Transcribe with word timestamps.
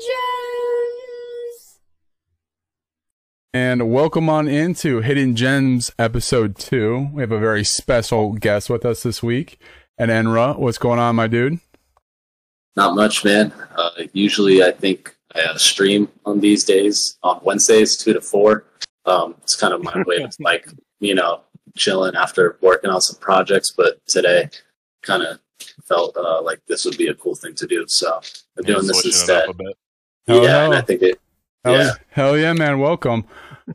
Gems. 0.00 1.78
And 3.52 3.92
welcome 3.92 4.30
on 4.30 4.48
into 4.48 5.00
Hidden 5.00 5.36
Gems 5.36 5.92
episode 5.98 6.56
two. 6.56 7.10
We 7.12 7.20
have 7.20 7.32
a 7.32 7.38
very 7.38 7.64
special 7.64 8.32
guest 8.32 8.70
with 8.70 8.86
us 8.86 9.02
this 9.02 9.22
week. 9.22 9.60
And 9.98 10.10
Enra, 10.10 10.58
what's 10.58 10.78
going 10.78 10.98
on, 10.98 11.16
my 11.16 11.26
dude? 11.26 11.60
Not 12.76 12.94
much, 12.94 13.26
man. 13.26 13.52
Uh, 13.76 13.90
usually, 14.14 14.62
I 14.62 14.70
think 14.70 15.14
I 15.34 15.42
uh, 15.42 15.58
stream 15.58 16.08
on 16.24 16.40
these 16.40 16.64
days 16.64 17.18
on 17.22 17.40
Wednesdays, 17.42 17.98
two 17.98 18.14
to 18.14 18.22
four. 18.22 18.64
Um, 19.04 19.34
it's 19.42 19.56
kind 19.56 19.74
of 19.74 19.82
my 19.82 20.02
way 20.06 20.22
of 20.22 20.34
like 20.40 20.66
you 21.00 21.14
know 21.14 21.42
chilling 21.76 22.14
after 22.14 22.56
working 22.62 22.88
on 22.88 23.02
some 23.02 23.20
projects. 23.20 23.70
But 23.70 23.98
today, 24.06 24.48
kind 25.02 25.24
of 25.24 25.40
felt 25.84 26.16
uh, 26.16 26.40
like 26.40 26.60
this 26.68 26.86
would 26.86 26.96
be 26.96 27.08
a 27.08 27.14
cool 27.14 27.34
thing 27.34 27.54
to 27.56 27.66
do, 27.66 27.84
so 27.86 28.18
I'm 28.56 28.64
doing 28.64 28.86
this 28.86 29.02
switching 29.02 29.10
it 29.10 29.50
instead. 29.50 29.76
Up 30.28 30.34
a. 30.34 30.40
Hell 30.40 30.44
yeah, 30.44 30.64
and. 30.64 30.74
I 30.74 30.80
think 30.82 31.02
it. 31.02 31.20
Hell 31.64 31.74
Yeah, 31.74 31.92
hell 32.10 32.38
yeah, 32.38 32.52
man. 32.52 32.78
Welcome. 32.78 33.24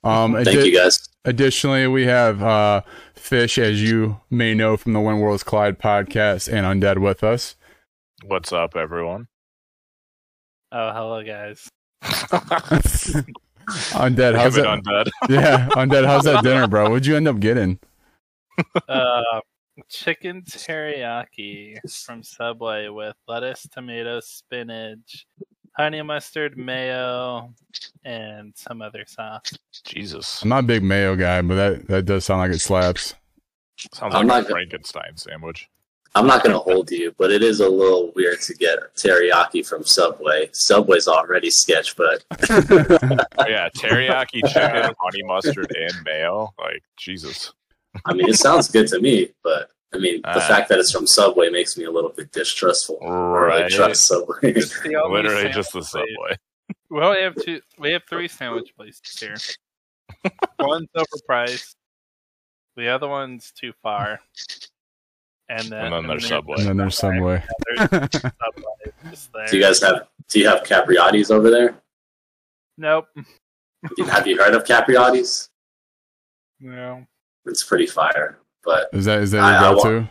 Um, 0.04 0.34
thank 0.44 0.48
addi- 0.48 0.66
you 0.66 0.78
guys. 0.78 1.08
Additionally, 1.26 1.88
we 1.88 2.06
have 2.06 2.44
uh, 2.44 2.82
Fish, 3.16 3.58
as 3.58 3.82
you 3.82 4.20
may 4.30 4.54
know 4.54 4.78
from 4.78 4.94
the 4.94 5.00
When 5.00 5.20
Worlds 5.20 5.44
Collide 5.44 5.80
podcast, 5.80 6.52
and 6.52 6.82
Undead 6.82 7.00
with 7.00 7.24
us. 7.24 7.56
What's 8.26 8.52
up, 8.54 8.76
everyone? 8.76 9.28
Oh, 10.72 10.92
hello, 10.92 11.24
guys. 11.24 11.70
Undead, 13.94 14.36
how's 14.36 14.58
it 14.58 14.64
that? 14.64 14.84
undead. 14.84 15.10
Yeah, 15.30 15.70
Undead, 15.70 16.06
how's 16.06 16.26
that 16.26 16.44
dinner, 16.44 16.68
bro? 16.68 16.90
What'd 16.90 17.06
you 17.06 17.16
end 17.16 17.28
up 17.28 17.40
getting? 17.40 17.80
Uh, 18.88 19.22
chicken 19.90 20.44
teriyaki 20.44 21.78
from 22.06 22.24
Subway 22.24 22.90
with 22.90 23.16
lettuce, 23.28 23.68
tomato, 23.72 24.20
spinach, 24.20 25.26
honey 25.78 26.02
mustard, 26.02 26.58
mayo, 26.58 27.54
and 28.04 28.54
some 28.56 28.82
other 28.82 29.04
sauce. 29.08 29.54
Jesus, 29.84 30.42
I'm 30.44 30.50
not 30.50 30.64
a 30.64 30.68
big 30.68 30.84
mayo 30.84 31.16
guy, 31.16 31.42
but 31.42 31.56
that, 31.56 31.88
that 31.88 32.06
does 32.06 32.26
sound 32.26 32.40
like 32.42 32.52
it 32.52 32.60
slaps. 32.60 33.16
sounds 33.94 34.16
I'm 34.16 34.28
like 34.28 34.46
a 34.46 34.50
Frankenstein 34.50 35.18
sandwich. 35.18 35.68
I'm 36.18 36.28
not 36.28 36.44
gonna 36.46 36.60
hold 36.60 36.90
you, 36.92 37.14
but 37.18 37.30
it 37.30 37.44
is 37.44 37.60
a 37.60 37.68
little 37.68 38.14
weird 38.16 38.40
to 38.44 38.54
get 38.54 38.80
teriyaki 38.96 39.68
from 39.68 39.84
Subway. 39.84 40.50
Subway's 40.54 41.10
already 41.10 41.50
sketch, 41.50 41.98
but 41.98 42.24
Oh, 42.32 42.38
yeah, 43.50 43.68
teriyaki 43.76 44.42
chicken, 44.48 44.94
honey 44.98 45.24
mustard, 45.24 45.76
and 45.76 45.94
mayo. 46.06 46.54
Like 46.58 46.84
Jesus. 46.98 47.52
I 48.06 48.14
mean, 48.14 48.30
it 48.30 48.36
sounds 48.36 48.70
good 48.70 48.88
to 48.88 49.00
me. 49.02 49.30
But 49.44 49.72
I 49.94 49.98
mean, 49.98 50.22
the 50.24 50.30
Uh, 50.30 50.48
fact 50.48 50.68
that 50.70 50.80
it's 50.80 50.92
from 50.92 51.08
Subway 51.08 51.50
makes 51.50 51.78
me 51.78 51.86
a 51.86 51.92
little 51.92 52.10
bit 52.10 52.32
distrustful. 52.32 52.98
Or 53.02 53.50
like 53.50 53.62
Right. 53.64 53.72
trust 53.72 54.06
Subway. 54.08 54.38
It's 54.42 54.82
the 54.82 54.96
only 54.98 55.22
Literally 55.24 55.50
just 55.50 55.72
the 55.72 55.80
place- 55.80 55.90
subway. 55.92 56.38
We 56.90 57.02
only 57.02 57.22
have 57.22 57.36
two. 57.36 57.62
We 57.78 57.92
have 57.92 58.04
three 58.10 58.28
sandwich 58.28 58.76
places 58.76 59.20
here. 59.20 59.36
one's 60.60 60.90
overpriced. 60.96 61.76
The 62.76 62.90
other 62.90 63.08
one's 63.08 63.52
too 63.52 63.74
far. 63.82 64.20
And 65.48 65.62
then, 65.70 65.86
And 65.86 65.94
then 65.94 66.08
there's 66.08 66.28
Subway. 66.28 66.56
And 66.58 66.68
then 66.68 66.78
there's 66.78 66.98
Subway. 66.98 67.44
There's 67.68 67.92
Subway 67.92 69.48
do 69.50 69.58
you 69.58 69.64
guys 69.64 69.80
have? 69.82 70.08
Do 70.28 70.40
you 70.40 70.48
have 70.48 70.64
Capriotti's 70.64 71.30
over 71.32 71.50
there? 71.52 71.76
Nope. 72.78 73.08
have 74.08 74.26
you 74.28 74.38
heard 74.38 74.56
of 74.56 74.64
Capriotti's? 74.64 75.50
No. 76.60 77.06
It's 77.46 77.64
pretty 77.64 77.86
fire. 77.86 78.40
But 78.66 78.90
Is 78.94 79.06
that 79.06 79.20
is 79.22 79.32
that 79.32 79.44
I- 79.44 79.58
I 79.58 79.70
your 79.72 79.76
go-to? 79.76 80.10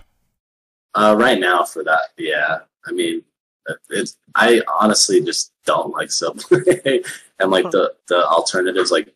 uh, 0.94 1.14
right 1.18 1.38
now, 1.40 1.64
for 1.64 1.82
that, 1.84 2.10
yeah. 2.16 2.60
I 2.86 2.92
mean, 2.92 3.22
it's. 3.90 4.16
I 4.34 4.60
honestly 4.80 5.20
just 5.22 5.52
don't 5.64 5.90
like 5.92 6.10
Subway, 6.12 7.02
and 7.40 7.50
like 7.50 7.70
the 7.70 7.94
the 8.08 8.24
alternatives, 8.26 8.90
like 8.92 9.12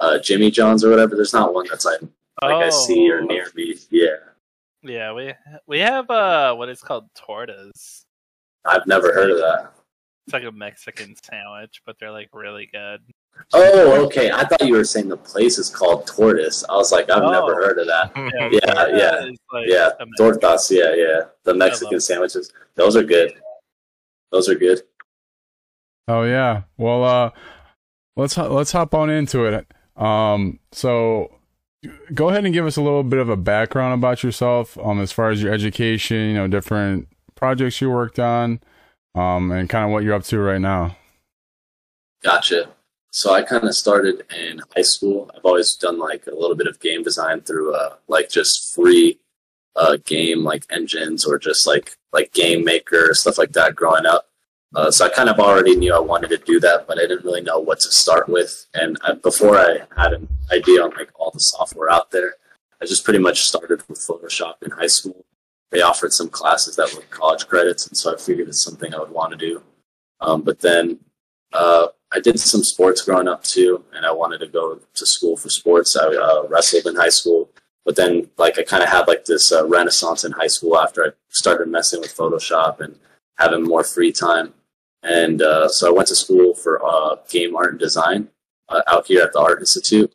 uh, 0.00 0.18
Jimmy 0.18 0.50
John's 0.50 0.84
or 0.84 0.90
whatever. 0.90 1.14
There's 1.16 1.32
not 1.32 1.54
one 1.54 1.66
that's 1.70 1.84
like 1.84 2.00
like 2.42 2.64
I 2.64 2.68
see 2.70 3.10
or 3.10 3.20
Oh. 3.22 3.24
near 3.26 3.46
me. 3.54 3.76
Yeah, 3.90 4.16
Yeah, 4.82 5.12
we 5.12 5.32
we 5.66 5.78
have 5.80 6.10
uh 6.10 6.54
what 6.54 6.68
is 6.68 6.82
called 6.82 7.08
tortas. 7.14 8.04
I've 8.64 8.86
never 8.86 9.12
heard 9.14 9.30
of 9.30 9.38
that. 9.38 9.72
It's 10.26 10.32
like 10.34 10.42
a 10.44 10.50
Mexican 10.52 11.14
sandwich, 11.22 11.80
but 11.86 11.96
they're 12.00 12.10
like 12.10 12.30
really 12.32 12.66
good. 12.72 13.00
Oh, 13.52 14.04
okay. 14.06 14.30
I 14.30 14.44
thought 14.44 14.66
you 14.66 14.74
were 14.74 14.84
saying 14.84 15.08
the 15.08 15.16
place 15.16 15.56
is 15.58 15.70
called 15.70 16.06
Tortoise. 16.06 16.64
I 16.68 16.74
was 16.74 16.90
like, 16.92 17.08
I've 17.10 17.22
Oh. 17.22 17.30
never 17.30 17.54
heard 17.54 17.78
of 17.78 17.86
that. 17.86 18.10
Yeah, 18.16 18.48
Yeah, 18.50 18.96
yeah, 18.96 19.30
like 19.52 19.68
Yeah, 19.68 19.90
tortas. 20.18 20.70
Yeah, 20.70 20.94
yeah. 20.94 21.20
The 21.44 21.54
Mexican 21.54 22.00
sandwiches. 22.00 22.52
Those 22.74 22.96
are 22.96 23.04
good. 23.04 23.32
Those 24.32 24.48
are 24.48 24.54
good. 24.56 24.82
Oh 26.08 26.22
yeah. 26.24 26.62
Well, 26.76 27.04
uh, 27.04 27.30
let's 28.16 28.36
let's 28.36 28.72
hop 28.72 28.94
on 28.94 29.10
into 29.10 29.44
it. 29.44 29.66
Um, 29.96 30.58
so 30.72 31.32
go 32.14 32.28
ahead 32.30 32.44
and 32.44 32.52
give 32.52 32.66
us 32.66 32.76
a 32.76 32.82
little 32.82 33.04
bit 33.04 33.18
of 33.20 33.28
a 33.28 33.36
background 33.36 33.94
about 33.94 34.22
yourself, 34.24 34.76
um, 34.78 35.00
as 35.00 35.12
far 35.12 35.30
as 35.30 35.42
your 35.42 35.52
education, 35.54 36.16
you 36.28 36.34
know, 36.34 36.48
different 36.48 37.08
projects 37.36 37.80
you 37.80 37.90
worked 37.90 38.18
on, 38.18 38.60
um, 39.14 39.50
and 39.52 39.68
kind 39.68 39.84
of 39.84 39.90
what 39.92 40.02
you're 40.02 40.14
up 40.14 40.24
to 40.24 40.38
right 40.40 40.60
now. 40.60 40.96
Gotcha. 42.22 42.70
So 43.10 43.32
I 43.32 43.42
kind 43.42 43.64
of 43.64 43.74
started 43.74 44.24
in 44.34 44.60
high 44.74 44.82
school. 44.82 45.30
I've 45.34 45.44
always 45.44 45.74
done 45.74 45.98
like 45.98 46.26
a 46.26 46.34
little 46.34 46.56
bit 46.56 46.66
of 46.66 46.80
game 46.80 47.02
design 47.02 47.40
through 47.40 47.74
uh, 47.74 47.96
like 48.08 48.28
just 48.28 48.74
free 48.74 49.18
uh, 49.74 49.96
game 50.04 50.42
like 50.42 50.64
engines 50.70 51.24
or 51.24 51.38
just 51.38 51.66
like 51.66 51.96
like 52.12 52.32
game 52.32 52.64
maker 52.64 53.12
stuff 53.14 53.38
like 53.38 53.52
that 53.52 53.74
growing 53.74 54.06
up. 54.06 54.28
Uh, 54.74 54.90
so 54.90 55.06
I 55.06 55.08
kind 55.08 55.28
of 55.28 55.38
already 55.38 55.76
knew 55.76 55.94
I 55.94 56.00
wanted 56.00 56.28
to 56.28 56.38
do 56.38 56.60
that, 56.60 56.86
but 56.86 56.98
I 56.98 57.02
didn't 57.02 57.24
really 57.24 57.40
know 57.40 57.58
what 57.58 57.80
to 57.80 57.90
start 57.90 58.28
with. 58.28 58.66
And 58.74 58.98
I, 59.02 59.12
before 59.12 59.56
I 59.56 59.78
had 59.96 60.12
an 60.12 60.28
idea 60.52 60.82
on 60.82 60.90
like 60.90 61.10
all 61.14 61.30
the 61.30 61.40
software 61.40 61.90
out 61.90 62.10
there, 62.10 62.34
I 62.82 62.84
just 62.84 63.04
pretty 63.04 63.20
much 63.20 63.46
started 63.46 63.82
with 63.88 63.98
Photoshop 63.98 64.62
in 64.62 64.70
high 64.72 64.88
school. 64.88 65.24
They 65.70 65.82
offered 65.82 66.12
some 66.12 66.28
classes 66.28 66.76
that 66.76 66.92
were 66.94 67.02
college 67.10 67.46
credits, 67.46 67.86
and 67.86 67.96
so 67.96 68.14
I 68.14 68.18
figured 68.18 68.48
it's 68.48 68.62
something 68.62 68.94
I 68.94 68.98
would 68.98 69.10
want 69.10 69.32
to 69.32 69.38
do. 69.38 69.62
Um, 70.20 70.42
but 70.42 70.60
then 70.60 70.98
uh, 71.52 71.88
I 72.12 72.20
did 72.20 72.38
some 72.38 72.62
sports 72.62 73.02
growing 73.02 73.28
up 73.28 73.42
too, 73.42 73.84
and 73.94 74.06
I 74.06 74.12
wanted 74.12 74.38
to 74.38 74.46
go 74.46 74.80
to 74.94 75.06
school 75.06 75.36
for 75.36 75.48
sports. 75.48 75.96
I 75.96 76.06
uh, 76.06 76.46
wrestled 76.48 76.86
in 76.86 76.96
high 76.96 77.08
school, 77.08 77.50
but 77.84 77.96
then 77.96 78.30
like 78.38 78.58
I 78.58 78.62
kind 78.62 78.82
of 78.82 78.88
had 78.88 79.08
like 79.08 79.24
this 79.24 79.52
uh, 79.52 79.66
renaissance 79.66 80.24
in 80.24 80.32
high 80.32 80.46
school 80.46 80.78
after 80.78 81.04
I 81.04 81.08
started 81.28 81.68
messing 81.68 82.00
with 82.00 82.16
Photoshop 82.16 82.80
and 82.80 82.96
having 83.38 83.64
more 83.64 83.84
free 83.84 84.12
time. 84.12 84.54
And 85.02 85.42
uh, 85.42 85.68
so 85.68 85.88
I 85.88 85.92
went 85.92 86.08
to 86.08 86.14
school 86.16 86.54
for 86.54 86.84
uh, 86.84 87.16
game 87.28 87.54
art 87.56 87.70
and 87.72 87.78
design 87.78 88.28
uh, 88.68 88.82
out 88.86 89.06
here 89.06 89.22
at 89.22 89.32
the 89.32 89.40
Art 89.40 89.60
Institute. 89.60 90.12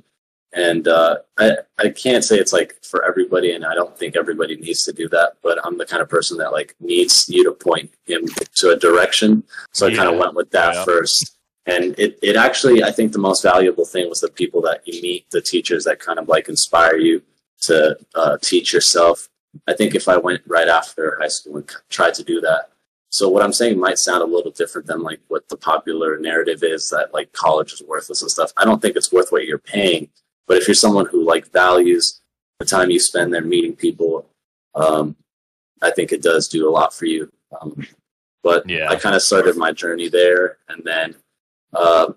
And 0.54 0.86
uh, 0.88 1.20
I, 1.38 1.58
I 1.78 1.90
can't 1.90 2.26
say 2.26 2.36
it's 2.38 2.52
like 2.52 2.76
for 2.84 3.06
everybody, 3.06 3.54
and 3.54 3.66
I 3.66 3.74
don't 3.74 3.98
think 3.98 4.18
everybody 4.18 4.58
needs 4.58 4.84
to 4.84 4.92
do 4.92 5.08
that. 5.10 5.34
But 5.42 5.60
I'm 5.66 5.78
the 5.78 5.86
kind 5.86 6.02
of 6.02 6.10
person 6.10 6.38
that 6.40 6.52
like 6.52 6.76
needs 6.82 7.30
you 7.30 7.44
to 7.46 7.52
point 7.52 7.92
him 8.06 8.28
to 8.56 8.72
a 8.72 8.76
direction. 8.76 9.44
So 9.72 9.88
I 9.88 9.96
kind 9.96 10.10
of 10.10 10.18
went 10.18 10.34
with 10.36 10.52
that 10.52 10.74
Yeah. 10.74 10.84
first. 10.84 11.38
And 11.66 11.98
it, 12.00 12.18
it 12.22 12.36
actually, 12.36 12.84
I 12.84 12.92
think 12.92 13.12
the 13.12 13.20
most 13.20 13.44
valuable 13.44 13.86
thing 13.86 14.10
was 14.10 14.22
the 14.22 14.30
people 14.30 14.62
that 14.64 14.82
you 14.86 15.02
meet, 15.02 15.30
the 15.30 15.42
teachers 15.42 15.84
that 15.86 16.00
kind 16.00 16.18
of 16.18 16.28
like 16.28 16.50
inspire 16.50 16.98
you 16.98 17.22
to 17.62 17.98
uh, 18.16 18.38
teach 18.42 18.74
yourself. 18.74 19.30
I 19.68 19.74
think 19.74 19.94
if 19.94 20.08
I 20.08 20.18
went 20.18 20.42
right 20.48 20.68
after 20.68 21.18
high 21.20 21.28
school 21.28 21.58
and 21.58 21.72
tried 21.90 22.16
to 22.16 22.24
do 22.24 22.42
that, 22.42 22.72
so 23.12 23.28
what 23.28 23.44
I'm 23.44 23.52
saying 23.52 23.78
might 23.78 24.00
sound 24.00 24.24
a 24.24 24.26
little 24.26 24.52
different 24.52 24.88
than 24.88 25.02
like 25.04 25.20
what 25.28 25.48
the 25.50 25.58
popular 25.58 26.18
narrative 26.18 26.64
is 26.64 26.90
that 26.92 27.14
like 27.14 27.34
college 27.34 27.74
is 27.74 27.84
worthless 27.84 28.22
and 28.22 28.32
stuff. 28.32 28.54
I 28.56 28.64
don't 28.64 28.82
think 28.82 28.96
it's 28.96 29.12
worth 29.12 29.32
what 29.34 29.46
you're 29.46 29.58
paying, 29.58 30.10
but 30.48 30.58
if 30.58 30.68
you're 30.68 30.76
someone 30.76 31.06
who 31.08 31.24
like 31.24 31.52
values 31.52 32.22
the 32.60 32.66
time 32.66 32.90
you 32.90 33.00
spend 33.00 33.34
there 33.34 33.42
meeting 33.42 33.76
people, 33.76 34.26
um, 34.76 35.18
I 35.82 35.92
think 35.92 36.14
it 36.14 36.22
does 36.22 36.48
do 36.48 36.70
a 36.70 36.72
lot 36.72 36.94
for 36.94 37.06
you. 37.06 37.30
Um, 37.60 37.86
but 38.44 38.68
Yeah. 38.70 38.88
I 38.90 38.96
kind 38.96 39.16
of 39.16 39.22
started 39.22 39.58
my 39.58 39.74
journey 39.74 40.08
there, 40.08 40.58
and 40.70 40.82
then 40.86 41.16
uh, 41.74 42.14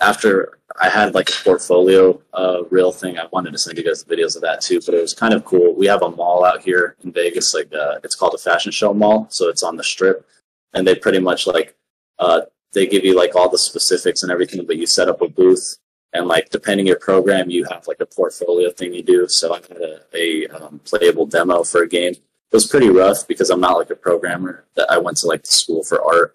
after 0.00 0.58
I 0.80 0.88
had 0.88 1.14
like 1.14 1.28
a 1.30 1.44
portfolio 1.44 2.20
uh, 2.34 2.64
real 2.70 2.92
thing, 2.92 3.18
I 3.18 3.26
wanted 3.32 3.52
to 3.52 3.58
send 3.58 3.78
you 3.78 3.84
guys 3.84 4.04
the 4.04 4.14
videos 4.14 4.36
of 4.36 4.42
that 4.42 4.60
too. 4.60 4.80
But 4.84 4.94
it 4.94 5.00
was 5.00 5.14
kind 5.14 5.34
of 5.34 5.44
cool. 5.44 5.74
We 5.74 5.86
have 5.86 6.02
a 6.02 6.10
mall 6.10 6.44
out 6.44 6.62
here 6.62 6.96
in 7.02 7.12
Vegas, 7.12 7.54
like 7.54 7.72
uh, 7.74 7.98
it's 8.04 8.14
called 8.14 8.34
a 8.34 8.38
fashion 8.38 8.70
show 8.72 8.92
mall, 8.94 9.26
so 9.30 9.48
it's 9.48 9.62
on 9.62 9.76
the 9.76 9.84
strip, 9.84 10.26
and 10.74 10.86
they 10.86 10.94
pretty 10.94 11.18
much 11.18 11.46
like 11.46 11.74
uh, 12.18 12.42
they 12.72 12.86
give 12.86 13.04
you 13.04 13.16
like 13.16 13.34
all 13.34 13.48
the 13.48 13.58
specifics 13.58 14.22
and 14.22 14.30
everything, 14.30 14.64
but 14.66 14.76
you 14.76 14.86
set 14.86 15.08
up 15.08 15.22
a 15.22 15.28
booth. 15.28 15.78
And 16.14 16.26
like 16.26 16.48
depending 16.48 16.86
your 16.86 16.98
program, 16.98 17.50
you 17.50 17.64
have 17.64 17.86
like 17.86 18.00
a 18.00 18.06
portfolio 18.06 18.70
thing 18.70 18.94
you 18.94 19.02
do. 19.02 19.28
So 19.28 19.52
I 19.54 19.58
had 19.58 19.76
a, 19.76 20.00
a 20.14 20.46
um, 20.48 20.80
playable 20.84 21.26
demo 21.26 21.62
for 21.64 21.82
a 21.82 21.88
game. 21.88 22.14
It 22.14 22.22
was 22.50 22.66
pretty 22.66 22.88
rough 22.88 23.28
because 23.28 23.50
I'm 23.50 23.60
not 23.60 23.76
like 23.76 23.90
a 23.90 23.94
programmer. 23.94 24.64
That 24.74 24.90
I 24.90 24.96
went 24.96 25.18
to 25.18 25.26
like 25.26 25.42
the 25.42 25.50
school 25.50 25.84
for 25.84 26.02
art, 26.02 26.34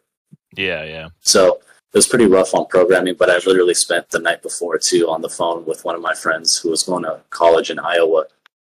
Yeah, 0.56 0.84
yeah. 0.84 1.08
so 1.22 1.60
it 1.94 1.98
was 1.98 2.07
pretty 2.07 2.25
rough 2.25 2.56
on 2.56 2.66
programming, 2.68 3.16
but 3.16 3.30
I 3.30 3.36
literally 3.36 3.75
spent 3.75 4.10
the 4.10 4.19
night 4.19 4.42
before 4.42 4.78
too 4.80 5.10
on 5.10 5.22
the 5.22 5.30
phone 5.30 5.63
with 5.66 5.86
one 5.86 5.95
of 5.95 6.01
my 6.01 6.16
friends 6.16 6.57
who 6.57 6.72
was 6.72 6.84
going 6.84 7.04
to 7.04 7.22
college 7.30 7.69
in 7.69 7.78
Iowa, 7.80 8.25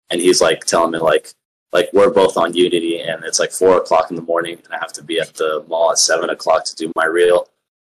and 0.10 0.22
he's 0.22 0.42
like 0.42 0.64
telling 0.66 0.92
me 0.92 1.00
like 1.00 1.34
like 1.74 1.90
we're 1.94 2.10
both 2.10 2.38
on 2.38 2.54
Unity, 2.54 3.00
and 3.02 3.24
it's 3.26 3.40
like 3.40 3.52
four 3.52 3.78
o'clock 3.78 4.10
in 4.10 4.16
the 4.16 4.22
morning, 4.22 4.58
and 4.64 4.74
I 4.74 4.78
have 4.80 4.94
to 4.94 5.04
be 5.04 5.20
at 5.20 5.34
the 5.36 5.66
mall 5.68 5.92
at 5.92 6.00
seven 6.00 6.30
o'clock 6.30 6.64
to 6.66 6.76
do 6.76 6.92
my 6.96 7.06
reel. 7.06 7.48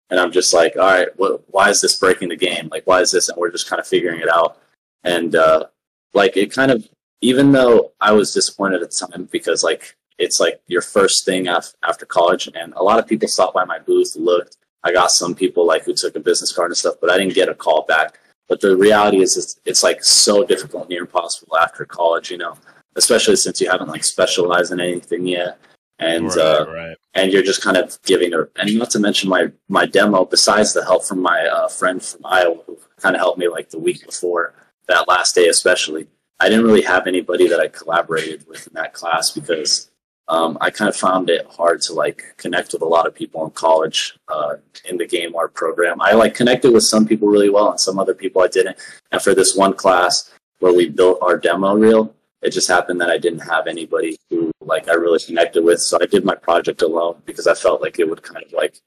and 0.09 0.19
I'm 0.19 0.31
just 0.31 0.53
like, 0.53 0.75
all 0.75 0.83
right, 0.83 1.07
what, 1.17 1.43
why 1.49 1.69
is 1.69 1.81
this 1.81 1.95
breaking 1.97 2.29
the 2.29 2.35
game? 2.35 2.69
Like, 2.71 2.87
why 2.87 3.01
is 3.01 3.11
this? 3.11 3.29
And 3.29 3.37
we're 3.37 3.51
just 3.51 3.69
kind 3.69 3.79
of 3.79 3.87
figuring 3.87 4.21
it 4.21 4.29
out. 4.29 4.57
And 5.03 5.35
uh, 5.35 5.65
like, 6.13 6.37
it 6.37 6.51
kind 6.51 6.71
of, 6.71 6.87
even 7.21 7.51
though 7.51 7.91
I 7.99 8.11
was 8.13 8.33
disappointed 8.33 8.81
at 8.81 8.91
the 8.91 9.07
time 9.07 9.27
because 9.31 9.63
like 9.63 9.95
it's 10.17 10.39
like 10.39 10.61
your 10.67 10.81
first 10.81 11.25
thing 11.25 11.47
af- 11.47 11.73
after 11.83 12.05
college, 12.05 12.49
and 12.53 12.73
a 12.73 12.83
lot 12.83 12.99
of 12.99 13.07
people 13.07 13.27
stopped 13.27 13.53
by 13.53 13.65
my 13.65 13.79
booth, 13.79 14.15
looked. 14.15 14.56
I 14.83 14.93
got 14.93 15.11
some 15.11 15.35
people 15.35 15.65
like 15.65 15.83
who 15.83 15.93
took 15.93 16.15
a 16.15 16.19
business 16.19 16.51
card 16.51 16.71
and 16.71 16.77
stuff, 16.77 16.95
but 17.01 17.09
I 17.09 17.17
didn't 17.17 17.33
get 17.33 17.49
a 17.49 17.55
call 17.55 17.83
back. 17.87 18.19
But 18.47 18.61
the 18.61 18.77
reality 18.77 19.21
is, 19.21 19.35
it's, 19.35 19.59
it's 19.65 19.83
like 19.83 20.03
so 20.03 20.45
difficult, 20.45 20.87
near 20.87 21.01
impossible 21.01 21.57
after 21.57 21.83
college, 21.83 22.31
you 22.31 22.37
know, 22.37 22.55
especially 22.95 23.35
since 23.35 23.59
you 23.59 23.69
haven't 23.69 23.89
like 23.89 24.03
specialized 24.03 24.71
in 24.71 24.79
anything 24.79 25.27
yet 25.27 25.59
and 25.99 26.25
right, 26.25 26.37
uh, 26.37 26.65
right. 26.69 26.97
and 27.15 27.31
you're 27.31 27.43
just 27.43 27.63
kind 27.63 27.77
of 27.77 27.97
giving 28.03 28.31
her 28.31 28.51
and 28.57 28.77
not 28.77 28.89
to 28.91 28.99
mention 28.99 29.29
my 29.29 29.51
my 29.67 29.85
demo 29.85 30.25
besides 30.25 30.73
the 30.73 30.83
help 30.83 31.03
from 31.03 31.21
my 31.21 31.45
uh, 31.47 31.67
friend 31.67 32.03
from 32.03 32.25
iowa 32.25 32.57
who 32.65 32.77
kind 32.99 33.15
of 33.15 33.19
helped 33.19 33.39
me 33.39 33.47
like 33.47 33.69
the 33.69 33.79
week 33.79 34.05
before 34.05 34.53
that 34.87 35.07
last 35.07 35.33
day 35.33 35.47
especially 35.47 36.07
i 36.39 36.47
didn't 36.47 36.65
really 36.65 36.81
have 36.81 37.07
anybody 37.07 37.47
that 37.47 37.59
i 37.59 37.67
collaborated 37.67 38.47
with 38.47 38.67
in 38.67 38.73
that 38.73 38.93
class 38.93 39.31
because 39.31 39.89
um, 40.29 40.57
i 40.61 40.69
kind 40.69 40.89
of 40.89 40.95
found 40.95 41.29
it 41.29 41.45
hard 41.47 41.81
to 41.81 41.93
like 41.93 42.23
connect 42.37 42.73
with 42.73 42.81
a 42.81 42.85
lot 42.85 43.07
of 43.07 43.15
people 43.15 43.43
in 43.45 43.51
college 43.51 44.17
uh, 44.27 44.55
in 44.85 44.97
the 44.97 45.05
game 45.05 45.35
art 45.35 45.53
program 45.53 46.01
i 46.01 46.11
like 46.13 46.33
connected 46.33 46.71
with 46.71 46.83
some 46.83 47.05
people 47.05 47.27
really 47.27 47.49
well 47.49 47.71
and 47.71 47.79
some 47.79 47.99
other 47.99 48.13
people 48.13 48.41
i 48.41 48.47
didn't 48.47 48.77
and 49.11 49.21
for 49.21 49.33
this 49.33 49.55
one 49.55 49.73
class 49.73 50.31
where 50.59 50.73
we 50.73 50.89
built 50.89 51.19
our 51.21 51.37
demo 51.37 51.75
reel 51.75 52.13
it 52.41 52.51
just 52.51 52.67
happened 52.67 53.01
that 53.01 53.09
I 53.09 53.17
didn't 53.17 53.39
have 53.39 53.67
anybody 53.67 54.17
who 54.29 54.51
like 54.61 54.87
I 54.87 54.93
really 54.93 55.19
connected 55.19 55.63
with. 55.63 55.81
So 55.81 55.97
I 56.01 56.05
did 56.05 56.23
my 56.23 56.35
project 56.35 56.81
alone 56.81 57.21
because 57.25 57.47
I 57.47 57.53
felt 57.53 57.81
like 57.81 57.99
it 57.99 58.09
would 58.09 58.21
kind 58.21 58.43
of 58.45 58.53
like 58.53 58.79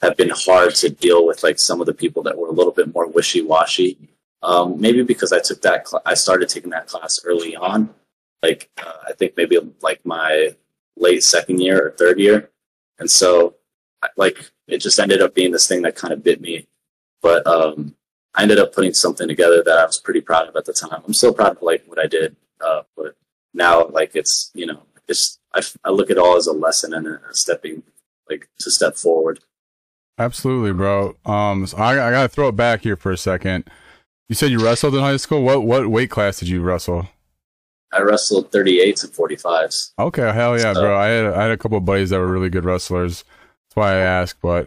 have 0.00 0.16
been 0.16 0.30
hard 0.30 0.74
to 0.76 0.88
deal 0.90 1.26
with 1.26 1.42
like 1.42 1.58
some 1.58 1.80
of 1.80 1.86
the 1.86 1.94
people 1.94 2.22
that 2.24 2.38
were 2.38 2.48
a 2.48 2.52
little 2.52 2.72
bit 2.72 2.94
more 2.94 3.06
wishy 3.06 3.42
washy. 3.42 3.98
Um, 4.42 4.80
maybe 4.80 5.02
because 5.02 5.32
I 5.32 5.40
took 5.40 5.62
that, 5.62 5.88
cl- 5.88 6.02
I 6.04 6.14
started 6.14 6.48
taking 6.50 6.70
that 6.70 6.86
class 6.86 7.20
early 7.24 7.56
on. 7.56 7.94
Like 8.42 8.70
uh, 8.78 8.92
I 9.08 9.12
think 9.12 9.36
maybe 9.36 9.58
like 9.80 10.04
my 10.04 10.54
late 10.96 11.22
second 11.22 11.60
year 11.60 11.86
or 11.86 11.90
third 11.92 12.18
year, 12.18 12.50
and 12.98 13.10
so 13.10 13.54
like 14.16 14.50
it 14.68 14.78
just 14.78 14.98
ended 14.98 15.22
up 15.22 15.34
being 15.34 15.52
this 15.52 15.68
thing 15.68 15.82
that 15.82 15.96
kind 15.96 16.12
of 16.12 16.22
bit 16.22 16.40
me. 16.40 16.66
But 17.22 17.46
um, 17.46 17.94
I 18.34 18.42
ended 18.42 18.58
up 18.58 18.74
putting 18.74 18.94
something 18.94 19.28
together 19.28 19.62
that 19.62 19.78
I 19.78 19.84
was 19.84 20.00
pretty 20.00 20.20
proud 20.20 20.48
of 20.48 20.56
at 20.56 20.64
the 20.64 20.72
time. 20.72 21.02
I'm 21.06 21.14
still 21.14 21.32
proud 21.32 21.56
of 21.56 21.62
like 21.62 21.84
what 21.86 21.98
I 21.98 22.06
did 22.06 22.36
uh, 22.64 22.82
but 22.96 23.16
now, 23.52 23.86
like 23.86 24.12
it's 24.14 24.50
you 24.54 24.66
know, 24.66 24.82
it's 25.08 25.38
I, 25.54 25.62
I 25.84 25.90
look 25.90 26.10
at 26.10 26.18
all 26.18 26.36
as 26.36 26.46
a 26.46 26.52
lesson 26.52 26.94
and 26.94 27.06
a 27.06 27.20
stepping 27.32 27.82
like 28.28 28.48
to 28.60 28.70
step 28.70 28.96
forward. 28.96 29.40
Absolutely, 30.18 30.72
bro. 30.72 31.16
Um, 31.24 31.66
so 31.66 31.76
I, 31.76 31.92
I 31.92 32.10
gotta 32.10 32.28
throw 32.28 32.48
it 32.48 32.56
back 32.56 32.82
here 32.82 32.96
for 32.96 33.12
a 33.12 33.16
second. 33.16 33.68
You 34.28 34.34
said 34.34 34.50
you 34.50 34.64
wrestled 34.64 34.94
in 34.94 35.00
high 35.00 35.16
school. 35.16 35.42
What 35.42 35.64
what 35.64 35.88
weight 35.88 36.10
class 36.10 36.38
did 36.38 36.48
you 36.48 36.62
wrestle? 36.62 37.08
I 37.96 38.00
wrestled 38.02 38.50
38s 38.50 39.04
and 39.04 39.12
45s. 39.12 39.92
Okay, 39.98 40.32
hell 40.32 40.58
yeah, 40.58 40.72
So- 40.74 40.80
bro. 40.82 40.96
I 40.96 41.06
had 41.06 41.26
I 41.26 41.42
had 41.42 41.50
a 41.52 41.56
couple 41.56 41.78
of 41.78 41.84
buddies 41.84 42.10
that 42.10 42.18
were 42.18 42.26
really 42.26 42.50
good 42.50 42.64
wrestlers. 42.64 43.24
That's 43.24 43.76
why 43.76 43.92
I 43.92 43.98
asked. 43.98 44.40
But 44.42 44.66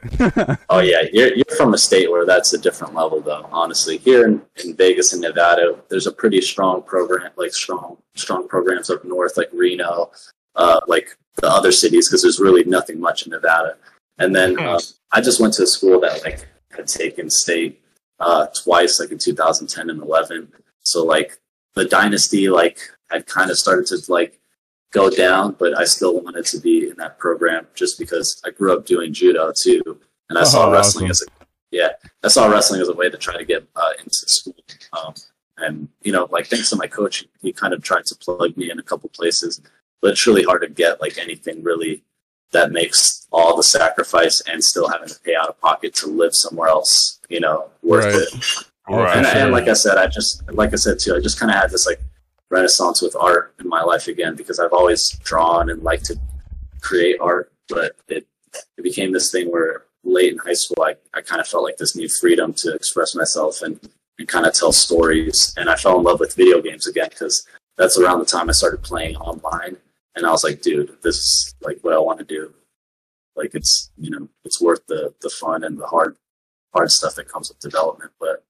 Oh 0.69 0.79
yeah, 0.79 1.03
you're 1.11 1.33
you're 1.35 1.55
from 1.57 1.73
a 1.73 1.77
state 1.77 2.09
where 2.11 2.25
that's 2.25 2.53
a 2.53 2.57
different 2.57 2.93
level 2.95 3.19
though. 3.21 3.47
Honestly, 3.51 3.97
here 3.97 4.25
in, 4.27 4.41
in 4.63 4.75
Vegas 4.75 5.13
and 5.13 5.21
Nevada, 5.21 5.77
there's 5.89 6.07
a 6.07 6.11
pretty 6.11 6.41
strong 6.41 6.81
program, 6.83 7.31
like 7.35 7.53
strong 7.53 7.97
strong 8.15 8.47
programs 8.47 8.89
up 8.89 9.03
north, 9.05 9.37
like 9.37 9.49
Reno, 9.53 10.11
uh, 10.55 10.79
like 10.87 11.15
the 11.35 11.47
other 11.47 11.71
cities, 11.71 12.07
because 12.09 12.21
there's 12.23 12.39
really 12.39 12.63
nothing 12.63 12.99
much 12.99 13.25
in 13.25 13.31
Nevada. 13.31 13.77
And 14.17 14.35
then 14.35 14.55
Hmm. 14.57 14.65
uh, 14.67 14.79
I 15.11 15.21
just 15.21 15.39
went 15.39 15.53
to 15.55 15.63
a 15.63 15.67
school 15.67 15.99
that 16.01 16.23
like 16.23 16.47
had 16.71 16.87
taken 16.87 17.29
state 17.29 17.79
uh, 18.19 18.47
twice, 18.47 18.99
like 18.99 19.11
in 19.11 19.19
2010 19.19 19.89
and 19.91 20.01
11. 20.01 20.51
So 20.81 21.05
like 21.05 21.39
the 21.77 21.85
dynasty 21.85 22.49
like 22.49 22.79
had 23.09 23.25
kind 23.25 23.49
of 23.51 23.57
started 23.57 23.85
to 23.87 24.11
like 24.11 24.39
go 24.91 25.09
down, 25.09 25.55
but 25.59 25.77
I 25.77 25.83
still 25.85 26.19
wanted 26.21 26.45
to 26.47 26.59
be 26.59 26.89
in 26.89 26.95
that 26.97 27.17
program 27.19 27.67
just 27.75 27.97
because 27.99 28.41
I 28.45 28.49
grew 28.51 28.73
up 28.75 28.85
doing 28.85 29.13
judo 29.13 29.51
too, 29.51 29.99
and 30.29 30.37
I 30.37 30.43
saw 30.43 30.67
Oh, 30.67 30.71
wrestling 30.71 31.09
awesome. 31.09 31.27
as 31.29 31.41
a 31.41 31.45
yeah, 31.71 31.89
I 32.23 32.29
saw 32.29 32.47
wrestling 32.47 32.81
as 32.81 32.87
a 32.87 32.93
way 32.93 33.09
to 33.09 33.17
try 33.17 33.35
to 33.37 33.43
get 33.43 33.67
uh, 33.75 33.91
into 33.99 34.13
school. 34.29 34.55
Um, 34.93 35.13
and 35.57 35.89
you 36.01 36.11
know, 36.13 36.27
like 36.31 36.47
thanks 36.47 36.69
to 36.69 36.75
my 36.77 36.87
coach, 36.87 37.25
he 37.41 37.51
kind 37.51 37.73
of 37.73 37.81
tried 37.83 38.05
to 38.07 38.15
plug 38.15 38.55
me 38.57 38.71
in 38.71 38.79
a 38.79 38.83
couple 38.83 39.09
places, 39.09 39.61
but 40.01 40.11
it's 40.11 40.25
really 40.27 40.43
hard 40.43 40.61
to 40.61 40.69
get 40.69 41.01
like 41.01 41.17
anything 41.17 41.63
really 41.63 42.03
that 42.53 42.71
makes 42.71 43.27
all 43.33 43.57
the 43.57 43.63
sacrifice 43.63 44.41
and 44.49 44.63
still 44.63 44.87
having 44.87 45.09
to 45.09 45.19
pay 45.19 45.35
out 45.35 45.49
of 45.49 45.59
pocket 45.59 45.93
to 45.95 46.07
live 46.07 46.33
somewhere 46.33 46.69
else. 46.69 47.19
You 47.27 47.41
know, 47.41 47.69
worth 47.83 48.05
Right. 48.05 48.15
it. 48.15 48.65
Right. 48.89 49.17
And, 49.17 49.25
for 49.25 49.37
and 49.37 49.51
like 49.51 49.67
I 49.67 49.73
said, 49.73 49.97
I 49.97 50.07
just 50.07 50.49
like 50.51 50.73
I 50.73 50.77
said 50.77 50.99
too, 50.99 51.15
I 51.15 51.19
just 51.19 51.39
kind 51.39 51.51
of 51.51 51.57
had 51.57 51.71
this 51.71 51.85
like 51.85 51.99
renaissance 52.49 53.01
with 53.01 53.15
art 53.15 53.53
in 53.59 53.67
my 53.67 53.81
life 53.81 54.07
again 54.07 54.35
because 54.35 54.59
I've 54.59 54.73
always 54.73 55.09
drawn 55.23 55.69
and 55.69 55.83
liked 55.83 56.05
to 56.05 56.19
create 56.81 57.17
art, 57.19 57.51
but 57.67 57.95
it 58.07 58.25
it 58.77 58.83
became 58.83 59.11
this 59.11 59.31
thing 59.31 59.51
where 59.51 59.83
late 60.03 60.31
in 60.31 60.39
high 60.39 60.53
school 60.53 60.81
I, 60.81 60.95
I 61.13 61.21
kind 61.21 61.41
of 61.41 61.47
felt 61.47 61.63
like 61.63 61.77
this 61.77 61.95
new 61.95 62.07
freedom 62.07 62.53
to 62.53 62.73
express 62.73 63.13
myself 63.13 63.61
and, 63.61 63.77
and 64.17 64.27
kind 64.27 64.45
of 64.45 64.53
tell 64.53 64.71
stories 64.71 65.53
and 65.57 65.69
I 65.69 65.75
fell 65.75 65.97
in 65.97 66.03
love 66.03 66.21
with 66.21 66.35
video 66.35 66.61
games 66.61 66.87
again 66.87 67.09
because 67.09 67.45
that's 67.77 67.99
around 67.99 68.19
the 68.19 68.25
time 68.25 68.47
I 68.49 68.53
started 68.53 68.83
playing 68.83 69.17
online 69.17 69.77
and 70.15 70.25
I 70.25 70.31
was 70.31 70.43
like, 70.43 70.61
dude, 70.61 70.97
this 71.03 71.17
is 71.17 71.55
like 71.61 71.79
what 71.81 71.93
I 71.93 71.99
want 71.99 72.19
to 72.19 72.25
do. 72.25 72.53
Like 73.35 73.53
it's 73.53 73.91
you 73.97 74.09
know, 74.09 74.27
it's 74.43 74.61
worth 74.61 74.85
the 74.87 75.13
the 75.21 75.29
fun 75.29 75.63
and 75.63 75.77
the 75.77 75.87
hard 75.87 76.15
hard 76.73 76.91
stuff 76.91 77.15
that 77.15 77.27
comes 77.27 77.49
with 77.49 77.59
development. 77.59 78.11
But 78.19 78.43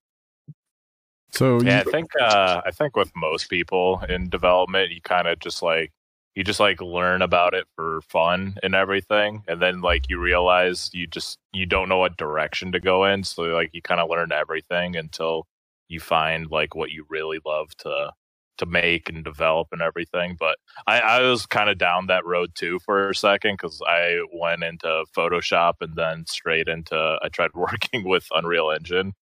so 1.38 1.62
Yeah, 1.62 1.81
I 1.81 1.84
think 1.84 2.10
uh, 2.19 2.62
I 2.66 2.72
think 2.72 2.95
with 2.95 3.12
most 3.16 3.50
people 3.50 4.01
in 4.10 4.28
development, 4.30 4.92
you 4.92 5.01
kind 5.01 5.28
of 5.28 5.39
just 5.39 5.62
like 5.62 5.92
you 6.34 6.44
just 6.44 6.60
like 6.60 6.81
learn 6.81 7.22
about 7.22 7.54
it 7.54 7.68
for 7.75 8.01
fun 8.10 8.56
and 8.63 8.74
everything, 8.74 9.44
and 9.48 9.62
then 9.62 9.81
like 9.81 10.10
you 10.10 10.19
realize 10.19 10.89
you 10.94 11.06
just 11.06 11.38
you 11.54 11.68
don't 11.68 11.89
know 11.89 12.00
what 12.00 12.18
direction 12.18 12.72
to 12.72 12.80
go 12.80 13.06
in, 13.06 13.24
so 13.24 13.44
like 13.44 13.69
you 13.74 13.84
kind 13.84 14.01
of 14.01 14.10
learn 14.10 14.31
everything 14.31 14.95
until 14.95 15.45
you 15.88 16.00
find 16.00 16.50
like 16.50 16.75
what 16.75 16.89
you 16.92 17.06
really 17.07 17.40
love 17.45 17.69
to 17.78 18.12
to 18.57 18.66
make 18.66 19.07
and 19.07 19.24
develop 19.24 19.68
and 19.72 19.83
everything. 19.83 20.36
But 20.40 20.57
I, 20.88 21.00
I 21.00 21.22
was 21.22 21.45
kind 21.45 21.69
of 21.69 21.78
down 21.78 22.07
that 22.07 22.25
road 22.25 22.54
too 22.56 22.80
for 22.83 23.10
a 23.10 23.16
second 23.16 23.60
because 23.62 23.80
I 23.88 24.22
went 24.33 24.63
into 24.63 25.06
Photoshop 25.16 25.74
and 25.81 25.95
then 25.95 26.25
straight 26.28 26.68
into 26.68 27.19
I 27.22 27.30
tried 27.30 27.51
working 27.56 28.07
with 28.07 28.26
Unreal 28.31 28.71
Engine. 28.71 29.14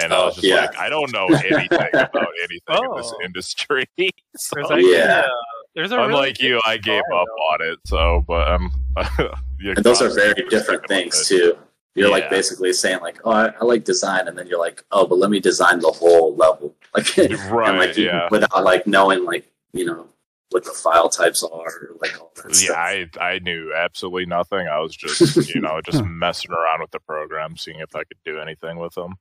And 0.00 0.12
I 0.12 0.16
Oh, 0.16 0.26
was 0.26 0.36
just 0.36 0.46
yeah. 0.46 0.56
like, 0.56 0.78
I 0.78 0.88
don't 0.88 1.12
know 1.12 1.26
anything 1.26 1.68
about 1.92 2.14
anything 2.44 2.84
in 2.84 2.96
this 2.96 3.12
Oh. 3.14 3.20
industry. 3.24 3.84
so, 4.36 4.54
There's 4.56 4.70
actually, 4.70 4.92
Yeah. 4.92 5.20
uh, 5.26 5.28
there's 5.74 5.92
a 5.92 5.96
really 5.96 6.08
unlike 6.08 6.40
you, 6.40 6.60
I 6.66 6.76
gave 6.76 7.02
style, 7.08 7.20
up 7.20 7.28
on 7.52 7.58
it. 7.72 7.78
So, 7.86 8.24
but 8.26 8.48
um, 8.48 8.72
and 8.96 9.76
those 9.84 10.00
are 10.02 10.10
very 10.10 10.48
different 10.48 10.86
things 10.88 11.26
too. 11.28 11.56
You're 11.94 12.08
like 12.10 12.30
basically 12.30 12.72
saying 12.72 13.00
like, 13.00 13.20
oh, 13.24 13.30
I, 13.30 13.46
I 13.60 13.64
like 13.64 13.84
design, 13.84 14.26
and 14.28 14.36
then 14.38 14.46
you're 14.46 14.58
like, 14.58 14.82
oh, 14.92 15.06
but 15.06 15.18
let 15.18 15.30
me 15.30 15.40
design 15.40 15.78
the 15.80 15.90
whole 15.90 16.34
level, 16.36 16.74
like, 16.94 17.16
Right, 17.50 17.76
like 17.76 17.96
you- 17.98 18.06
yeah. 18.06 18.28
without 18.30 18.64
like 18.64 18.86
knowing 18.86 19.24
like 19.26 19.46
you 19.74 19.84
know 19.84 20.06
what 20.50 20.64
the 20.64 20.70
file 20.70 21.08
types 21.10 21.42
are, 21.42 21.50
or, 21.50 21.90
like 22.00 22.18
all 22.20 22.30
that 22.36 22.48
Yeah, 22.48 22.54
stuff. 22.54 22.76
I 22.78 23.08
I 23.34 23.38
knew 23.40 23.72
absolutely 23.74 24.24
nothing. 24.26 24.68
I 24.68 24.78
was 24.80 24.94
just 24.96 25.54
you 25.54 25.60
know 25.60 25.80
just 25.84 26.02
messing 26.04 26.50
around 26.50 26.80
with 26.80 26.90
the 26.92 27.00
program, 27.00 27.56
seeing 27.58 27.80
if 27.80 27.94
I 27.94 28.04
could 28.04 28.18
do 28.24 28.38
anything 28.40 28.78
with 28.78 28.94
them. 28.94 29.16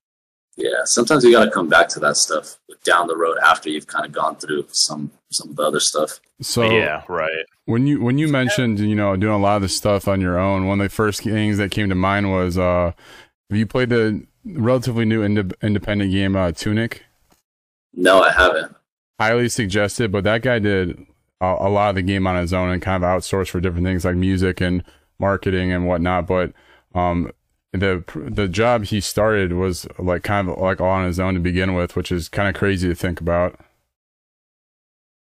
Yeah, 0.58 0.84
sometimes 0.84 1.24
you 1.24 1.32
got 1.32 1.46
to 1.46 1.52
come 1.52 1.70
back 1.70 1.88
to 1.90 2.00
that 2.02 2.18
stuff 2.18 2.58
down 2.84 3.08
the 3.08 3.16
road 3.16 3.38
after 3.44 3.70
you've 3.70 3.88
kind 3.88 4.06
of 4.06 4.12
gone 4.12 4.36
through 4.36 4.66
some 4.72 5.12
some 5.30 5.50
of 5.50 5.56
the 5.56 5.64
other 5.64 5.80
stuff. 5.80 6.20
so 6.42 6.70
yeah, 6.70 7.04
right. 7.08 7.46
when 7.66 7.88
you 7.88 8.02
when 8.02 8.18
you 8.18 8.28
mentioned 8.28 8.80
you 8.80 8.96
know 8.96 9.16
doing 9.16 9.34
a 9.34 9.38
lot 9.40 9.56
of 9.58 9.62
this 9.62 9.78
stuff 9.78 10.08
on 10.08 10.20
your 10.20 10.40
own, 10.40 10.68
one 10.68 10.82
of 10.82 10.86
the 10.86 10.96
first 10.96 11.24
things 11.24 11.58
that 11.58 11.72
came 11.72 11.90
to 11.90 11.96
mind 11.96 12.32
was 12.32 12.58
uh, 12.58 12.92
have 13.50 13.58
you 13.58 13.66
played 13.66 13.90
the 13.90 14.26
relatively 14.46 15.06
new 15.06 15.22
inde- 15.22 15.54
independent 15.62 16.12
game 16.12 16.36
uh, 16.36 16.52
Tunic? 16.52 17.04
No, 17.94 18.22
I 18.24 18.32
haven't. 18.32 18.76
highly 19.20 19.50
suggested, 19.50 20.12
but 20.12 20.24
that 20.24 20.42
guy 20.42 20.60
did 20.60 21.06
a, 21.42 21.46
a 21.46 21.70
lot 21.70 21.90
of 21.90 21.96
the 21.96 22.02
game 22.02 22.26
on 22.28 22.36
his 22.36 22.54
own 22.54 22.70
and 22.70 22.82
kind 22.82 23.04
of 23.04 23.10
outsourced 23.10 23.50
for 23.50 23.60
different 23.60 23.86
things 23.86 24.06
like 24.06 24.16
music 24.16 24.62
and 24.62 24.84
marketing 25.20 25.72
and 25.72 25.88
whatnot. 25.88 26.28
But 26.28 26.54
um, 26.96 27.32
the 27.74 28.04
the 28.30 28.48
job 28.48 28.86
he 28.86 29.00
started 29.00 29.54
was 29.54 29.88
like 29.98 30.24
kind 30.24 30.50
of 30.50 30.58
like 30.58 30.82
all 30.82 30.90
on 30.90 31.06
his 31.06 31.20
own 31.20 31.36
to 31.36 31.40
begin 31.40 31.74
with, 31.74 31.96
which 31.96 32.12
is 32.12 32.28
kind 32.28 32.50
of 32.50 32.56
crazy 32.56 32.88
to 32.88 32.96
think 32.96 33.22
about. 33.22 33.60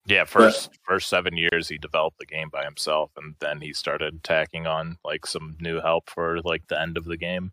Yeah, 0.06 0.24
first 0.24 0.70
first 0.82 1.08
seven 1.08 1.36
years 1.36 1.68
he 1.68 1.78
developed 1.78 2.18
the 2.18 2.26
game 2.26 2.48
by 2.48 2.64
himself, 2.64 3.10
and 3.16 3.34
then 3.40 3.60
he 3.60 3.72
started 3.72 4.24
tacking 4.24 4.66
on 4.66 4.96
like 5.04 5.26
some 5.26 5.56
new 5.60 5.80
help 5.80 6.08
for 6.10 6.40
like 6.40 6.66
the 6.68 6.80
end 6.80 6.96
of 6.96 7.04
the 7.04 7.16
game. 7.16 7.52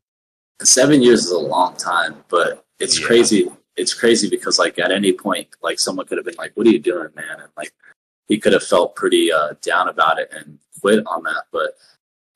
Seven 0.62 1.02
years 1.02 1.26
is 1.26 1.32
a 1.32 1.40
long 1.40 1.76
time, 1.76 2.24
but 2.30 2.66
it's 2.80 3.00
Yeah. 3.00 3.06
crazy. 3.08 3.52
It's 3.76 3.94
crazy 3.94 4.30
because 4.30 4.60
like 4.60 4.80
at 4.80 4.92
any 4.92 5.14
point, 5.14 5.48
like 5.62 5.80
someone 5.80 6.06
could 6.06 6.18
have 6.18 6.26
been 6.26 6.36
like, 6.38 6.52
"What 6.56 6.68
are 6.68 6.72
you 6.72 6.80
doing, 6.80 7.10
man?" 7.16 7.40
And 7.40 7.50
like 7.56 7.74
he 8.28 8.40
could 8.40 8.54
have 8.54 8.64
felt 8.64 8.96
pretty 8.96 9.32
uh, 9.32 9.54
down 9.62 9.88
about 9.90 10.20
it 10.20 10.30
and 10.32 10.58
quit 10.82 11.06
on 11.06 11.24
that. 11.24 11.44
But 11.52 11.74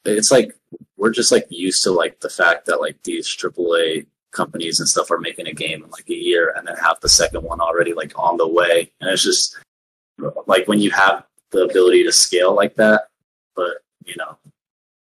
it's 0.06 0.32
like 0.32 0.56
we're 1.04 1.12
just 1.12 1.34
like 1.34 1.46
used 1.50 1.84
to 1.84 1.92
like 1.92 2.18
the 2.22 2.30
fact 2.30 2.66
that 2.66 2.80
like 2.80 2.96
these 3.04 3.28
AAA 3.28 4.06
companies 4.32 4.80
and 4.80 4.88
stuff 4.88 5.12
are 5.12 5.20
making 5.20 5.48
a 5.48 5.54
game 5.54 5.84
in 5.84 5.90
like 5.92 6.10
a 6.10 6.16
year 6.16 6.54
and 6.56 6.66
then 6.66 6.78
have 6.78 6.98
the 7.02 7.10
second 7.10 7.44
one 7.44 7.60
already 7.60 7.94
like 7.94 8.18
on 8.18 8.38
the 8.38 8.48
way. 8.48 8.90
And 9.02 9.10
it's 9.10 9.22
just 9.22 9.58
like 10.48 10.66
when 10.70 10.80
you 10.80 10.92
have 10.92 11.26
the 11.52 11.66
ability 11.66 12.06
to 12.06 12.12
scale 12.14 12.56
like 12.56 12.76
that, 12.76 13.10
but 13.54 13.80
you 14.06 14.16
know, 14.18 14.38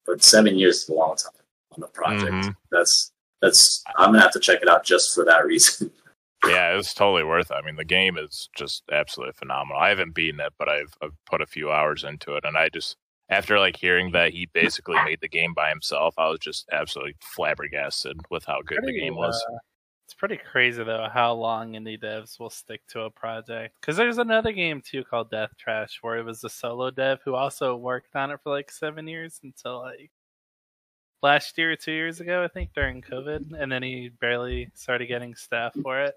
but 0.07 0.23
seven 0.23 0.57
years 0.57 0.81
is 0.81 0.89
a 0.89 0.93
long 0.95 1.17
time 1.17 1.43
on 1.73 1.81
the 1.81 1.87
project. 1.87 2.31
Mhm. 2.31 2.55
That's 2.71 3.11
that's 3.43 3.83
I'm 3.95 4.09
gonna 4.09 4.21
have 4.21 4.33
to 4.33 4.39
check 4.39 4.63
it 4.63 4.67
out 4.67 4.85
just 4.85 5.13
for 5.13 5.23
that 5.25 5.45
reason. 5.45 5.91
Yeah, 6.47 6.77
it's 6.77 6.93
totally 6.93 7.23
worth 7.23 7.49
it. 7.49 7.55
I 7.55 7.65
mean, 7.65 7.75
the 7.75 7.83
game 7.83 8.19
is 8.19 8.49
just 8.55 8.83
absolutely 8.91 9.33
phenomenal. 9.33 9.81
I 9.81 9.89
haven't 9.89 10.13
beaten 10.13 10.39
it, 10.39 10.53
but 10.59 10.69
I've, 10.69 10.93
I've 11.01 11.15
put 11.25 11.41
a 11.41 11.47
few 11.47 11.71
hours 11.71 12.03
into 12.03 12.35
it, 12.35 12.43
and 12.45 12.55
I 12.55 12.69
just 12.69 12.97
after 13.29 13.59
like 13.59 13.75
hearing 13.75 14.11
that 14.11 14.31
he 14.31 14.47
basically 14.53 14.97
made 15.03 15.19
the 15.21 15.27
game 15.27 15.53
by 15.53 15.69
himself, 15.69 16.13
I 16.17 16.29
was 16.29 16.39
just 16.39 16.67
absolutely 16.71 17.15
flabbergasted 17.21 18.17
with 18.29 18.45
how 18.45 18.61
good 18.65 18.79
the 18.83 18.93
game 18.93 19.15
was. 19.15 19.43
uh, 19.49 19.57
it's 20.05 20.13
pretty 20.13 20.37
crazy 20.37 20.83
though 20.83 21.07
how 21.11 21.33
long 21.33 21.73
indie 21.73 21.99
devs 21.99 22.39
will 22.39 22.51
stick 22.51 22.81
to 22.89 23.01
a 23.01 23.09
project. 23.09 23.75
Because 23.81 23.97
there's 23.97 24.19
another 24.19 24.51
game 24.51 24.81
too 24.81 25.03
called 25.03 25.31
Death 25.31 25.51
Trash 25.57 25.99
where 26.01 26.17
it 26.17 26.25
was 26.25 26.43
a 26.43 26.49
solo 26.49 26.91
dev 26.91 27.19
who 27.25 27.33
also 27.33 27.75
worked 27.75 28.15
on 28.15 28.29
it 28.29 28.39
for 28.43 28.51
like 28.51 28.71
seven 28.71 29.07
years 29.07 29.39
until 29.43 29.79
like 29.79 30.11
last 31.23 31.57
year 31.57 31.71
or 31.71 31.75
two 31.75 31.91
years 31.91 32.19
ago, 32.19 32.43
I 32.43 32.47
think 32.47 32.71
during 32.75 33.01
COVID, 33.01 33.59
and 33.59 33.71
then 33.71 33.81
he 33.81 34.09
barely 34.21 34.69
started 34.75 35.07
getting 35.07 35.33
staff 35.33 35.73
for 35.81 35.99
it. 36.01 36.13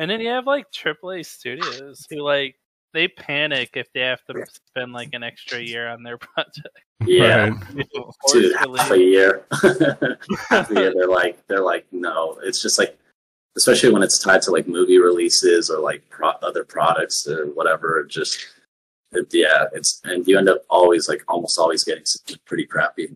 And 0.00 0.10
then 0.10 0.20
you 0.20 0.30
have 0.30 0.46
like 0.46 0.72
AAA 0.72 1.24
studios 1.24 2.08
who 2.10 2.22
like 2.22 2.56
they 2.92 3.08
panic 3.08 3.70
if 3.74 3.92
they 3.92 4.00
have 4.00 4.24
to 4.26 4.44
spend 4.68 4.92
like 4.92 5.10
an 5.12 5.22
extra 5.22 5.60
year 5.60 5.88
on 5.88 6.02
their 6.02 6.18
project. 6.18 6.68
Yeah. 7.04 7.48
Right. 7.48 7.62
You 7.74 7.84
know, 7.94 8.12
Dude, 8.32 8.56
half 8.56 8.90
a 8.90 8.98
year. 8.98 9.44
half 10.48 10.70
a 10.70 10.74
year 10.74 10.92
they're 10.94 11.08
like 11.08 11.44
they're 11.46 11.62
like, 11.62 11.86
no. 11.92 12.38
It's 12.42 12.62
just 12.62 12.78
like 12.78 12.98
especially 13.56 13.92
when 13.92 14.02
it's 14.02 14.18
tied 14.18 14.42
to 14.42 14.50
like 14.50 14.66
movie 14.66 14.98
releases 14.98 15.70
or 15.70 15.78
like 15.78 16.08
pro- 16.08 16.30
other 16.42 16.64
products 16.64 17.26
or 17.26 17.46
whatever, 17.46 18.04
just 18.04 18.38
it, 19.12 19.26
yeah, 19.32 19.66
it's 19.74 20.00
and 20.04 20.26
you 20.26 20.38
end 20.38 20.48
up 20.48 20.62
always 20.70 21.08
like 21.08 21.22
almost 21.28 21.58
always 21.58 21.84
getting 21.84 22.04
pretty 22.46 22.64
crappy. 22.64 23.14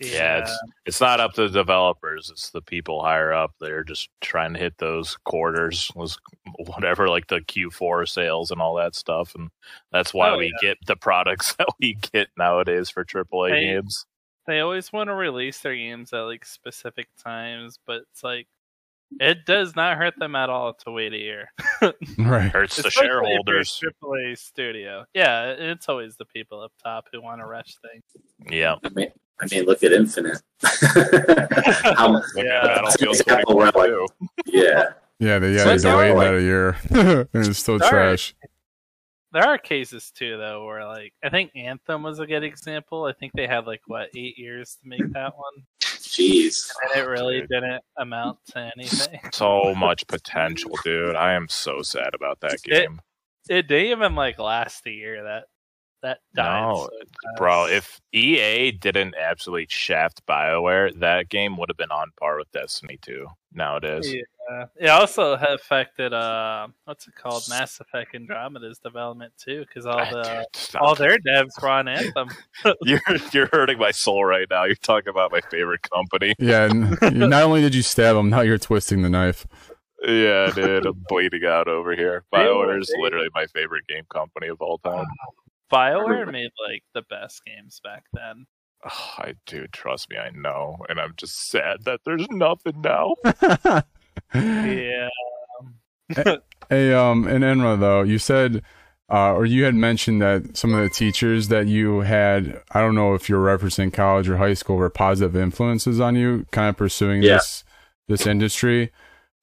Yeah, 0.00 0.38
it's 0.38 0.58
it's 0.84 1.00
not 1.00 1.20
up 1.20 1.32
to 1.34 1.42
the 1.48 1.48
developers; 1.48 2.28
it's 2.30 2.50
the 2.50 2.60
people 2.60 3.02
higher 3.02 3.32
up. 3.32 3.54
They're 3.60 3.84
just 3.84 4.10
trying 4.20 4.52
to 4.54 4.58
hit 4.60 4.76
those 4.78 5.16
quarters, 5.24 5.90
was 5.94 6.18
whatever, 6.66 7.08
like 7.08 7.28
the 7.28 7.40
Q4 7.40 8.06
sales 8.08 8.50
and 8.50 8.60
all 8.60 8.74
that 8.76 8.94
stuff, 8.94 9.34
and 9.34 9.50
that's 9.92 10.12
why 10.12 10.30
Oh, 10.30 10.38
we 10.38 10.52
get 10.60 10.78
the 10.86 10.96
products 10.96 11.54
that 11.58 11.68
we 11.80 11.94
get 12.12 12.28
nowadays 12.36 12.90
for 12.90 13.04
AAA 13.04 13.50
Hey, 13.50 13.64
games. 13.64 14.04
they 14.46 14.60
always 14.60 14.92
want 14.92 15.08
to 15.08 15.14
release 15.14 15.60
their 15.60 15.74
games 15.74 16.12
at 16.12 16.20
like 16.20 16.44
specific 16.44 17.08
times, 17.22 17.78
but 17.86 18.02
it's 18.10 18.22
like 18.22 18.48
it 19.20 19.44
does 19.46 19.74
not 19.76 19.96
hurt 19.96 20.14
them 20.18 20.34
at 20.34 20.50
all 20.50 20.74
to 20.84 20.90
wait 20.90 21.12
a 21.12 21.18
year. 21.18 21.48
Right. 22.18 22.50
Hurts 22.50 22.76
the 22.76 22.88
Especially 22.88 22.88
if 22.88 22.90
a 22.90 22.90
shareholders. 23.04 23.82
AAA 24.02 24.38
studio. 24.38 25.04
Yeah, 25.14 25.50
it's 25.50 25.88
always 25.88 26.16
the 26.16 26.24
people 26.24 26.60
up 26.62 26.72
top 26.82 27.06
who 27.12 27.20
want 27.22 27.40
to 27.40 27.46
rush 27.46 27.76
things. 27.82 28.04
Yeah, 28.50 28.76
I 28.84 28.88
mean, 28.90 29.08
I 29.40 29.46
mean, 29.50 29.64
look 29.64 29.82
at 29.84 29.92
Infinite. 29.92 30.40
How, 30.62 32.08
look 32.08 32.24
Yeah. 32.36 32.60
at 32.62 32.64
Battlefield 32.82 33.16
Example 33.20 33.56
where, 33.56 33.70
like, 33.72 33.90
yeah, 34.46 34.84
Yeah, 35.18 35.38
they, 35.38 35.54
yeah, 35.54 35.64
So 35.64 35.68
they 35.70 35.78
delayed 35.78 36.14
not 36.16 36.24
that 36.24 36.34
a 36.34 36.42
year, 36.42 36.76
and 36.90 37.28
it's 37.46 37.58
still 37.58 37.78
Sorry. 37.78 37.90
trash. 37.90 38.34
There 39.32 39.44
are 39.44 39.58
cases 39.58 40.10
too, 40.10 40.38
though, 40.38 40.64
where 40.64 40.86
like 40.86 41.12
I 41.22 41.28
think 41.28 41.50
Anthem 41.54 42.02
was 42.02 42.18
a 42.20 42.26
good 42.26 42.42
example. 42.44 43.04
I 43.04 43.12
think 43.12 43.32
they 43.34 43.46
had 43.46 43.66
like 43.66 43.82
what 43.86 44.08
eight 44.16 44.38
years 44.38 44.78
to 44.82 44.88
make 44.88 45.12
that 45.12 45.34
one, 45.36 45.64
jeez. 46.16 46.70
and 46.82 47.02
it 47.02 47.08
really 47.08 47.40
Dude. 47.40 47.48
didn't 47.48 47.82
amount 47.96 48.38
to 48.50 48.70
anything. 48.76 49.20
So 49.32 49.74
much 49.74 50.06
potential, 50.06 50.72
dude. 50.84 51.16
I 51.16 51.34
am 51.34 51.48
so 51.48 51.82
sad 51.82 52.14
about 52.14 52.40
that 52.40 52.62
game. 52.62 53.00
It 53.48 53.68
didn't 53.68 53.92
even 53.92 54.14
like 54.14 54.38
last 54.38 54.86
a 54.86 54.90
year. 54.90 55.22
That 55.22 55.44
that 56.02 56.18
died. 56.34 56.60
No, 56.60 56.88
so. 56.90 57.06
Bro, 57.36 57.66
if 57.66 58.00
EA 58.12 58.72
didn't 58.72 59.14
absolutely 59.16 59.66
shaft 59.68 60.24
BioWare, 60.26 60.98
that 61.00 61.28
game 61.28 61.56
would 61.56 61.68
have 61.68 61.76
been 61.76 61.90
on 61.90 62.10
par 62.18 62.38
with 62.38 62.50
Destiny 62.52 62.98
2 63.02 63.26
nowadays. 63.52 64.12
Yeah, 64.12 64.22
it 64.76 64.88
also 64.88 65.32
affected 65.34 66.12
uh, 66.12 66.68
what's 66.84 67.06
it 67.06 67.14
called, 67.14 67.44
Mass 67.48 67.80
Effect 67.80 68.14
Andromeda's 68.14 68.78
development 68.78 69.32
too, 69.38 69.64
because 69.66 69.86
all 69.86 69.98
the 69.98 70.46
dude, 70.52 70.76
all 70.80 70.94
their 70.94 71.16
devs 71.18 71.60
were 71.60 71.68
on 71.68 71.88
Anthem. 71.88 72.28
you're 72.82 73.00
you're 73.32 73.48
hurting 73.52 73.78
my 73.78 73.90
soul 73.90 74.24
right 74.24 74.46
now. 74.50 74.64
You're 74.64 74.76
talking 74.76 75.08
about 75.08 75.32
my 75.32 75.40
favorite 75.50 75.82
company. 75.82 76.34
Yeah, 76.38 76.66
and 76.66 77.18
not 77.18 77.42
only 77.42 77.60
did 77.60 77.74
you 77.74 77.82
stab 77.82 78.16
him, 78.16 78.30
now 78.30 78.40
you're 78.42 78.58
twisting 78.58 79.02
the 79.02 79.10
knife. 79.10 79.46
Yeah, 80.06 80.50
dude, 80.54 80.86
I'm 80.86 81.04
bleeding 81.08 81.44
out 81.44 81.68
over 81.68 81.94
here. 81.94 82.24
BioWare 82.32 82.80
is 82.80 82.92
literally 82.98 83.28
my 83.34 83.46
favorite 83.46 83.86
game 83.88 84.04
company 84.12 84.48
of 84.48 84.60
all 84.60 84.78
time. 84.78 85.06
Bioware 85.72 86.30
made 86.30 86.50
like 86.68 86.82
the 86.94 87.02
best 87.02 87.42
games 87.44 87.80
back 87.82 88.04
then. 88.12 88.46
Oh, 88.84 89.14
I 89.18 89.34
do 89.46 89.66
trust 89.72 90.10
me, 90.10 90.16
I 90.16 90.30
know, 90.30 90.76
and 90.88 91.00
I'm 91.00 91.14
just 91.16 91.48
sad 91.48 91.84
that 91.84 92.00
there's 92.04 92.26
nothing 92.30 92.82
now. 92.82 93.14
Yeah, 94.34 95.08
Hey, 96.68 96.92
um, 96.92 97.26
and 97.26 97.44
Enra 97.44 97.78
though, 97.78 98.02
you 98.02 98.18
said, 98.18 98.62
uh, 99.10 99.32
or 99.34 99.44
you 99.46 99.64
had 99.64 99.74
mentioned 99.74 100.20
that 100.22 100.56
some 100.56 100.74
of 100.74 100.80
the 100.82 100.90
teachers 100.90 101.48
that 101.48 101.68
you 101.68 102.00
had, 102.00 102.60
I 102.72 102.80
don't 102.80 102.94
know 102.96 103.14
if 103.14 103.28
you're 103.28 103.44
referencing 103.44 103.92
college 103.92 104.28
or 104.28 104.36
high 104.36 104.54
school, 104.54 104.76
were 104.76 104.90
positive 104.90 105.36
influences 105.36 106.00
on 106.00 106.16
you, 106.16 106.44
kind 106.50 106.68
of 106.68 106.76
pursuing 106.76 107.22
Yeah. 107.22 107.34
this 107.34 107.64
this 108.08 108.26
industry. 108.26 108.92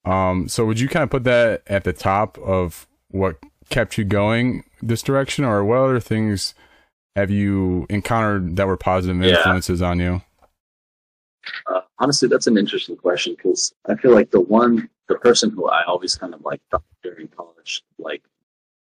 Um, 0.06 0.48
so 0.48 0.64
would 0.66 0.80
you 0.80 0.88
kind 0.88 1.02
of 1.02 1.10
put 1.10 1.24
that 1.24 1.62
at 1.66 1.84
the 1.84 1.92
top 1.94 2.38
of 2.38 2.86
what 3.08 3.36
kept 3.70 3.96
you 3.98 4.04
going 4.04 4.64
this 4.82 5.02
direction, 5.02 5.44
or 5.44 5.64
what 5.64 5.78
other 5.78 6.00
things 6.00 6.54
have 7.16 7.30
you 7.30 7.86
encountered 7.88 8.56
that 8.56 8.66
were 8.66 8.76
positive 8.76 9.16
Yeah. 9.22 9.36
influences 9.38 9.80
on 9.80 9.98
you? 10.00 10.20
Uh, 11.66 11.80
honestly, 11.98 12.28
that's 12.28 12.46
an 12.46 12.58
interesting 12.58 12.96
question 12.96 13.34
because 13.34 13.74
I 13.86 13.94
feel 13.96 14.12
like 14.12 14.30
the 14.30 14.40
one, 14.40 14.88
the 15.08 15.16
person 15.16 15.50
who 15.50 15.68
I 15.68 15.84
always 15.84 16.14
kind 16.14 16.34
of 16.34 16.42
like 16.42 16.60
thought 16.70 16.84
during 17.02 17.28
college, 17.28 17.82
like 17.98 18.22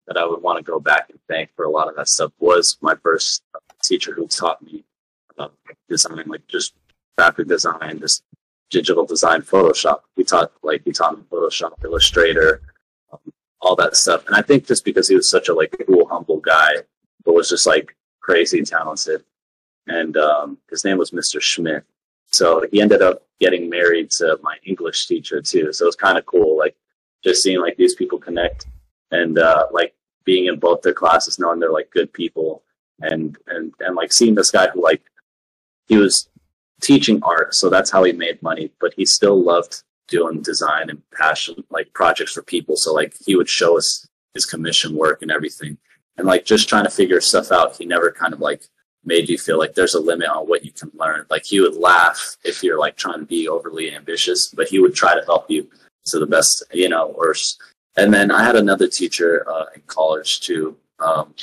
that 0.06 0.16
I 0.16 0.26
would 0.26 0.42
want 0.42 0.58
to 0.58 0.70
go 0.70 0.80
back 0.80 1.10
and 1.10 1.18
thank 1.28 1.54
for 1.54 1.64
a 1.64 1.70
lot 1.70 1.88
of 1.88 1.96
that 1.96 2.08
stuff 2.08 2.32
was 2.38 2.78
my 2.80 2.94
first 3.02 3.42
uh, 3.54 3.58
teacher 3.82 4.12
who 4.14 4.26
taught 4.26 4.62
me 4.62 4.84
about 5.30 5.54
design, 5.88 6.24
like 6.26 6.46
just 6.48 6.74
graphic 7.16 7.48
design, 7.48 8.00
just 8.00 8.24
digital 8.70 9.04
design, 9.04 9.42
Photoshop. 9.42 10.00
We 10.16 10.24
taught 10.24 10.52
like 10.62 10.82
he 10.84 10.92
taught 10.92 11.16
me 11.16 11.24
Photoshop, 11.30 11.84
Illustrator, 11.84 12.62
um, 13.12 13.32
all 13.60 13.76
that 13.76 13.96
stuff. 13.96 14.26
And 14.26 14.34
I 14.34 14.42
think 14.42 14.66
just 14.66 14.84
because 14.84 15.08
he 15.08 15.14
was 15.14 15.28
such 15.28 15.48
a 15.48 15.54
like 15.54 15.76
cool, 15.86 16.06
humble 16.08 16.40
guy, 16.40 16.72
but 17.24 17.34
was 17.34 17.48
just 17.48 17.66
like 17.66 17.96
crazy 18.20 18.62
talented. 18.62 19.24
And 19.86 20.16
um, 20.16 20.58
his 20.70 20.84
name 20.84 20.98
was 20.98 21.10
Mr. 21.10 21.40
Schmidt. 21.40 21.84
So 22.32 22.66
he 22.70 22.80
ended 22.80 23.02
up 23.02 23.26
getting 23.40 23.68
married 23.68 24.10
to 24.12 24.38
my 24.42 24.56
English 24.64 25.06
teacher 25.06 25.42
too. 25.42 25.72
So 25.72 25.84
it 25.84 25.86
was 25.86 25.96
kind 25.96 26.18
of 26.18 26.26
cool, 26.26 26.56
like 26.56 26.76
just 27.22 27.42
seeing 27.42 27.60
like 27.60 27.76
these 27.76 27.94
people 27.94 28.18
connect 28.18 28.66
and 29.10 29.38
uh, 29.38 29.66
like 29.70 29.94
being 30.24 30.46
in 30.46 30.58
both 30.58 30.82
their 30.82 30.94
classes, 30.94 31.38
knowing 31.38 31.60
they're 31.60 31.72
like 31.72 31.90
good 31.90 32.12
people, 32.12 32.62
and 33.00 33.36
and 33.48 33.72
and 33.80 33.94
like 33.94 34.12
seeing 34.12 34.34
this 34.34 34.50
guy 34.50 34.68
who 34.68 34.82
like 34.82 35.02
he 35.86 35.96
was 35.96 36.28
teaching 36.80 37.20
art, 37.22 37.54
so 37.54 37.68
that's 37.68 37.90
how 37.90 38.02
he 38.04 38.12
made 38.12 38.42
money, 38.42 38.72
but 38.80 38.94
he 38.94 39.04
still 39.04 39.40
loved 39.40 39.82
doing 40.08 40.42
design 40.42 40.90
and 40.90 41.02
passion 41.10 41.62
like 41.70 41.92
projects 41.92 42.32
for 42.32 42.42
people. 42.42 42.76
So 42.76 42.92
like 42.92 43.14
he 43.24 43.36
would 43.36 43.48
show 43.48 43.76
us 43.76 44.06
his 44.34 44.46
commission 44.46 44.96
work 44.96 45.22
and 45.22 45.30
everything, 45.30 45.78
and 46.16 46.26
like 46.26 46.44
just 46.44 46.68
trying 46.68 46.84
to 46.84 46.90
figure 46.90 47.20
stuff 47.20 47.52
out. 47.52 47.76
He 47.76 47.84
never 47.84 48.10
kind 48.10 48.32
of 48.32 48.40
like 48.40 48.64
made 49.04 49.28
you 49.28 49.38
feel 49.38 49.58
like 49.58 49.74
there's 49.74 49.94
a 49.94 50.00
limit 50.00 50.28
on 50.28 50.46
what 50.46 50.64
you 50.64 50.72
can 50.72 50.90
learn. 50.94 51.26
Like 51.30 51.44
he 51.44 51.60
would 51.60 51.76
laugh 51.76 52.36
if 52.44 52.62
you're 52.62 52.78
like 52.78 52.96
trying 52.96 53.20
to 53.20 53.26
be 53.26 53.48
overly 53.48 53.94
ambitious, 53.94 54.48
but 54.48 54.68
he 54.68 54.78
would 54.78 54.94
try 54.94 55.14
to 55.14 55.24
help 55.24 55.50
you 55.50 55.68
to 56.06 56.18
the 56.18 56.26
best, 56.26 56.62
you 56.72 56.88
know, 56.88 57.06
or 57.08 57.34
and 57.96 58.12
then 58.12 58.30
I 58.30 58.42
had 58.42 58.56
another 58.56 58.88
teacher 58.88 59.46
uh, 59.48 59.66
in 59.74 59.82
college 59.86 60.40
too. 60.40 60.76
Um, 60.98 61.34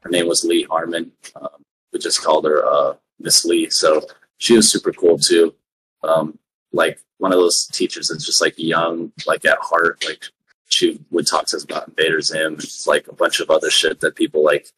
her 0.00 0.10
name 0.10 0.26
was 0.26 0.44
Lee 0.44 0.64
Harmon. 0.64 1.12
Um, 1.36 1.62
we 1.92 1.98
just 1.98 2.22
called 2.22 2.44
her 2.44 2.64
uh, 2.66 2.94
Miss 3.20 3.44
Lee. 3.44 3.68
So 3.70 4.02
she 4.38 4.56
was 4.56 4.70
super 4.70 4.92
cool 4.92 5.18
too. 5.18 5.54
Um, 6.02 6.38
like 6.72 6.98
one 7.18 7.32
of 7.32 7.38
those 7.38 7.66
teachers 7.66 8.08
that's 8.08 8.26
just 8.26 8.40
like 8.40 8.54
young, 8.56 9.12
like 9.26 9.44
at 9.44 9.58
heart. 9.60 10.02
Like 10.06 10.24
she 10.68 11.00
would 11.10 11.26
talk 11.26 11.46
to 11.46 11.56
us 11.56 11.64
about 11.64 11.88
Invader 11.88 12.20
Zim, 12.20 12.58
like 12.86 13.06
a 13.08 13.14
bunch 13.14 13.40
of 13.40 13.50
other 13.50 13.70
shit 13.70 14.00
that 14.00 14.16
people 14.16 14.42
like 14.42 14.68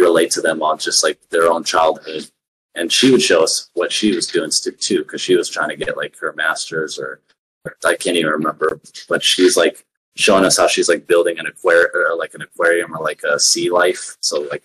relate 0.00 0.30
to 0.32 0.40
them 0.40 0.62
on 0.62 0.78
just 0.78 1.02
like 1.02 1.18
their 1.30 1.50
own 1.50 1.64
childhood. 1.64 2.30
And 2.74 2.90
she 2.90 3.10
would 3.10 3.20
show 3.22 3.42
us 3.42 3.70
what 3.74 3.92
she 3.92 4.14
was 4.14 4.26
doing 4.26 4.50
too, 4.50 4.98
because 5.02 5.20
she 5.20 5.36
was 5.36 5.48
trying 5.50 5.68
to 5.68 5.76
get 5.76 5.96
like 5.96 6.16
her 6.18 6.32
master's 6.32 6.98
or, 6.98 7.20
or 7.64 7.76
I 7.84 7.96
can't 7.96 8.16
even 8.16 8.32
remember, 8.32 8.80
but 9.08 9.22
she's 9.22 9.56
like 9.56 9.84
showing 10.16 10.44
us 10.44 10.56
how 10.56 10.66
she's 10.68 10.88
like 10.88 11.06
building 11.06 11.38
an 11.38 11.46
aquarium 11.46 11.90
or 11.94 12.16
like 12.16 12.34
an 12.34 12.42
aquarium 12.42 12.94
or 12.96 13.02
like 13.02 13.22
a 13.24 13.38
sea 13.38 13.70
life. 13.70 14.16
So 14.20 14.42
like, 14.50 14.64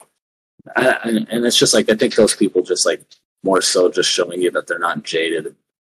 I- 0.75 1.25
and 1.29 1.45
it's 1.45 1.57
just 1.57 1.73
like 1.73 1.89
I 1.89 1.95
think 1.95 2.15
those 2.15 2.35
people 2.35 2.61
just 2.61 2.85
like 2.85 3.03
more 3.43 3.61
so 3.61 3.89
just 3.91 4.09
showing 4.09 4.41
you 4.41 4.51
that 4.51 4.67
they're 4.67 4.79
not 4.79 5.03
jaded 5.03 5.55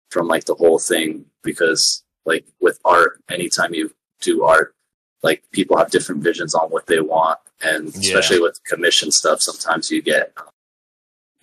from 0.10 0.28
like 0.28 0.46
the 0.46 0.56
whole 0.56 0.80
thing 0.80 1.26
because 1.44 2.04
like 2.26 2.46
with 2.60 2.80
art, 2.86 3.22
anytime 3.30 3.74
you 3.74 3.94
do 4.22 4.44
art, 4.44 4.76
like 5.24 5.44
people 5.52 5.78
have 5.78 5.92
different 5.92 6.24
visions 6.24 6.56
on 6.56 6.70
what 6.70 6.88
they 6.88 7.00
want, 7.00 7.40
and 7.62 7.94
Yeah. 7.96 8.00
especially 8.02 8.40
with 8.40 8.64
commission 8.64 9.12
stuff, 9.12 9.42
sometimes 9.42 9.92
you 9.92 10.02
get 10.02 10.34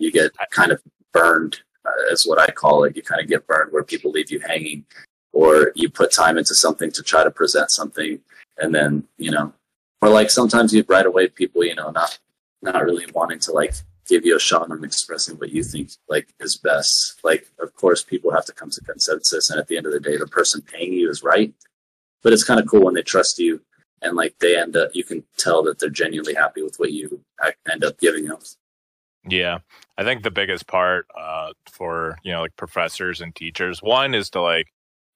you 0.01 0.11
get 0.11 0.31
kind 0.51 0.71
of 0.71 0.81
burned, 1.11 1.59
uh, 1.85 1.91
is 2.11 2.25
what 2.25 2.39
I 2.39 2.47
call 2.51 2.85
it. 2.85 2.95
You 2.95 3.01
kind 3.01 3.21
of 3.21 3.27
get 3.27 3.45
burned 3.47 3.73
where 3.73 3.83
people 3.83 4.11
leave 4.11 4.31
you 4.31 4.39
hanging, 4.39 4.85
or 5.33 5.71
you 5.75 5.89
put 5.89 6.11
time 6.11 6.37
into 6.37 6.55
something 6.55 6.89
to 6.91 7.03
try 7.03 7.23
to 7.23 7.31
present 7.31 7.69
something, 7.71 8.19
and 8.57 8.73
then 8.73 9.07
you 9.17 9.31
know, 9.31 9.53
or 10.01 10.09
like 10.09 10.29
sometimes 10.29 10.73
you 10.73 10.85
right 10.87 11.05
away 11.05 11.27
people 11.27 11.63
you 11.63 11.75
know 11.75 11.91
not 11.91 12.17
not 12.61 12.83
really 12.83 13.05
wanting 13.13 13.39
to 13.39 13.51
like 13.51 13.73
give 14.07 14.25
you 14.25 14.35
a 14.35 14.39
shot 14.39 14.71
on 14.71 14.83
expressing 14.83 15.37
what 15.37 15.51
you 15.51 15.63
think 15.63 15.91
like 16.07 16.33
is 16.39 16.57
best. 16.57 17.19
Like, 17.23 17.47
of 17.59 17.75
course, 17.75 18.03
people 18.03 18.31
have 18.31 18.45
to 18.45 18.53
come 18.53 18.71
to 18.71 18.81
consensus, 18.81 19.49
and 19.49 19.59
at 19.59 19.67
the 19.67 19.77
end 19.77 19.85
of 19.85 19.91
the 19.93 19.99
day, 19.99 20.17
the 20.17 20.27
person 20.27 20.61
paying 20.61 20.93
you 20.93 21.09
is 21.09 21.23
right. 21.23 21.53
But 22.23 22.33
it's 22.33 22.43
kind 22.43 22.59
of 22.59 22.67
cool 22.67 22.85
when 22.85 22.95
they 22.95 23.01
trust 23.03 23.37
you, 23.39 23.61
and 24.01 24.15
like 24.15 24.35
they 24.39 24.57
end 24.57 24.75
up, 24.75 24.91
you 24.93 25.03
can 25.03 25.23
tell 25.37 25.63
that 25.63 25.79
they're 25.79 25.89
genuinely 25.89 26.33
happy 26.33 26.61
with 26.61 26.77
what 26.77 26.91
you 26.91 27.21
end 27.71 27.83
up 27.83 27.99
giving 27.99 28.25
them. 28.25 28.39
Yeah, 29.27 29.59
I 29.97 30.03
think 30.03 30.23
the 30.23 30.31
biggest 30.31 30.67
part 30.67 31.05
uh, 31.19 31.53
for 31.71 32.17
you 32.23 32.31
know 32.31 32.41
like 32.41 32.55
professors 32.55 33.21
and 33.21 33.35
teachers, 33.35 33.81
one 33.81 34.15
is 34.15 34.29
to 34.31 34.41
like 34.41 34.67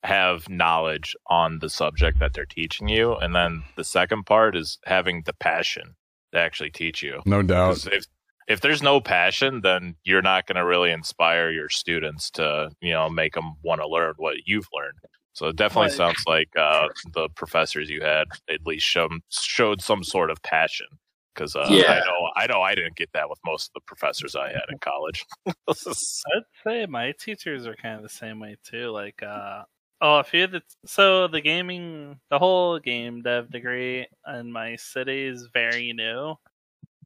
have 0.03 0.49
knowledge 0.49 1.15
on 1.27 1.59
the 1.59 1.69
subject 1.69 2.19
that 2.19 2.33
they're 2.33 2.45
teaching 2.45 2.89
you, 2.89 3.15
and 3.15 3.33
then 3.33 3.63
the 3.75 3.83
second 3.83 4.25
part 4.25 4.55
is 4.55 4.77
having 4.85 5.23
the 5.25 5.33
passion 5.33 5.95
to 6.33 6.39
actually 6.39 6.71
teach 6.71 7.01
you. 7.01 7.21
No 7.25 7.41
doubt 7.41 7.87
if 7.87 8.05
if 8.47 8.59
there's 8.59 8.83
no 8.83 8.99
passion, 8.99 9.61
then 9.61 9.95
you're 10.03 10.21
not 10.21 10.47
going 10.47 10.57
to 10.57 10.65
really 10.65 10.91
inspire 10.91 11.49
your 11.49 11.69
students 11.69 12.29
to 12.31 12.71
you 12.81 12.91
know 12.91 13.09
make 13.09 13.33
them 13.33 13.55
want 13.63 13.81
to 13.81 13.87
learn 13.87 14.15
what 14.17 14.35
you've 14.45 14.67
learned. 14.73 14.99
So 15.33 15.47
it 15.47 15.55
definitely 15.55 15.87
Right. 15.89 15.97
sounds 15.97 16.23
like 16.27 16.49
uh, 16.57 16.89
the 17.13 17.29
professors 17.29 17.89
you 17.89 18.01
had 18.01 18.27
at 18.49 18.65
least 18.65 18.85
showed 18.85 19.11
showed 19.29 19.81
some 19.81 20.03
sort 20.03 20.29
of 20.31 20.41
passion. 20.43 20.87
Because 21.33 21.55
uh, 21.55 21.67
Yeah. 21.71 21.91
I 21.91 21.99
know 21.99 22.29
I 22.35 22.47
know 22.47 22.61
I 22.61 22.75
didn't 22.75 22.95
get 22.95 23.11
that 23.13 23.29
with 23.29 23.39
most 23.45 23.69
of 23.69 23.73
the 23.73 23.81
professors 23.87 24.35
I 24.35 24.49
had 24.49 24.65
in 24.71 24.77
college. 24.79 25.25
I'd 25.67 26.43
say 26.63 26.85
my 26.85 27.11
teachers 27.13 27.65
are 27.65 27.75
kind 27.75 27.95
of 27.97 28.03
the 28.03 28.09
same 28.09 28.39
way 28.39 28.57
too. 28.63 28.89
Like, 28.91 29.23
uh, 29.23 29.63
oh, 30.01 30.19
a 30.19 30.23
few 30.23 30.43
of 30.45 30.51
the 30.51 30.61
so 30.85 31.27
the 31.27 31.41
gaming, 31.41 32.19
the 32.29 32.37
whole 32.39 32.77
game 32.79 33.23
dev 33.23 33.49
degree 33.51 34.07
in 34.27 34.51
my 34.51 34.75
city 34.75 35.25
is 35.25 35.47
very 35.53 35.93
new. 35.93 36.35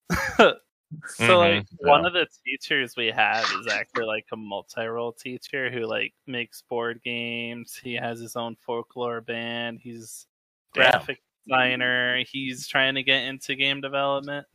so 1.08 1.40
like 1.40 1.64
Mhm, 1.64 1.68
one 1.80 2.02
yeah. 2.02 2.08
of 2.08 2.14
the 2.14 2.28
teachers 2.46 2.96
we 2.96 3.08
have 3.08 3.44
is 3.60 3.68
actually 3.68 4.06
like 4.06 4.26
a 4.32 4.38
multi-role 4.38 5.12
teacher 5.12 5.70
who 5.70 5.86
like 5.86 6.14
makes 6.26 6.62
board 6.62 7.02
games. 7.04 7.76
He 7.76 7.94
has 7.96 8.20
his 8.20 8.36
own 8.36 8.56
folklore 8.56 9.22
band. 9.22 9.80
He's 9.82 10.28
Damn. 10.74 10.84
graphic 10.84 11.22
designer. 11.46 12.24
He's 12.30 12.68
trying 12.68 12.96
to 12.96 13.04
get 13.04 13.24
into 13.26 13.56
game 13.56 13.82
development. 13.82 14.48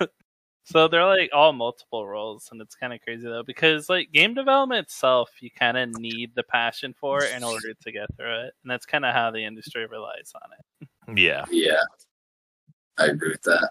so 0.64 0.88
they're 0.88 1.04
like 1.04 1.30
all 1.32 1.52
multiple 1.52 2.06
roles, 2.06 2.48
and 2.50 2.60
it's 2.60 2.74
kind 2.74 2.92
of 2.92 3.00
crazy 3.02 3.24
though 3.24 3.44
because 3.44 3.88
like 3.88 4.10
game 4.12 4.34
development 4.34 4.84
itself, 4.86 5.30
you 5.40 5.50
kind 5.50 5.76
of 5.76 5.88
need 6.00 6.32
the 6.34 6.42
passion 6.42 6.94
for 6.98 7.22
it 7.22 7.32
in 7.36 7.44
order 7.44 7.74
to 7.74 7.92
get 7.92 8.08
through 8.16 8.40
it, 8.46 8.54
and 8.62 8.70
that's 8.70 8.86
kind 8.86 9.04
of 9.04 9.14
how 9.14 9.30
the 9.30 9.44
industry 9.44 9.86
relies 9.86 10.32
on 10.34 10.50
it. 10.58 10.88
Yeah. 11.20 11.44
Yeah, 11.50 11.76
I 12.98 13.06
agree 13.06 13.30
with 13.30 13.42
that. 13.42 13.70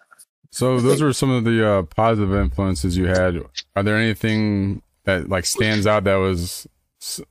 So 0.55 0.79
those 0.79 1.01
were 1.01 1.11
some 1.11 1.31
of 1.31 1.43
the 1.43 1.69
uh, 1.69 1.81
positive 1.81 2.33
influences 2.33 2.95
you 2.95 3.07
had. 3.07 3.43
Are 3.75 3.83
there 3.83 3.97
anything 3.97 4.81
that 5.03 5.27
like 5.27 5.45
stands 5.45 5.85
out 5.85 6.05
that 6.05 6.15
was 6.15 6.65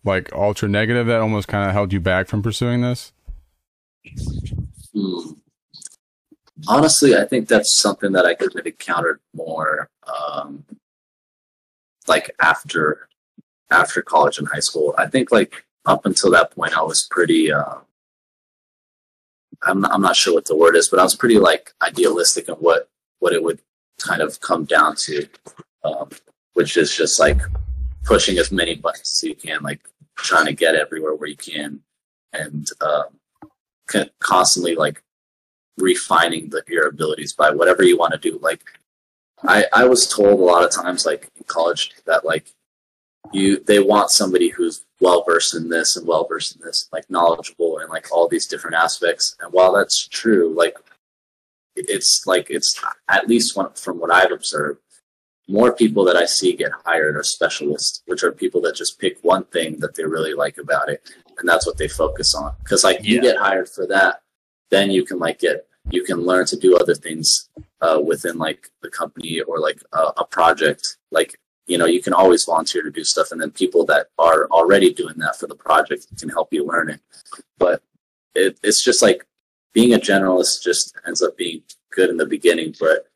like 0.04 0.30
ultra 0.34 0.68
negative 0.68 1.06
that 1.06 1.22
almost 1.22 1.48
kind 1.48 1.66
of 1.66 1.72
held 1.72 1.90
you 1.94 2.00
back 2.00 2.28
from 2.28 2.42
pursuing 2.42 2.82
this? 2.82 3.14
Hmm. 4.92 5.30
Honestly, 6.68 7.16
I 7.16 7.24
think 7.24 7.48
that's 7.48 7.74
something 7.74 8.12
that 8.12 8.26
I 8.26 8.34
could 8.34 8.52
have 8.56 8.66
encountered 8.66 9.20
more, 9.34 9.88
um, 10.06 10.62
like 12.06 12.30
after 12.42 13.08
after 13.70 14.02
college 14.02 14.36
and 14.36 14.48
high 14.48 14.60
school. 14.60 14.94
I 14.98 15.06
think 15.06 15.32
like 15.32 15.64
up 15.86 16.04
until 16.04 16.30
that 16.32 16.50
point, 16.50 16.76
I 16.76 16.82
was 16.82 17.08
pretty. 17.10 17.50
Uh, 17.50 17.76
I'm 19.62 19.82
I'm 19.86 20.02
not 20.02 20.14
sure 20.14 20.34
what 20.34 20.44
the 20.44 20.56
word 20.56 20.76
is, 20.76 20.90
but 20.90 20.98
I 20.98 21.04
was 21.04 21.14
pretty 21.14 21.38
like 21.38 21.72
idealistic 21.80 22.50
in 22.50 22.56
what 22.56 22.90
what 23.24 23.32
it 23.32 23.42
would 23.42 23.58
kind 23.98 24.20
of 24.20 24.38
come 24.40 24.66
down 24.66 24.94
to, 24.94 25.26
um, 25.82 26.10
which 26.52 26.76
is 26.76 26.94
just 26.94 27.18
like 27.18 27.40
pushing 28.02 28.36
as 28.36 28.52
many 28.52 28.74
buttons 28.74 29.10
as 29.14 29.26
you 29.26 29.34
can, 29.34 29.62
like 29.62 29.80
trying 30.14 30.44
to 30.44 30.52
get 30.52 30.74
everywhere 30.74 31.14
where 31.14 31.30
you 31.30 31.36
can, 31.36 31.80
and 32.34 32.68
um, 32.82 33.06
constantly 34.18 34.74
like 34.74 35.02
refining 35.78 36.50
the, 36.50 36.62
your 36.68 36.88
abilities 36.88 37.32
by 37.32 37.50
whatever 37.50 37.82
you 37.82 37.96
want 37.96 38.12
to 38.12 38.18
do. 38.18 38.38
Like 38.42 38.62
I, 39.42 39.64
I 39.72 39.84
was 39.86 40.06
told 40.06 40.38
a 40.38 40.44
lot 40.52 40.62
of 40.62 40.70
times, 40.70 41.06
like 41.06 41.30
in 41.34 41.44
college, 41.44 41.92
that 42.04 42.26
like 42.26 42.52
you 43.32 43.64
they 43.64 43.80
want 43.80 44.10
somebody 44.10 44.50
who's 44.50 44.84
well 45.00 45.24
versed 45.26 45.54
in 45.54 45.70
this 45.70 45.96
and 45.96 46.06
well 46.06 46.26
versed 46.28 46.56
in 46.56 46.60
this, 46.60 46.90
like 46.92 47.08
knowledgeable 47.08 47.78
in 47.78 47.88
like 47.88 48.12
all 48.12 48.28
these 48.28 48.46
different 48.46 48.76
aspects. 48.76 49.34
And 49.40 49.50
while 49.50 49.72
that's 49.72 50.06
true, 50.08 50.52
like 50.54 50.76
it's 51.76 52.26
like 52.26 52.50
it's 52.50 52.80
at 53.08 53.28
least 53.28 53.56
one, 53.56 53.72
from 53.74 53.98
what 53.98 54.12
I've 54.12 54.32
observed, 54.32 54.80
more 55.48 55.74
people 55.74 56.04
that 56.04 56.16
I 56.16 56.24
see 56.24 56.54
get 56.54 56.72
hired 56.84 57.16
are 57.16 57.22
specialists, 57.22 58.02
which 58.06 58.22
are 58.22 58.32
people 58.32 58.60
that 58.62 58.76
just 58.76 58.98
pick 58.98 59.18
one 59.22 59.44
thing 59.46 59.78
that 59.80 59.94
they 59.94 60.04
really 60.04 60.34
like 60.34 60.58
about 60.58 60.88
it, 60.88 61.10
and 61.38 61.48
that's 61.48 61.66
what 61.66 61.76
they 61.76 61.88
focus 61.88 62.34
on. 62.34 62.54
Because 62.62 62.84
like 62.84 63.04
you 63.04 63.20
get 63.20 63.36
hired 63.36 63.68
for 63.68 63.86
that, 63.88 64.22
then 64.70 64.90
you 64.90 65.04
can 65.04 65.18
like 65.18 65.40
get 65.40 65.66
you 65.90 66.02
can 66.02 66.18
learn 66.18 66.46
to 66.46 66.56
do 66.56 66.76
other 66.76 66.94
things 66.94 67.50
uh, 67.82 68.00
within 68.02 68.38
like 68.38 68.68
the 68.80 68.88
company 68.88 69.40
or 69.40 69.58
like 69.58 69.82
a, 69.92 70.12
a 70.18 70.26
project. 70.26 70.96
Like 71.10 71.38
you 71.66 71.78
know, 71.78 71.86
you 71.86 72.02
can 72.02 72.12
always 72.12 72.44
volunteer 72.44 72.82
to 72.82 72.90
do 72.90 73.04
stuff, 73.04 73.32
and 73.32 73.40
then 73.40 73.50
people 73.50 73.84
that 73.86 74.08
are 74.18 74.46
already 74.46 74.92
doing 74.92 75.18
that 75.18 75.36
for 75.36 75.46
the 75.46 75.54
project 75.54 76.06
can 76.18 76.28
help 76.30 76.52
you 76.52 76.64
learn 76.64 76.90
it. 76.90 77.00
But 77.58 77.82
it, 78.34 78.58
it's 78.62 78.82
just 78.82 79.02
like 79.02 79.26
being 79.74 79.92
a 79.92 79.98
generalist 79.98 80.62
just 80.62 80.94
ends 81.06 81.22
up 81.22 81.36
being 81.36 81.62
good 81.90 82.08
in 82.08 82.16
the 82.16 82.26
beginning, 82.26 82.74
but 82.80 83.08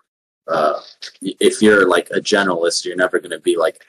uh, 0.49 0.81
if 1.23 1.63
you're 1.63 1.89
like 1.89 2.09
a 2.11 2.21
generalist, 2.21 2.85
you're 2.85 2.97
never 2.97 3.19
going 3.19 3.31
to 3.31 3.39
be 3.39 3.57
like 3.57 3.85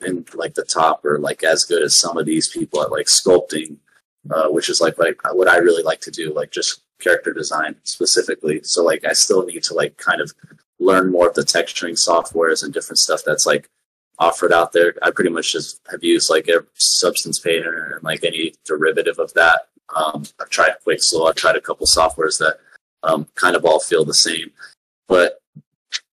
in 0.00 0.24
like 0.34 0.54
the 0.54 0.64
top 0.64 1.04
or 1.04 1.18
like 1.18 1.42
as 1.42 1.64
good 1.64 1.82
as 1.82 1.98
some 1.98 2.16
of 2.16 2.26
these 2.26 2.48
people 2.48 2.82
at 2.82 2.90
like 2.90 3.06
sculpting, 3.06 3.76
uh, 4.30 4.48
which 4.48 4.68
is 4.68 4.80
like 4.80 4.98
like 4.98 5.18
what 5.34 5.48
I 5.48 5.56
really 5.58 5.82
like 5.82 6.00
to 6.02 6.10
do, 6.10 6.32
like 6.32 6.50
just 6.50 6.82
character 7.00 7.32
design 7.32 7.76
specifically. 7.82 8.60
So 8.62 8.84
like 8.84 9.04
I 9.04 9.12
still 9.12 9.44
need 9.44 9.62
to 9.64 9.74
like 9.74 9.96
kind 9.96 10.20
of 10.20 10.32
learn 10.78 11.10
more 11.10 11.28
of 11.28 11.34
the 11.34 11.42
texturing 11.42 11.92
softwares 11.94 12.62
and 12.62 12.72
different 12.72 12.98
stuff 12.98 13.22
that's 13.24 13.46
like 13.46 13.68
offered 14.18 14.52
out 14.52 14.72
there. 14.72 14.94
I 15.02 15.10
pretty 15.10 15.30
much 15.30 15.52
just 15.52 15.80
have 15.90 16.04
used 16.04 16.30
like 16.30 16.48
a 16.48 16.64
substance 16.74 17.38
painter 17.38 17.94
and 17.94 18.04
like 18.04 18.24
any 18.24 18.54
derivative 18.64 19.18
of 19.18 19.32
that. 19.34 19.68
Um, 19.94 20.24
I've 20.40 20.50
tried 20.50 20.72
Quixel. 20.86 21.28
I've 21.28 21.36
tried 21.36 21.56
a 21.56 21.60
couple 21.60 21.86
softwares 21.86 22.38
that 22.38 22.58
um, 23.02 23.26
kind 23.34 23.56
of 23.56 23.64
all 23.64 23.80
feel 23.80 24.04
the 24.04 24.14
same. 24.14 24.50
But 25.08 25.40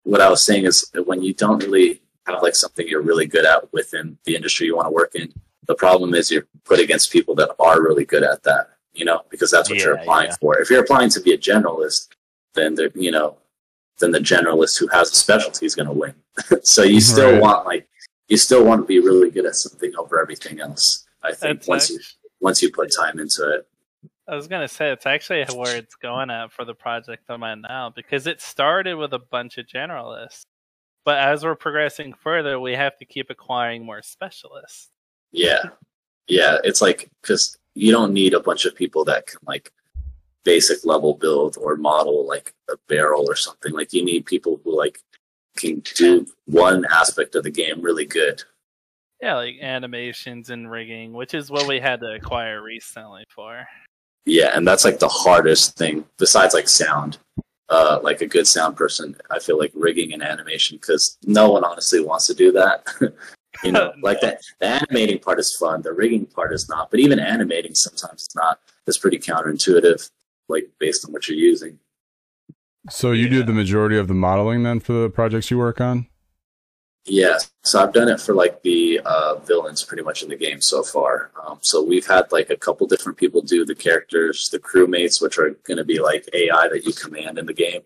what 0.03 0.21
I 0.21 0.29
was 0.29 0.45
saying 0.45 0.65
is 0.65 0.89
when 1.05 1.21
you 1.21 1.33
don't 1.33 1.63
really 1.63 2.01
have 2.25 2.41
like 2.41 2.55
something 2.55 2.87
you're 2.87 3.01
really 3.01 3.25
good 3.25 3.45
at 3.45 3.71
within 3.73 4.17
the 4.25 4.35
industry 4.35 4.67
you 4.67 4.75
want 4.75 4.87
to 4.87 4.91
work 4.91 5.15
in, 5.15 5.33
the 5.67 5.75
problem 5.75 6.13
is 6.13 6.31
you're 6.31 6.47
put 6.63 6.79
against 6.79 7.11
people 7.11 7.35
that 7.35 7.53
are 7.59 7.81
really 7.81 8.05
good 8.05 8.23
at 8.23 8.43
that, 8.43 8.69
you 8.93 9.05
know, 9.05 9.21
because 9.29 9.51
that's 9.51 9.69
what 9.69 9.79
you're 9.79 9.95
applying 9.95 10.29
yeah. 10.29 10.35
for. 10.39 10.59
If 10.59 10.69
you're 10.69 10.81
applying 10.81 11.09
to 11.11 11.19
be 11.21 11.33
a 11.33 11.37
generalist, 11.37 12.07
then 12.55 12.75
the 12.75 12.91
you 12.95 13.11
know, 13.11 13.37
then 13.99 14.11
the 14.11 14.19
generalist 14.19 14.79
who 14.79 14.87
has 14.87 15.11
a 15.11 15.15
specialty 15.15 15.65
is 15.65 15.75
going 15.75 15.87
to 15.87 15.93
win. 15.93 16.13
so 16.63 16.83
you 16.83 17.01
still 17.01 17.33
Right. 17.33 17.41
want 17.41 17.65
like 17.65 17.87
you 18.27 18.37
still 18.37 18.63
want 18.63 18.81
to 18.81 18.85
be 18.85 18.99
really 18.99 19.29
good 19.29 19.45
at 19.45 19.55
something 19.55 19.91
over 19.97 20.21
everything 20.21 20.59
else. 20.59 21.05
I 21.23 21.33
think 21.33 21.59
That's 21.59 21.67
once 21.67 21.89
you 21.89 21.99
once 22.47 22.61
you 22.61 22.71
put 22.71 22.89
time 22.95 23.19
into 23.19 23.43
it. 23.49 23.67
I 24.25 24.33
was 24.33 24.47
gonna 24.47 24.69
say 24.69 24.89
it's 24.89 25.05
actually 25.05 25.43
where 25.53 25.75
it's 25.75 25.95
going 25.95 26.29
at 26.29 26.53
for 26.53 26.63
the 26.63 26.73
project 26.73 27.25
I'm 27.27 27.43
at 27.43 27.59
now 27.59 27.91
because 27.93 28.25
it 28.25 28.39
started 28.39 28.95
with 28.95 29.11
a 29.11 29.19
bunch 29.19 29.57
of 29.57 29.65
generalists, 29.65 30.43
but 31.03 31.17
as 31.17 31.43
we're 31.43 31.55
progressing 31.55 32.13
further, 32.13 32.57
we 32.57 32.71
have 32.71 32.97
to 32.99 33.05
keep 33.05 33.29
acquiring 33.29 33.85
more 33.85 34.01
specialists. 34.01 34.91
Yeah. 35.33 35.63
Yeah. 36.29 36.59
It's 36.63 36.81
like, 36.81 37.09
cause 37.21 37.57
you 37.73 37.91
don't 37.91 38.13
need 38.13 38.33
a 38.33 38.39
bunch 38.39 38.63
of 38.63 38.73
people 38.73 39.03
that 39.05 39.27
can 39.27 39.39
like 39.45 39.73
basic 40.45 40.85
level 40.85 41.15
build 41.15 41.57
or 41.59 41.75
model 41.75 42.25
like 42.25 42.53
a 42.69 42.77
barrel 42.87 43.25
or 43.29 43.35
something. 43.35 43.73
Like 43.73 43.91
you 43.91 44.05
need 44.05 44.25
people 44.25 44.61
who 44.63 44.77
like 44.77 44.99
can 45.57 45.81
do 45.95 46.25
one 46.45 46.85
aspect 46.85 47.35
of 47.35 47.43
the 47.43 47.51
game 47.51 47.81
really 47.81 48.05
good. 48.05 48.41
Yeah, 49.21 49.35
like 49.35 49.55
animations 49.61 50.49
and 50.49 50.69
rigging, 50.69 51.13
which 51.13 51.33
is 51.33 51.49
what 51.49 51.67
we 51.67 51.79
had 51.79 51.99
to 52.01 52.13
acquire 52.13 52.61
recently 52.61 53.23
for. 53.29 53.65
Yeah. 54.25 54.51
And 54.55 54.67
that's 54.67 54.85
like 54.85 54.99
the 54.99 55.07
hardest 55.07 55.77
thing 55.77 56.05
besides 56.17 56.53
like 56.53 56.67
sound. 56.67 57.17
Uh, 57.69 57.99
like 58.01 58.21
a 58.21 58.25
good 58.25 58.47
sound 58.47 58.77
person, 58.77 59.13
I 59.29 59.39
feel 59.39 59.57
like 59.57 59.73
rigging 59.75 60.13
and 60.13 60.23
animation 60.23 60.77
because 60.77 61.17
no 61.25 61.51
one 61.51 61.65
honestly 61.65 61.99
wants 61.99 62.25
to 62.27 62.33
do 62.33 62.51
that. 62.53 62.87
You 63.63 63.71
know, 63.71 63.93
like 64.01 64.21
that 64.21 64.41
the 64.59 64.67
animating 64.67 65.19
part 65.19 65.39
is 65.39 65.55
fun, 65.55 65.81
the 65.81 65.93
rigging 65.93 66.25
part 66.25 66.53
is 66.53 66.69
not. 66.69 66.91
But 66.91 66.99
even 66.99 67.19
animating 67.19 67.75
sometimes 67.75 68.25
it's 68.25 68.35
not. 68.35 68.59
It's 68.85 68.97
pretty 68.97 69.19
counterintuitive, 69.19 70.09
like 70.47 70.69
based 70.79 71.05
on 71.05 71.11
what 71.11 71.27
you're 71.27 71.37
using. 71.37 71.79
So 72.89 73.11
you 73.11 73.29
do 73.29 73.43
the 73.43 73.53
majority 73.53 73.97
of 73.97 74.07
the 74.07 74.13
modeling 74.13 74.63
then 74.63 74.79
for 74.79 74.93
the 74.93 75.09
projects 75.09 75.51
you 75.51 75.57
work 75.57 75.81
on? 75.81 76.07
Yeah, 77.09 77.37
so 77.63 77.81
I've 77.81 77.93
done 77.93 78.09
it 78.09 78.19
for 78.19 78.33
like 78.33 78.61
the 78.63 78.99
uh, 79.05 79.35
villains 79.37 79.83
pretty 79.83 80.03
much 80.03 80.23
in 80.23 80.29
the 80.29 80.35
game 80.35 80.61
so 80.61 80.83
far. 80.83 81.31
Um, 81.45 81.59
so 81.61 81.81
we've 81.81 82.05
had 82.05 82.31
like 82.31 82.49
a 82.49 82.57
couple 82.57 82.85
different 82.85 83.17
people 83.17 83.41
do 83.41 83.65
the 83.65 83.75
characters, 83.75 84.49
the 84.49 84.59
crewmates, 84.59 85.21
which 85.21 85.37
are 85.37 85.51
going 85.63 85.77
to 85.77 85.85
be 85.85 85.99
like 85.99 86.27
AI 86.33 86.67
that 86.67 86.85
you 86.85 86.91
command 86.93 87.39
in 87.39 87.45
the 87.45 87.53
game. 87.53 87.81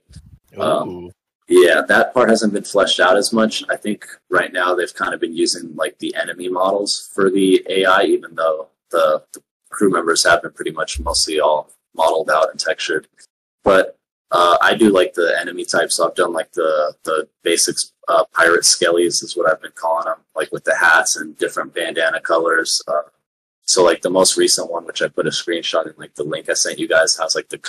Um, 0.57 1.12
Yeah, 1.47 1.81
that 1.88 2.13
part 2.13 2.29
hasn't 2.29 2.53
been 2.53 2.63
fleshed 2.63 2.99
out 2.99 3.17
as 3.17 3.34
much. 3.34 3.63
I 3.69 3.75
think 3.75 4.05
right 4.29 4.53
now 4.53 4.73
they've 4.73 4.93
kind 4.93 5.13
of 5.13 5.19
been 5.19 5.36
using 5.36 5.75
like 5.75 5.99
the 5.99 6.15
enemy 6.15 6.47
models 6.47 7.10
for 7.13 7.29
the 7.29 7.63
AI, 7.69 8.03
even 8.03 8.36
though 8.36 8.69
the, 8.89 9.23
the 9.34 9.41
crew 9.69 9.89
members 9.91 10.23
have 10.25 10.41
been 10.41 10.53
pretty 10.53 10.71
much 10.71 10.99
mostly 10.99 11.39
all 11.39 11.69
modeled 11.93 12.29
out 12.29 12.51
and 12.51 12.60
textured. 12.60 13.07
But 13.63 13.97
uh, 14.32 14.58
I 14.62 14.76
do 14.76 14.89
like 14.89 15.13
the 15.13 15.38
enemy 15.39 15.65
types, 15.65 15.96
so 15.96 16.08
I've 16.08 16.15
done 16.15 16.34
like 16.34 16.52
the 16.54 16.94
the 17.04 17.28
basics. 17.44 17.91
Uh, 18.08 18.26
pirate 18.34 18.63
skellies 18.63 19.24
is 19.24 19.38
what 19.38 19.50
I've 19.50 19.62
been 19.62 19.72
calling 19.74 20.06
them, 20.06 20.17
like 20.36 20.52
with 20.52 20.65
the 20.65 20.76
hats 20.76 21.15
and 21.15 21.38
different 21.38 21.74
bandana 21.74 22.20
colors. 22.20 22.82
Uh, 22.88 23.04
so 23.63 23.84
like 23.84 24.02
the 24.02 24.10
most 24.10 24.36
recent 24.38 24.70
one, 24.70 24.86
which 24.86 25.02
I 25.02 25.08
put 25.08 25.28
a 25.28 25.30
screenshot 25.30 25.86
in, 25.86 25.94
like 25.98 26.15
the 26.15 26.24
link 26.24 26.50
I 26.50 26.54
sent 26.54 26.80
you 26.80 26.88
guys 26.88 27.15
has 27.17 27.36
like 27.36 27.50
the 27.50 27.62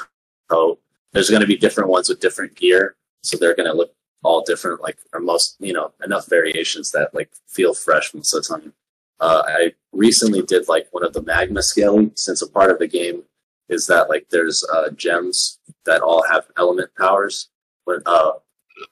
coat. 0.49 0.81
There's 1.13 1.31
going 1.31 1.43
to 1.43 1.47
be 1.47 1.57
different 1.57 1.91
ones 1.91 2.09
with 2.09 2.21
different 2.21 2.55
gear, 2.55 2.97
so 3.23 3.37
they're 3.37 3.55
going 3.55 3.71
to 3.71 3.77
look 3.77 3.95
all 4.25 4.43
different, 4.43 4.81
like 4.81 4.99
or 5.13 5.21
most 5.21 5.57
you 5.61 5.73
know 5.73 5.93
enough 6.05 6.29
variations 6.29 6.93
that 6.93 7.15
like 7.15 7.31
feel 7.47 7.75
fresh 7.75 8.15
most 8.15 8.35
of 8.35 8.45
the 8.45 8.55
time. 8.55 8.73
Uh, 9.21 9.43
I 9.47 9.73
recently 9.93 10.43
did 10.43 10.69
like 10.69 10.89
one 10.93 11.05
of 11.05 11.13
the 11.13 11.23
magma 11.23 11.63
scaling, 11.63 12.13
since 12.15 12.43
a 12.43 12.49
part 12.49 12.71
of 12.71 12.79
the 12.79 12.89
game 12.89 13.25
is 13.69 13.87
that 13.87 14.09
like 14.09 14.27
there's 14.31 14.65
uh, 14.73 14.91
gems 14.91 15.59
that 15.87 16.01
all 16.03 16.23
have 16.25 16.47
element 16.57 16.91
powers. 16.99 17.49
But 17.87 18.03
uh, 18.07 18.33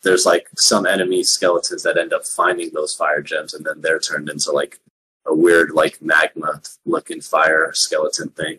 there's 0.03 0.27
like 0.27 0.49
some 0.57 0.87
enemy 0.87 1.23
skeletons 1.23 1.83
that 1.85 1.99
end 1.99 2.13
up 2.13 2.25
finding 2.27 2.71
those 2.73 2.95
fire 2.95 3.23
gems, 3.23 3.55
and 3.55 3.65
then 3.65 3.81
they're 3.81 4.01
turned 4.01 4.29
into 4.29 4.51
like 4.53 4.81
a 5.27 5.35
weird 5.35 5.71
like 5.73 6.01
magma 6.03 6.61
looking 6.87 7.21
fire 7.21 7.71
skeleton 7.75 8.29
thing. 8.31 8.59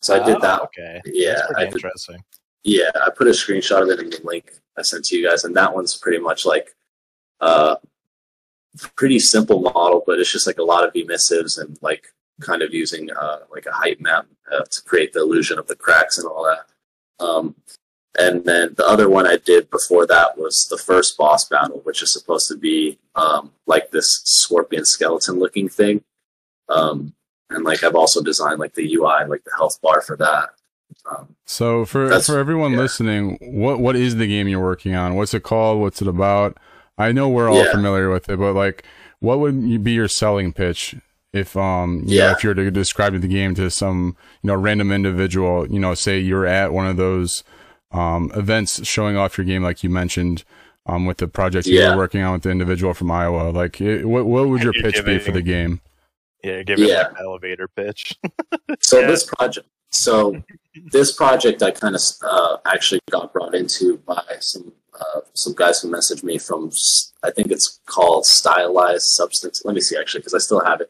So 0.00 0.20
I 0.20 0.24
did 0.24 0.36
Oh, 0.36 0.40
that. 0.40 0.60
Okay. 0.62 1.00
Yeah, 1.06 1.34
That's 1.34 1.46
pretty 1.46 1.60
I 1.62 1.64
did 1.66 1.74
interesting. 1.74 2.24
yeah, 2.64 2.90
I 2.94 3.10
put 3.10 3.26
a 3.26 3.30
screenshot 3.30 3.82
of 3.82 3.88
it 3.88 4.00
in 4.00 4.10
the 4.10 4.20
link 4.24 4.52
I 4.78 4.82
sent 4.82 5.04
to 5.06 5.16
you 5.16 5.26
guys, 5.28 5.44
and 5.44 5.56
that 5.56 5.74
one's 5.74 5.96
pretty 5.96 6.18
much 6.18 6.46
like 6.46 6.74
uh 7.40 7.76
pretty 8.94 9.18
simple 9.18 9.60
model, 9.60 10.02
but 10.06 10.18
it's 10.18 10.30
just 10.32 10.46
like 10.46 10.58
a 10.58 10.62
lot 10.62 10.84
of 10.86 10.92
emissives 10.94 11.58
and 11.60 11.78
like 11.82 12.06
kind 12.40 12.62
of 12.62 12.72
using 12.74 13.10
uh 13.10 13.38
like 13.50 13.66
a 13.66 13.72
height 13.72 14.00
map 14.00 14.26
uh, 14.52 14.62
to 14.70 14.82
create 14.82 15.12
the 15.12 15.20
illusion 15.20 15.58
of 15.58 15.66
the 15.66 15.74
cracks 15.76 16.18
and 16.18 16.26
all 16.28 16.44
that. 16.44 16.66
Um 17.20 17.54
and 18.18 18.44
then 18.46 18.74
the 18.76 18.86
other 18.86 19.10
one 19.10 19.26
I 19.26 19.36
did 19.36 19.68
before 19.70 20.06
that 20.06 20.38
was 20.38 20.66
the 20.70 20.78
first 20.78 21.18
boss 21.18 21.46
battle, 21.48 21.80
which 21.84 22.02
is 22.02 22.12
supposed 22.12 22.48
to 22.48 22.56
be 22.56 22.98
um 23.14 23.52
like 23.66 23.90
this 23.90 24.22
scorpion 24.24 24.84
skeleton 24.84 25.38
looking 25.38 25.68
thing. 25.68 26.02
Um 26.68 27.12
and 27.50 27.64
like 27.64 27.84
I've 27.84 27.94
also 27.94 28.22
designed 28.22 28.58
like 28.58 28.74
the 28.74 28.92
UI, 28.94 29.24
like 29.28 29.44
the 29.44 29.52
health 29.56 29.80
bar 29.82 30.00
for 30.02 30.16
that. 30.16 30.50
Um, 31.10 31.36
So 31.44 31.84
for 31.84 32.18
for 32.20 32.38
everyone 32.38 32.72
yeah. 32.72 32.78
listening, 32.78 33.38
what 33.40 33.78
what 33.80 33.96
is 33.96 34.16
the 34.16 34.26
game 34.26 34.48
you're 34.48 34.62
working 34.62 34.94
on? 34.94 35.14
What's 35.14 35.34
it 35.34 35.42
called? 35.42 35.80
What's 35.80 36.02
it 36.02 36.08
about? 36.08 36.58
I 36.98 37.12
know 37.12 37.28
we're 37.28 37.48
all 37.50 37.64
Yeah. 37.64 37.70
familiar 37.72 38.10
with 38.10 38.28
it, 38.28 38.38
but 38.38 38.54
like, 38.54 38.84
what 39.20 39.38
would 39.38 39.84
be 39.84 39.92
your 39.92 40.08
selling 40.08 40.52
pitch 40.52 40.96
if 41.32 41.56
um 41.56 42.02
you 42.06 42.16
know 42.18 42.26
Yeah. 42.26 42.32
if 42.32 42.42
you 42.44 42.50
were 42.50 42.54
to 42.54 42.70
describe 42.70 43.20
the 43.20 43.28
game 43.28 43.54
to 43.56 43.70
some 43.70 44.16
you 44.42 44.48
know 44.48 44.54
random 44.54 44.92
individual? 44.92 45.66
You 45.70 45.78
know, 45.80 45.94
say 45.94 46.18
you're 46.18 46.46
at 46.46 46.72
one 46.72 46.86
of 46.86 46.96
those 46.96 47.44
um 47.92 48.30
events 48.34 48.86
showing 48.86 49.16
off 49.16 49.38
your 49.38 49.44
game, 49.44 49.62
like 49.62 49.82
you 49.84 49.90
mentioned. 49.90 50.44
Um, 50.88 51.04
with 51.04 51.16
the 51.18 51.26
project 51.26 51.66
you 51.66 51.80
Yeah. 51.80 51.90
were 51.90 51.96
working 51.96 52.22
on 52.22 52.34
with 52.34 52.42
the 52.44 52.50
individual 52.50 52.94
from 52.94 53.10
Iowa, 53.10 53.50
like, 53.50 53.80
it, 53.80 54.04
what 54.04 54.24
what 54.24 54.48
would 54.48 54.62
your 54.62 54.72
You're 54.72 54.84
pitch 54.84 55.04
be 55.04 55.18
for 55.18 55.32
the 55.32 55.42
game? 55.42 55.80
Yeah, 56.44 56.62
give 56.62 56.78
it 56.78 56.86
Yeah. 56.88 56.98
like 56.98 57.10
an 57.10 57.16
elevator 57.22 57.66
pitch. 57.66 58.14
So 58.80 59.00
Yeah. 59.00 59.08
this 59.08 59.24
project, 59.24 59.66
so 59.90 60.40
this 60.92 61.10
project, 61.10 61.60
I 61.64 61.72
kind 61.72 61.96
of 61.96 62.02
uh, 62.22 62.58
actually 62.66 63.00
got 63.10 63.32
brought 63.32 63.56
into 63.56 63.96
by 64.06 64.22
some 64.38 64.72
uh, 64.94 65.22
some 65.34 65.54
guys 65.56 65.80
who 65.82 65.90
messaged 65.90 66.22
me 66.22 66.38
from, 66.38 66.70
I 67.24 67.32
think 67.32 67.50
it's 67.50 67.80
called 67.86 68.24
Stylized 68.24 69.06
Substance. 69.06 69.62
Let 69.64 69.74
me 69.74 69.80
see 69.80 69.96
actually, 69.98 70.20
because 70.20 70.34
I 70.34 70.38
still 70.38 70.60
have 70.64 70.80
it. 70.80 70.88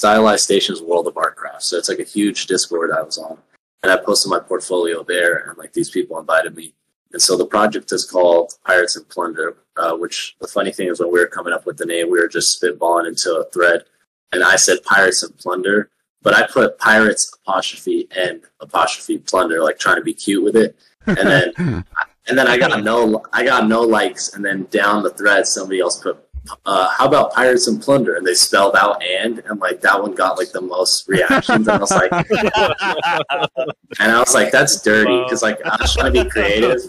Stylized 0.00 0.44
Stations 0.44 0.80
World 0.80 1.06
of 1.06 1.14
Artcraft. 1.14 1.62
So 1.62 1.76
it's 1.76 1.88
like 1.88 1.98
a 1.98 2.04
huge 2.04 2.46
Discord 2.46 2.90
I 2.90 3.02
was 3.02 3.18
on, 3.18 3.38
and 3.82 3.92
I 3.92 3.96
posted 3.96 4.30
my 4.30 4.40
portfolio 4.40 5.02
there, 5.02 5.48
and 5.48 5.58
like 5.58 5.72
these 5.72 5.90
people 5.90 6.18
invited 6.18 6.56
me. 6.56 6.74
And 7.12 7.20
so 7.20 7.36
the 7.36 7.46
project 7.46 7.92
is 7.92 8.04
called 8.04 8.54
Pirates 8.64 8.96
and 8.96 9.08
Plunder. 9.08 9.58
Uh, 9.76 9.96
which 9.96 10.36
the 10.40 10.48
funny 10.48 10.72
thing 10.72 10.88
is, 10.88 11.00
when 11.00 11.12
we 11.12 11.20
were 11.20 11.26
coming 11.26 11.54
up 11.54 11.64
with 11.64 11.78
the 11.78 11.86
name, 11.86 12.10
we 12.10 12.20
were 12.20 12.28
just 12.28 12.60
spitballing 12.60 13.08
into 13.08 13.30
a 13.34 13.44
thread, 13.50 13.84
and 14.32 14.42
I 14.42 14.56
said 14.56 14.82
Pirates 14.84 15.22
and 15.22 15.36
Plunder 15.38 15.90
but 16.22 16.34
I 16.34 16.46
put 16.46 16.78
pirates 16.78 17.34
apostrophe 17.42 18.08
and 18.16 18.42
apostrophe 18.60 19.18
plunder, 19.18 19.62
like 19.62 19.78
trying 19.78 19.96
to 19.96 20.02
be 20.02 20.14
cute 20.14 20.44
with 20.44 20.56
it. 20.56 20.76
And 21.06 21.16
then 21.16 21.52
and 22.28 22.38
then 22.38 22.46
I 22.46 22.58
got 22.58 22.82
no 22.82 23.24
I 23.32 23.44
got 23.44 23.68
no 23.68 23.82
likes. 23.82 24.34
And 24.34 24.44
then 24.44 24.66
down 24.70 25.02
the 25.02 25.10
thread, 25.10 25.46
somebody 25.46 25.80
else 25.80 26.00
put, 26.02 26.18
uh, 26.66 26.88
"How 26.90 27.06
about 27.06 27.32
pirates 27.32 27.66
and 27.66 27.80
plunder?" 27.80 28.16
And 28.16 28.26
they 28.26 28.34
spelled 28.34 28.76
out 28.76 29.02
"and," 29.02 29.38
and 29.40 29.60
like 29.60 29.80
that 29.80 30.00
one 30.00 30.14
got 30.14 30.38
like 30.38 30.52
the 30.52 30.60
most 30.60 31.08
reactions. 31.08 31.68
And 31.68 31.70
I 31.70 31.78
was 31.78 31.90
like, 31.90 32.12
and 34.00 34.12
I 34.12 34.18
was 34.18 34.34
like, 34.34 34.50
"That's 34.52 34.80
dirty," 34.82 35.22
because 35.22 35.42
like 35.42 35.64
I 35.64 35.76
was 35.80 35.94
trying 35.94 36.12
to 36.12 36.24
be 36.24 36.30
creative. 36.30 36.80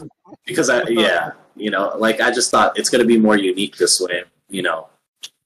Because 0.46 0.70
I 0.70 0.88
yeah, 0.88 1.32
you 1.56 1.72
know, 1.72 1.94
like 1.98 2.22
I 2.22 2.32
just 2.32 2.52
thought 2.52 2.78
it's 2.78 2.90
gonna 2.90 3.06
be 3.06 3.18
more 3.18 3.38
unique 3.38 3.78
this 3.78 4.00
way, 4.00 4.24
you 4.50 4.62
know 4.62 4.88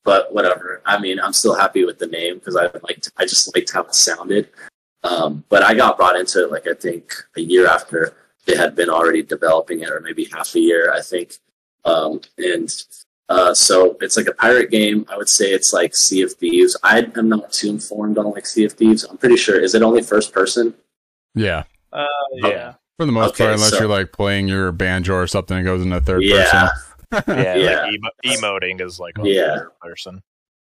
but 0.05 0.31
whatever. 0.33 0.81
I 0.85 0.99
mean, 0.99 1.19
I'm 1.19 1.33
still 1.33 1.55
happy 1.55 1.83
with 1.83 1.97
the 1.99 2.07
name 2.07 2.35
because 2.35 2.55
I 2.55 2.69
liked, 2.83 3.11
I 3.17 3.25
just 3.25 3.53
liked 3.53 3.73
how 3.73 3.81
it 3.81 3.95
sounded. 3.95 4.47
Um, 5.03 5.43
but 5.49 5.63
I 5.63 5.73
got 5.73 5.97
brought 5.97 6.15
into 6.15 6.43
it 6.43 6.51
like 6.51 6.67
I 6.67 6.73
think 6.73 7.13
a 7.35 7.41
year 7.41 7.67
after 7.67 8.15
they 8.45 8.55
had 8.55 8.75
been 8.75 8.89
already 8.89 9.23
developing 9.23 9.81
it, 9.81 9.89
or 9.89 9.99
maybe 9.99 10.25
half 10.25 10.55
a 10.55 10.59
year, 10.59 10.93
I 10.93 11.01
think. 11.01 11.37
Um, 11.83 12.21
and 12.37 12.71
uh, 13.29 13.53
so 13.53 13.97
it's 14.01 14.17
like 14.17 14.27
a 14.27 14.33
pirate 14.33 14.69
game. 14.71 15.05
I 15.09 15.17
would 15.17 15.29
say 15.29 15.45
it's 15.51 15.73
like 15.73 15.95
Sea 15.95 16.21
of 16.23 16.33
Thieves. 16.33 16.77
I 16.83 16.99
am 17.15 17.29
not 17.29 17.51
too 17.51 17.69
informed 17.69 18.17
on 18.17 18.31
like 18.31 18.45
Sea 18.45 18.65
of 18.65 18.73
Thieves. 18.73 19.03
I'm 19.03 19.17
pretty 19.17 19.37
sure. 19.37 19.59
Is 19.59 19.73
it 19.75 19.81
only 19.81 20.01
first 20.01 20.31
person? 20.33 20.73
yeah, 21.33 21.63
Uh, 21.91 22.05
yeah. 22.35 22.73
for 22.97 23.05
the 23.05 23.11
most 23.11 23.29
Okay, 23.31 23.45
part, 23.45 23.55
unless 23.55 23.71
so- 23.71 23.79
you're 23.79 23.87
like 23.89 24.11
playing 24.11 24.47
your 24.47 24.71
banjo 24.71 25.13
or 25.15 25.27
something, 25.27 25.57
it 25.57 25.63
goes 25.63 25.81
into 25.81 25.99
third 26.01 26.23
Yeah. 26.23 26.69
person. 27.11 27.23
yeah, 27.37 27.55
Yeah. 27.55 27.81
like 27.81 27.93
emo- 27.93 28.37
emoting 28.37 28.81
is 28.81 28.99
like 28.99 29.17
a 29.17 29.27
Yeah. 29.27 29.55
third 29.57 29.71
person. 29.81 30.21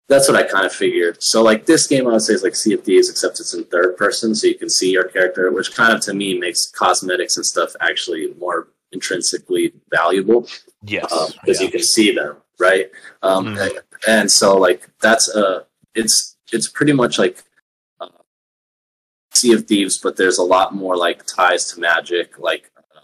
That's 0.10 0.30
what 0.30 0.38
I 0.38 0.44
kind 0.44 0.66
of 0.66 0.72
figured. 0.74 1.22
So 1.22 1.44
like 1.44 1.66
this 1.66 1.86
game, 1.86 2.08
I 2.08 2.12
would 2.14 2.22
say 2.22 2.34
is 2.34 2.42
like 2.44 2.56
Sea 2.56 2.74
of 2.74 2.84
Thieves, 2.84 3.10
except 3.10 3.40
it's 3.42 3.54
in 3.54 3.66
third 3.66 3.98
person, 3.98 4.34
so 4.36 4.48
you 4.48 4.56
can 4.56 4.70
see 4.70 4.90
your 4.92 5.04
character, 5.04 5.52
which 5.52 5.76
kind 5.76 5.92
of 5.94 6.00
to 6.02 6.14
me 6.14 6.38
makes 6.40 6.66
cosmetics 6.68 7.36
and 7.38 7.46
stuff 7.46 7.76
actually 7.82 8.34
more 8.40 8.70
intrinsically 8.94 9.74
valuable 9.92 10.48
Yes, 10.84 11.04
because 11.42 11.60
yeah. 11.60 11.66
you 11.66 11.72
can 11.72 11.84
see 11.84 12.14
them, 12.16 12.38
right? 12.60 12.90
Um, 13.24 13.46
Mhm. 13.56 13.62
and, 13.62 13.72
and 14.08 14.32
so 14.32 14.58
like 14.58 14.88
that's 15.02 15.30
uh 15.36 15.64
it's 15.96 16.38
it's 16.54 16.68
pretty 16.68 16.94
much 16.94 17.18
like 17.20 17.44
uh, 18.00 18.08
Sea 19.34 19.54
of 19.54 19.66
Thieves, 19.68 19.98
but 19.98 20.16
there's 20.18 20.38
a 20.38 20.44
lot 20.44 20.74
more 20.74 20.96
like 20.98 21.26
ties 21.26 21.72
to 21.74 21.80
magic, 21.80 22.40
like. 22.40 22.72
Uh, 22.96 23.02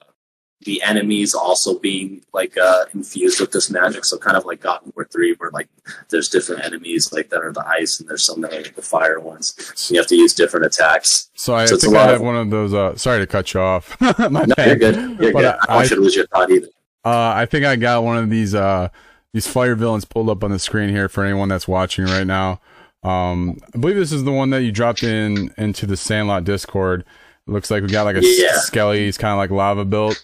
the 0.66 0.82
enemies 0.82 1.34
also 1.36 1.78
being 1.78 2.24
like 2.34 2.58
uh, 2.58 2.86
infused 2.94 3.42
with 3.42 3.52
this 3.52 3.70
magic, 3.70 4.06
so 4.06 4.18
kind 4.18 4.38
of 4.38 4.46
like 4.46 4.62
God 4.62 4.80
of 4.86 4.94
War 4.96 5.04
three, 5.12 5.34
where 5.34 5.52
like 5.52 5.68
there's 6.10 6.30
different 6.30 6.64
enemies 6.64 7.12
like 7.12 7.30
that 7.32 7.42
are 7.44 7.52
the 7.52 7.68
ice, 7.68 8.00
and 8.00 8.08
there's 8.08 8.24
some 8.26 8.40
that 8.40 8.54
are 8.54 8.62
like 8.62 8.74
the 8.74 8.82
fire 8.82 9.20
ones. 9.20 9.56
So 9.76 9.94
you 9.94 10.00
have 10.00 10.08
to 10.08 10.16
use 10.16 10.34
different 10.34 10.66
attacks. 10.66 11.30
So 11.36 11.54
I 11.54 11.66
So 11.66 11.76
think 11.76 11.94
I 11.98 12.06
have 12.06 12.16
of- 12.16 12.22
one 12.22 12.38
of 12.38 12.50
those. 12.50 12.74
Uh, 12.74 12.96
sorry 12.96 13.20
to 13.20 13.28
cut 13.28 13.54
you 13.54 13.60
off. 13.60 14.00
My 14.00 14.46
No, 14.46 14.56
bad. 14.56 14.68
you're 14.68 14.76
good. 14.78 14.96
You're 15.20 15.34
But 15.34 15.42
good. 15.42 15.56
I 15.68 15.80
I- 15.80 15.84
you 15.84 15.90
to 15.90 15.96
lose 15.98 16.16
your 16.16 16.28
thought 16.28 16.50
either. 16.50 16.68
Uh, 17.04 17.34
I 17.36 17.46
think 17.46 17.66
I 17.66 17.76
got 17.76 18.02
one 18.06 18.16
of 18.16 18.30
these 18.30 18.56
uh 18.56 18.88
these 19.34 19.48
fire 19.48 19.76
villains 19.76 20.06
pulled 20.06 20.30
up 20.30 20.44
on 20.44 20.52
the 20.52 20.60
screen 20.60 20.90
here 20.90 21.10
for 21.10 21.24
anyone 21.24 21.50
that's 21.50 21.68
watching 21.68 22.06
right 22.06 22.28
now. 22.28 22.62
Um, 23.04 23.60
I 23.74 23.78
believe 23.80 23.96
this 23.98 24.12
is 24.12 24.24
the 24.24 24.32
one 24.32 24.52
that 24.52 24.62
you 24.64 24.72
dropped 24.72 25.04
in 25.04 25.54
into 25.58 25.86
the 25.86 25.98
Sandlot 25.98 26.44
Discord. 26.44 27.02
It 27.48 27.52
looks 27.52 27.70
like 27.70 27.82
we 27.84 27.90
got 27.90 28.04
like 28.04 28.16
a 28.16 28.22
Yeah. 28.24 28.54
skelly. 28.60 29.00
He's 29.06 29.18
kind 29.18 29.32
of 29.34 29.38
like 29.38 29.50
lava 29.52 29.84
built. 29.86 30.24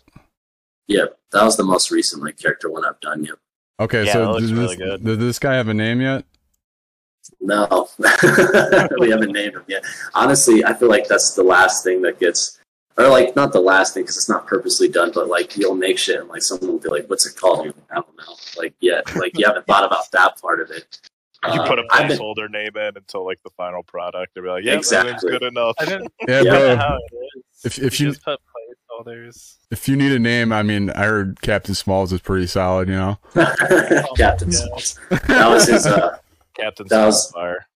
Yep, 0.87 1.17
that 1.33 1.43
was 1.43 1.57
the 1.57 1.63
most 1.63 1.91
recent 1.91 2.23
like 2.23 2.37
character 2.37 2.69
one 2.69 2.85
I've 2.85 2.99
done. 3.01 3.23
Yep. 3.25 3.35
Okay, 3.81 4.05
Yeah, 4.05 4.13
so 4.13 4.39
does, 4.39 4.53
really 4.53 4.75
this, 4.75 4.77
good. 4.77 5.03
does 5.05 5.17
this 5.17 5.39
guy 5.39 5.55
have 5.55 5.67
a 5.67 5.73
name 5.73 6.01
yet? 6.01 6.25
No, 7.41 7.87
we 8.99 9.09
haven't 9.09 9.31
named 9.31 9.55
him 9.55 9.63
yet. 9.67 9.83
Honestly, 10.13 10.63
I 10.65 10.73
feel 10.73 10.89
like 10.89 11.07
that's 11.07 11.33
the 11.35 11.43
last 11.43 11.83
thing 11.83 12.01
that 12.03 12.19
gets, 12.19 12.58
or 12.99 13.07
like 13.07 13.35
not 13.35 13.53
the 13.53 13.61
last 13.61 13.93
thing 13.95 14.03
because 14.03 14.17
it's 14.17 14.29
not 14.29 14.45
purposely 14.45 14.87
done, 14.89 15.11
but 15.13 15.27
like 15.27 15.55
you'll 15.57 15.73
make 15.75 15.97
shit 15.97 16.19
and 16.19 16.29
like 16.29 16.41
someone 16.43 16.69
will 16.71 16.79
be 16.79 16.89
like, 16.89 17.09
"What's 17.09 17.25
it 17.25 17.35
called?" 17.35 17.63
You're 17.65 17.73
like, 17.73 17.91
I 17.91 17.95
don't 17.95 18.17
know. 18.17 18.35
Like, 18.57 18.73
yeah, 18.81 19.01
like 19.15 19.37
you 19.37 19.45
haven't 19.45 19.65
thought 19.65 19.85
about 19.85 20.11
that 20.11 20.39
part 20.41 20.59
of 20.61 20.69
it. 20.69 20.99
You 21.45 21.61
Uh, 21.61 21.67
put 21.67 21.79
a 21.79 21.83
I've 21.91 22.09
been- 22.09 22.17
placeholder 22.19 22.49
name 22.51 22.75
in 22.75 22.97
until 22.97 23.25
like 23.25 23.41
the 23.43 23.49
final 23.51 23.81
product. 23.83 24.35
They'll 24.35 24.43
be 24.43 24.49
like, 24.49 24.65
yeah, 24.65 24.73
Exactly. 24.73 25.31
good 25.31 25.43
enough. 25.43 25.75
I 25.79 25.85
didn't 25.85 26.11
Yeah, 26.27 26.41
Yeah, 26.41 26.49
bro. 26.51 26.59
know 26.59 26.75
how 26.77 26.97
it 27.11 27.15
is. 27.37 27.43
If 27.65 27.79
if 27.79 27.99
you 28.01 28.09
just 28.09 28.23
put 28.23 28.39
placeholders. 28.99 29.55
if 29.71 29.87
you 29.87 29.95
need 29.95 30.11
a 30.11 30.19
name, 30.19 30.51
I 30.51 30.63
mean, 30.63 30.89
I 30.89 31.05
heard 31.05 31.39
Captain 31.41 31.75
Smalls 31.75 32.11
is 32.11 32.19
pretty 32.21 32.47
solid. 32.47 32.89
You 32.89 32.95
know. 32.95 33.19
Captain 34.17 34.51
Yeah. 34.51 34.57
Smalls. 34.57 34.99
That 35.27 35.47
was 35.49 35.67
his. 35.67 35.85
Uh, 35.85 36.17
Captain 36.55 36.87
That 36.89 37.05
was- 37.05 37.31
Fire. 37.31 37.67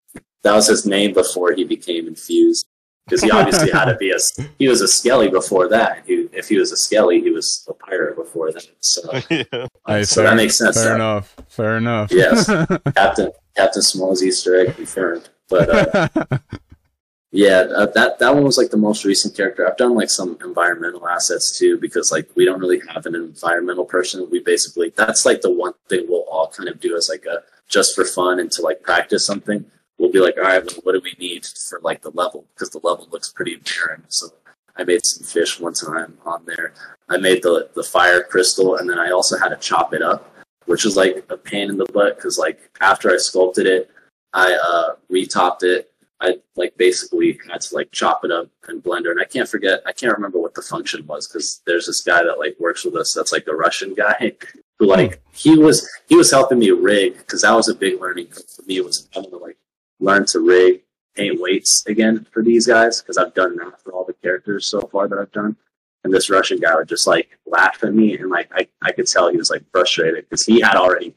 that 0.41 0.53
was 0.53 0.67
his 0.67 0.85
name 0.85 1.13
before 1.13 1.53
he 1.53 1.63
became 1.63 2.07
infused. 2.07 2.65
Because 3.05 3.21
he 3.21 3.31
obviously 3.31 3.69
had 3.69 3.85
to 3.85 3.95
be 3.95 4.11
a. 4.11 4.17
He 4.57 4.67
was 4.69 4.81
a 4.81 4.87
skelly 4.87 5.27
before 5.27 5.67
that. 5.67 6.03
He, 6.07 6.29
if 6.31 6.47
he 6.47 6.57
was 6.57 6.71
a 6.71 6.77
skelly, 6.77 7.19
he 7.21 7.31
was 7.31 7.67
a 7.69 7.73
pirate 7.73 8.15
before 8.15 8.51
that. 8.53 8.65
So, 8.79 9.01
yeah. 9.29 9.67
Hey, 9.85 10.03
so 10.03 10.21
fair, 10.21 10.29
that 10.29 10.35
makes 10.37 10.57
sense. 10.57 10.77
Fair 10.77 10.89
that 10.89 10.95
enough. 10.95 11.35
Fair 11.49 11.77
enough. 11.77 12.11
Yes. 12.11 12.45
Captain 12.95 13.31
Captain 13.55 13.81
Smalls 13.81 14.23
Easter 14.23 14.59
egg 14.59 14.75
confirmed. 14.75 15.29
But 15.49 15.69
uh, 15.69 16.07
yeah, 17.31 17.65
uh, 17.75 17.87
that 17.87 18.19
that 18.19 18.33
one 18.33 18.43
was 18.43 18.57
like 18.57 18.69
the 18.69 18.77
most 18.77 19.03
recent 19.03 19.35
character. 19.35 19.67
I've 19.67 19.77
done 19.77 19.95
like 19.95 20.09
some 20.09 20.37
environmental 20.43 21.07
assets 21.07 21.57
too 21.57 21.77
because 21.77 22.11
like 22.11 22.29
we 22.35 22.45
don't 22.45 22.59
really 22.59 22.81
have 22.89 23.05
an 23.05 23.15
environmental 23.15 23.85
person. 23.85 24.29
We 24.31 24.39
basically 24.39 24.93
that's 24.95 25.25
like 25.25 25.41
the 25.41 25.51
one 25.51 25.73
thing 25.89 26.05
we'll 26.07 26.25
all 26.31 26.47
kind 26.47 26.69
of 26.69 26.79
do 26.79 26.95
as 26.95 27.09
like 27.09 27.25
a 27.25 27.43
just 27.67 27.95
for 27.95 28.05
fun 28.05 28.39
and 28.39 28.51
to 28.53 28.61
like 28.61 28.81
practice 28.81 29.25
something. 29.25 29.65
We'll 29.97 30.11
be 30.11 30.19
like, 30.19 30.37
all 30.37 30.43
right, 30.43 30.65
well, 30.65 30.75
what 30.83 30.93
do 30.93 31.01
we 31.03 31.15
need 31.19 31.45
for 31.45 31.79
like 31.81 32.01
the 32.01 32.11
level? 32.11 32.45
Because 32.53 32.69
the 32.71 32.81
level 32.83 33.07
looks 33.11 33.31
pretty 33.31 33.57
barren. 33.57 34.03
So 34.07 34.27
I 34.75 34.83
made 34.83 35.05
some 35.05 35.25
fish 35.25 35.59
one 35.59 35.73
time 35.73 36.17
on 36.25 36.45
there. 36.45 36.73
I 37.09 37.17
made 37.17 37.43
the 37.43 37.69
the 37.75 37.83
fire 37.83 38.23
crystal, 38.23 38.77
and 38.77 38.89
then 38.89 38.99
I 38.99 39.11
also 39.11 39.37
had 39.37 39.49
to 39.49 39.57
chop 39.57 39.93
it 39.93 40.01
up, 40.01 40.33
which 40.65 40.83
was 40.83 40.97
like 40.97 41.25
a 41.29 41.37
pain 41.37 41.69
in 41.69 41.77
the 41.77 41.85
butt 41.93 42.15
because 42.15 42.37
like 42.37 42.59
after 42.81 43.11
I 43.11 43.17
sculpted 43.17 43.67
it, 43.67 43.91
I 44.33 44.53
uh, 44.53 44.95
retopped 45.11 45.63
it. 45.63 45.91
I 46.19 46.37
like 46.55 46.75
basically 46.77 47.37
had 47.51 47.61
to 47.61 47.75
like 47.75 47.91
chop 47.91 48.23
it 48.23 48.31
up 48.31 48.49
in 48.69 48.81
Blender, 48.81 49.11
and 49.11 49.19
I 49.19 49.25
can't 49.25 49.47
forget. 49.47 49.81
I 49.85 49.91
can't 49.91 50.15
remember 50.15 50.39
what 50.39 50.55
the 50.55 50.61
function 50.61 51.05
was 51.05 51.27
because 51.27 51.61
there's 51.67 51.85
this 51.85 52.01
guy 52.01 52.23
that 52.23 52.39
like 52.39 52.55
works 52.59 52.85
with 52.85 52.95
us. 52.95 53.13
That's 53.13 53.31
like 53.31 53.45
the 53.45 53.55
Russian 53.55 53.93
guy 53.93 54.33
who 54.79 54.87
like 54.87 55.21
he 55.33 55.57
was 55.57 55.87
he 56.07 56.15
was 56.15 56.31
helping 56.31 56.59
me 56.59 56.71
rig 56.71 57.17
because 57.17 57.41
that 57.41 57.51
was 57.51 57.69
a 57.69 57.75
big 57.75 58.01
learning 58.01 58.27
for 58.27 58.63
me. 58.63 58.77
It 58.77 58.85
was 58.85 59.07
having 59.13 59.29
to 59.31 59.37
like 59.37 59.57
learn 60.03 60.25
to 60.27 60.39
rig 60.39 60.81
paint 61.15 61.39
weights 61.39 61.85
again 61.87 62.25
for 62.31 62.43
these 62.43 62.67
guys 62.67 63.01
because 63.01 63.17
I've 63.17 63.33
done 63.33 63.55
that 63.57 63.81
for 63.81 63.93
all 63.93 64.03
the 64.05 64.13
characters 64.13 64.65
so 64.65 64.81
far 64.81 65.07
that 65.07 65.17
I've 65.17 65.31
done. 65.31 65.55
And 66.03 66.13
this 66.13 66.29
Russian 66.29 66.59
guy 66.59 66.75
would 66.75 66.89
just 66.89 67.07
like 67.07 67.37
laugh 67.45 67.81
at 67.83 67.93
me, 67.93 68.17
and 68.17 68.29
like 68.29 68.51
I, 68.53 68.67
I 68.81 68.91
could 68.91 69.07
tell 69.07 69.29
he 69.29 69.37
was 69.37 69.49
like 69.49 69.63
frustrated 69.71 70.25
because 70.29 70.45
he 70.45 70.59
had 70.59 70.75
already 70.75 71.15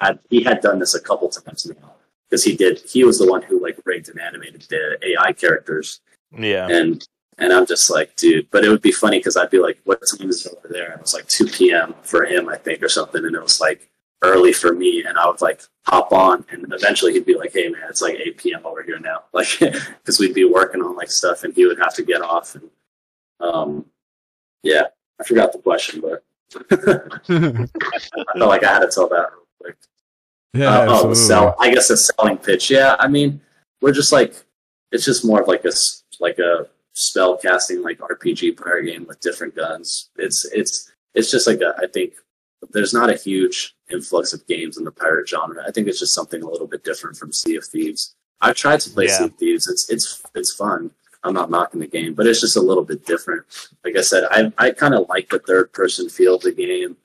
had 0.00 0.18
he 0.28 0.42
had 0.42 0.60
done 0.60 0.80
this 0.80 0.94
a 0.94 1.00
couple 1.00 1.28
times 1.28 1.66
now 1.66 1.94
because 2.28 2.42
he 2.42 2.56
did 2.56 2.80
he 2.80 3.04
was 3.04 3.18
the 3.18 3.30
one 3.30 3.42
who 3.42 3.62
like 3.62 3.78
rigged 3.84 4.08
and 4.08 4.20
animated 4.20 4.62
the 4.62 4.98
AI 5.02 5.32
characters 5.32 6.00
yeah. 6.36 6.66
and 6.68 7.06
and 7.38 7.52
I'm 7.52 7.64
just 7.64 7.90
like 7.90 8.16
dude 8.16 8.48
but 8.50 8.64
it 8.64 8.70
would 8.70 8.82
be 8.82 8.90
funny 8.90 9.18
because 9.18 9.36
I'd 9.36 9.50
be 9.50 9.60
like 9.60 9.78
what 9.84 10.00
time 10.18 10.28
is 10.28 10.44
it 10.46 10.54
over 10.58 10.68
there 10.68 10.90
and 10.90 10.94
it 10.94 11.02
was 11.02 11.14
like 11.14 11.28
2 11.28 11.46
p.m. 11.46 11.94
for 12.02 12.24
him 12.24 12.48
I 12.48 12.56
think 12.56 12.82
or 12.82 12.88
something 12.88 13.24
and 13.24 13.36
it 13.36 13.42
was 13.42 13.60
like 13.60 13.88
early 14.24 14.52
for 14.52 14.72
me 14.72 15.04
and 15.04 15.18
I 15.18 15.26
would 15.26 15.40
like 15.40 15.62
hop 15.86 16.12
on 16.12 16.44
and 16.50 16.72
eventually 16.72 17.12
he'd 17.12 17.26
be 17.26 17.36
like 17.36 17.52
hey 17.52 17.68
man 17.68 17.82
it's 17.88 18.02
like 18.02 18.14
8 18.14 18.38
p.m. 18.38 18.60
over 18.64 18.82
here 18.82 18.98
now 18.98 19.24
like 19.32 19.58
because 19.58 20.18
we'd 20.18 20.34
be 20.34 20.44
working 20.44 20.82
on 20.82 20.96
like 20.96 21.10
stuff 21.10 21.44
and 21.44 21.54
he 21.54 21.66
would 21.66 21.78
have 21.78 21.94
to 21.94 22.04
get 22.04 22.22
off 22.22 22.54
and 22.54 22.70
um 23.40 23.84
yeah 24.62 24.84
I 25.20 25.24
forgot 25.24 25.52
the 25.52 25.58
question 25.58 26.00
but 26.00 26.24
I 26.70 28.36
felt 28.38 28.48
like 28.48 28.64
I 28.64 28.72
had 28.72 28.80
to 28.80 28.90
tell 28.92 29.08
that 29.08 29.30
real 29.32 29.46
quick 29.60 29.76
yeah. 30.54 30.68
uh, 30.68 30.86
oh, 30.86 30.92
absolutely. 30.92 31.14
sell. 31.16 31.56
I 31.58 31.74
guess 31.74 31.90
a 31.90 31.96
selling 31.96 32.38
pitch. 32.38 32.70
Yeah, 32.70 32.96
I 32.98 33.08
mean, 33.08 33.40
we're 33.80 33.92
just 33.92 34.12
like 34.12 34.34
it's 34.92 35.04
just 35.04 35.24
more 35.24 35.42
of 35.42 35.48
like 35.48 35.64
a 35.64 35.72
like 36.20 36.38
a 36.38 36.68
spell 36.94 37.36
casting 37.36 37.82
like 37.82 37.98
RPG 37.98 38.56
player 38.56 38.82
game 38.82 39.04
with 39.06 39.20
different 39.20 39.56
guns. 39.56 40.10
It's 40.16 40.44
it's 40.52 40.92
it's 41.14 41.30
just 41.30 41.46
like 41.46 41.60
a. 41.60 41.74
I 41.78 41.86
think 41.88 42.14
there's 42.72 42.94
not 42.94 43.10
a 43.10 43.16
huge 43.16 43.74
influx 43.90 44.32
of 44.32 44.46
games 44.46 44.76
in 44.78 44.84
the 44.84 44.90
pirate 44.92 45.28
genre. 45.28 45.62
I 45.66 45.70
think 45.70 45.88
it's 45.88 45.98
just 45.98 46.14
something 46.14 46.42
a 46.42 46.48
little 46.48 46.66
bit 46.66 46.84
different 46.84 47.16
from 47.16 47.32
Sea 47.32 47.56
of 47.56 47.64
Thieves. 47.64 48.14
I've 48.40 48.56
tried 48.56 48.80
to 48.80 48.90
play 48.90 49.06
Yeah. 49.06 49.18
Sea 49.18 49.24
of 49.24 49.34
Thieves. 49.36 49.68
It's 49.68 49.88
it's 49.90 50.22
it's 50.34 50.52
fun. 50.54 50.90
I'm 51.22 51.32
not 51.34 51.50
knocking 51.50 51.80
the 51.80 51.86
game, 51.86 52.12
but 52.14 52.26
it's 52.26 52.40
just 52.40 52.56
a 52.56 52.60
little 52.60 52.84
bit 52.84 53.06
different. 53.06 53.44
Like 53.84 53.96
I 53.96 54.02
said, 54.02 54.24
I 54.30 54.52
I 54.58 54.70
kind 54.72 54.94
of 54.94 55.08
like 55.08 55.28
the 55.30 55.38
third 55.38 55.72
person 55.72 56.08
feel 56.08 56.34
of 56.36 56.42
the 56.42 56.52
game. 56.52 56.96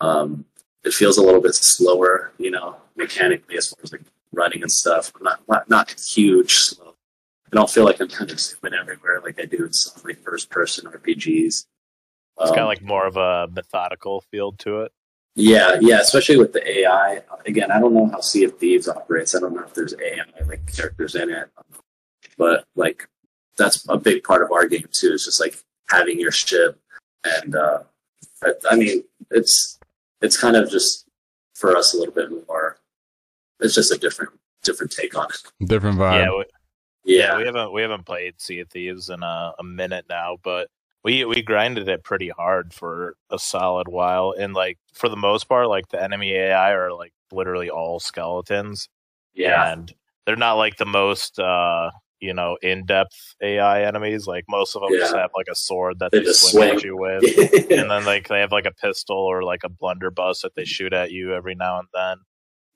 Um, 0.00 0.44
it 0.84 0.92
feels 0.94 1.18
a 1.18 1.22
little 1.22 1.40
bit 1.40 1.54
slower, 1.54 2.32
you 2.38 2.50
know, 2.50 2.76
mechanically 2.96 3.56
as 3.56 3.68
far 3.68 3.78
as 3.82 3.92
like 3.92 4.02
running 4.32 4.62
and 4.62 4.70
stuff. 4.70 5.12
Not 5.20 5.40
not, 5.48 5.68
not 5.70 5.90
huge 6.00 6.54
slow. 6.54 6.94
I 7.52 7.56
don't 7.56 7.70
feel 7.70 7.84
like 7.84 8.00
I'm 8.00 8.08
kind 8.08 8.30
of 8.30 8.38
zooming 8.40 8.74
everywhere 8.78 9.20
like 9.22 9.40
I 9.40 9.44
do 9.46 9.64
in 9.64 9.72
some 9.72 10.02
like 10.04 10.22
first 10.22 10.50
person 10.50 10.86
RPGs. 10.90 11.46
It's 11.46 11.66
Um, 12.50 12.54
got 12.54 12.66
like 12.66 12.82
more 12.82 13.06
of 13.06 13.16
a 13.16 13.48
methodical 13.50 14.20
feel 14.30 14.52
to 14.58 14.82
it. 14.82 14.92
Yeah, 15.38 15.78
yeah, 15.80 16.00
especially 16.00 16.36
with 16.36 16.52
the 16.52 16.80
AI. 16.80 17.20
Again, 17.46 17.70
I 17.70 17.78
don't 17.78 17.94
know 17.94 18.06
how 18.06 18.20
Sea 18.20 18.44
of 18.44 18.58
Thieves 18.58 18.88
operates. 18.88 19.36
I 19.36 19.40
don't 19.40 19.54
know 19.54 19.62
if 19.62 19.72
there's 19.72 19.94
AI 19.94 20.24
like 20.46 20.74
characters 20.74 21.14
in 21.14 21.30
it, 21.30 21.48
but 22.36 22.64
like 22.74 23.08
that's 23.56 23.86
a 23.88 23.96
big 23.96 24.24
part 24.24 24.42
of 24.42 24.50
our 24.50 24.66
game 24.66 24.88
too. 24.90 25.12
It's 25.12 25.26
just 25.26 25.40
like 25.40 25.62
having 25.88 26.18
your 26.18 26.32
ship, 26.32 26.80
and 27.24 27.54
uh, 27.54 27.84
I, 28.42 28.52
I 28.70 28.76
mean, 28.76 29.04
it's 29.30 29.78
it's 30.22 30.36
kind 30.36 30.56
of 30.56 30.68
just 30.70 31.06
for 31.54 31.76
us 31.76 31.94
a 31.94 31.98
little 31.98 32.14
bit 32.14 32.30
more. 32.48 32.78
It's 33.60 33.76
just 33.76 33.92
a 33.92 33.96
different 33.96 34.32
different 34.64 34.90
take 34.90 35.16
on 35.16 35.28
it. 35.30 35.68
Different 35.68 35.98
vibe. 35.98 36.18
yeah, 36.18 36.30
we, 36.30 36.44
yeah, 37.04 37.22
Yeah, 37.22 37.36
we 37.38 37.46
haven't 37.46 37.72
we 37.72 37.82
haven't 37.82 38.06
played 38.06 38.40
Sea 38.40 38.60
of 38.60 38.70
Thieves 38.70 39.08
in 39.08 39.22
a, 39.22 39.52
a 39.56 39.62
minute 39.62 40.06
now, 40.08 40.38
but 40.42 40.68
we 41.08 41.24
we 41.24 41.40
grinded 41.40 41.88
it 41.88 42.04
pretty 42.04 42.28
hard 42.28 42.74
for 42.74 43.16
a 43.30 43.38
solid 43.38 43.88
while, 43.88 44.34
and 44.38 44.52
like 44.52 44.78
for 44.92 45.08
the 45.08 45.16
most 45.16 45.48
part, 45.48 45.66
like 45.68 45.88
the 45.88 46.02
enemy 46.02 46.32
AI 46.34 46.72
are 46.72 46.92
like 46.92 47.14
literally 47.32 47.70
all 47.70 47.98
skeletons, 47.98 48.90
yeah, 49.32 49.72
and 49.72 49.94
they're 50.26 50.36
not 50.36 50.54
like 50.54 50.76
the 50.76 50.84
most 50.84 51.38
uh 51.38 51.90
you 52.20 52.34
know 52.34 52.58
in 52.60 52.84
depth 52.84 53.36
AI 53.42 53.84
enemies. 53.84 54.26
Like 54.26 54.44
most 54.50 54.76
of 54.76 54.82
them 54.82 54.90
just 54.98 55.16
have 55.16 55.30
like 55.34 55.46
a 55.50 55.54
sword 55.54 55.98
that 56.00 56.12
They 56.12 56.18
they, 56.18 56.24
just 56.24 56.50
swing, 56.50 56.76
at 56.76 56.84
you 56.84 56.94
with. 56.94 57.24
and 57.70 57.90
then 57.90 58.04
like 58.04 58.28
they 58.28 58.40
have 58.40 58.52
like 58.52 58.66
a 58.66 58.72
pistol 58.72 59.16
or 59.16 59.42
like 59.42 59.64
a 59.64 59.70
blunderbuss 59.70 60.42
that 60.42 60.56
they 60.56 60.66
shoot 60.66 60.92
at 60.92 61.10
you 61.10 61.32
every 61.32 61.54
now 61.54 61.78
and 61.78 61.88
then. 61.94 62.16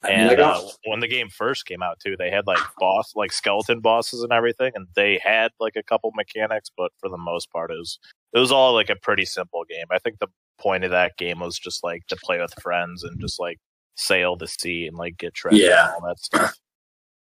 I 0.04 0.08
mean, 0.08 0.18
I 0.18 0.32
And 0.32 0.40
uh, 0.40 0.60
when 0.86 1.00
the 1.00 1.08
game 1.08 1.28
first 1.28 1.66
came 1.66 1.82
out 1.82 1.98
too, 2.00 2.16
they 2.18 2.30
had 2.30 2.46
like 2.46 2.58
boss, 2.78 3.12
like 3.14 3.32
skeleton 3.32 3.80
bosses 3.80 4.22
and 4.22 4.32
everything, 4.32 4.72
and 4.74 4.86
they 4.96 5.20
had 5.22 5.52
like 5.60 5.76
a 5.76 5.82
couple 5.82 6.10
mechanics, 6.14 6.70
but 6.76 6.92
for 6.98 7.08
the 7.08 7.18
most 7.18 7.50
part, 7.50 7.70
it 7.70 7.78
was 7.78 7.98
it 8.32 8.38
was 8.38 8.50
all 8.52 8.72
like 8.74 8.90
a 8.90 8.96
pretty 8.96 9.24
simple 9.24 9.64
game. 9.68 9.86
I 9.90 9.98
think 9.98 10.18
the 10.18 10.28
point 10.58 10.84
of 10.84 10.90
that 10.90 11.16
game 11.18 11.40
was 11.40 11.58
just 11.58 11.82
like 11.84 12.06
to 12.08 12.16
play 12.22 12.40
with 12.40 12.54
friends 12.62 13.04
and 13.04 13.20
just 13.20 13.38
like 13.40 13.58
sail 13.94 14.36
the 14.36 14.46
sea 14.48 14.86
and 14.86 14.96
like 14.96 15.18
get 15.18 15.34
treasure 15.34 15.56
Yeah. 15.56 15.94
and 15.94 16.02
all 16.02 16.08
that 16.08 16.18
stuff. 16.18 16.56